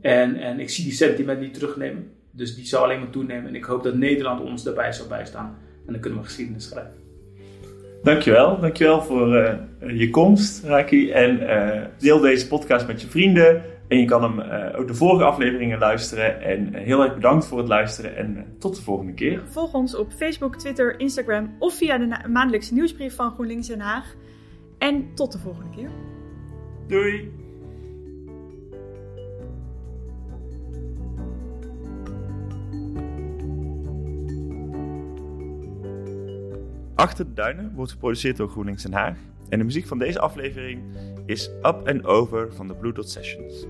En, 0.00 0.36
en 0.36 0.60
ik 0.60 0.70
zie 0.70 0.84
die 0.84 0.92
sentiment 0.92 1.40
niet 1.40 1.54
terugnemen. 1.54 2.10
Dus 2.30 2.54
die 2.54 2.66
zal 2.66 2.82
alleen 2.82 2.98
maar 2.98 3.10
toenemen. 3.10 3.48
En 3.48 3.54
ik 3.54 3.64
hoop 3.64 3.82
dat 3.82 3.94
Nederland 3.94 4.40
ons 4.40 4.62
daarbij 4.62 4.92
zal 4.92 5.06
bijstaan. 5.06 5.58
En 5.86 5.92
dan 5.92 6.00
kunnen 6.00 6.18
we 6.18 6.24
geschiedenis 6.24 6.64
schrijven. 6.64 6.94
Dankjewel. 8.02 8.60
Dankjewel 8.60 9.02
voor 9.02 9.36
uh, 9.36 9.98
je 9.98 10.10
komst, 10.10 10.64
Raki. 10.64 11.10
En 11.10 11.42
uh, 11.42 11.82
deel 11.98 12.20
deze 12.20 12.48
podcast 12.48 12.86
met 12.86 13.00
je 13.00 13.06
vrienden. 13.08 13.62
En 13.88 13.98
je 13.98 14.04
kan 14.04 14.22
hem 14.22 14.38
uh, 14.38 14.78
ook 14.80 14.86
de 14.86 14.94
vorige 14.94 15.24
afleveringen 15.24 15.78
luisteren. 15.78 16.42
En 16.42 16.74
heel 16.74 17.02
erg 17.02 17.14
bedankt 17.14 17.46
voor 17.46 17.58
het 17.58 17.68
luisteren. 17.68 18.16
En 18.16 18.56
tot 18.58 18.76
de 18.76 18.82
volgende 18.82 19.14
keer. 19.14 19.42
Volg 19.46 19.74
ons 19.74 19.96
op 19.96 20.12
Facebook, 20.12 20.56
Twitter, 20.56 21.00
Instagram 21.00 21.56
of 21.58 21.74
via 21.74 21.98
de 21.98 22.28
maandelijkse 22.28 22.74
nieuwsbrief 22.74 23.14
van 23.14 23.30
GroenLinks 23.30 23.66
Den 23.66 23.80
Haag. 23.80 24.14
En 24.78 25.14
tot 25.14 25.32
de 25.32 25.38
volgende 25.38 25.70
keer. 25.76 25.90
Doei! 26.86 27.32
Achter 36.94 37.24
de 37.24 37.32
Duinen 37.32 37.72
wordt 37.74 37.92
geproduceerd 37.92 38.36
door 38.36 38.48
GroenLinks 38.48 38.82
Den 38.82 38.92
Haag. 38.92 39.16
En 39.48 39.58
de 39.58 39.64
muziek 39.64 39.86
van 39.86 39.98
deze 39.98 40.20
aflevering 40.20 40.82
is 41.26 41.48
Up 41.48 41.88
and 41.88 42.04
Over 42.04 42.54
van 42.54 42.68
de 42.68 42.74
Blue 42.74 42.92
Dot 42.92 43.10
Sessions. 43.10 43.66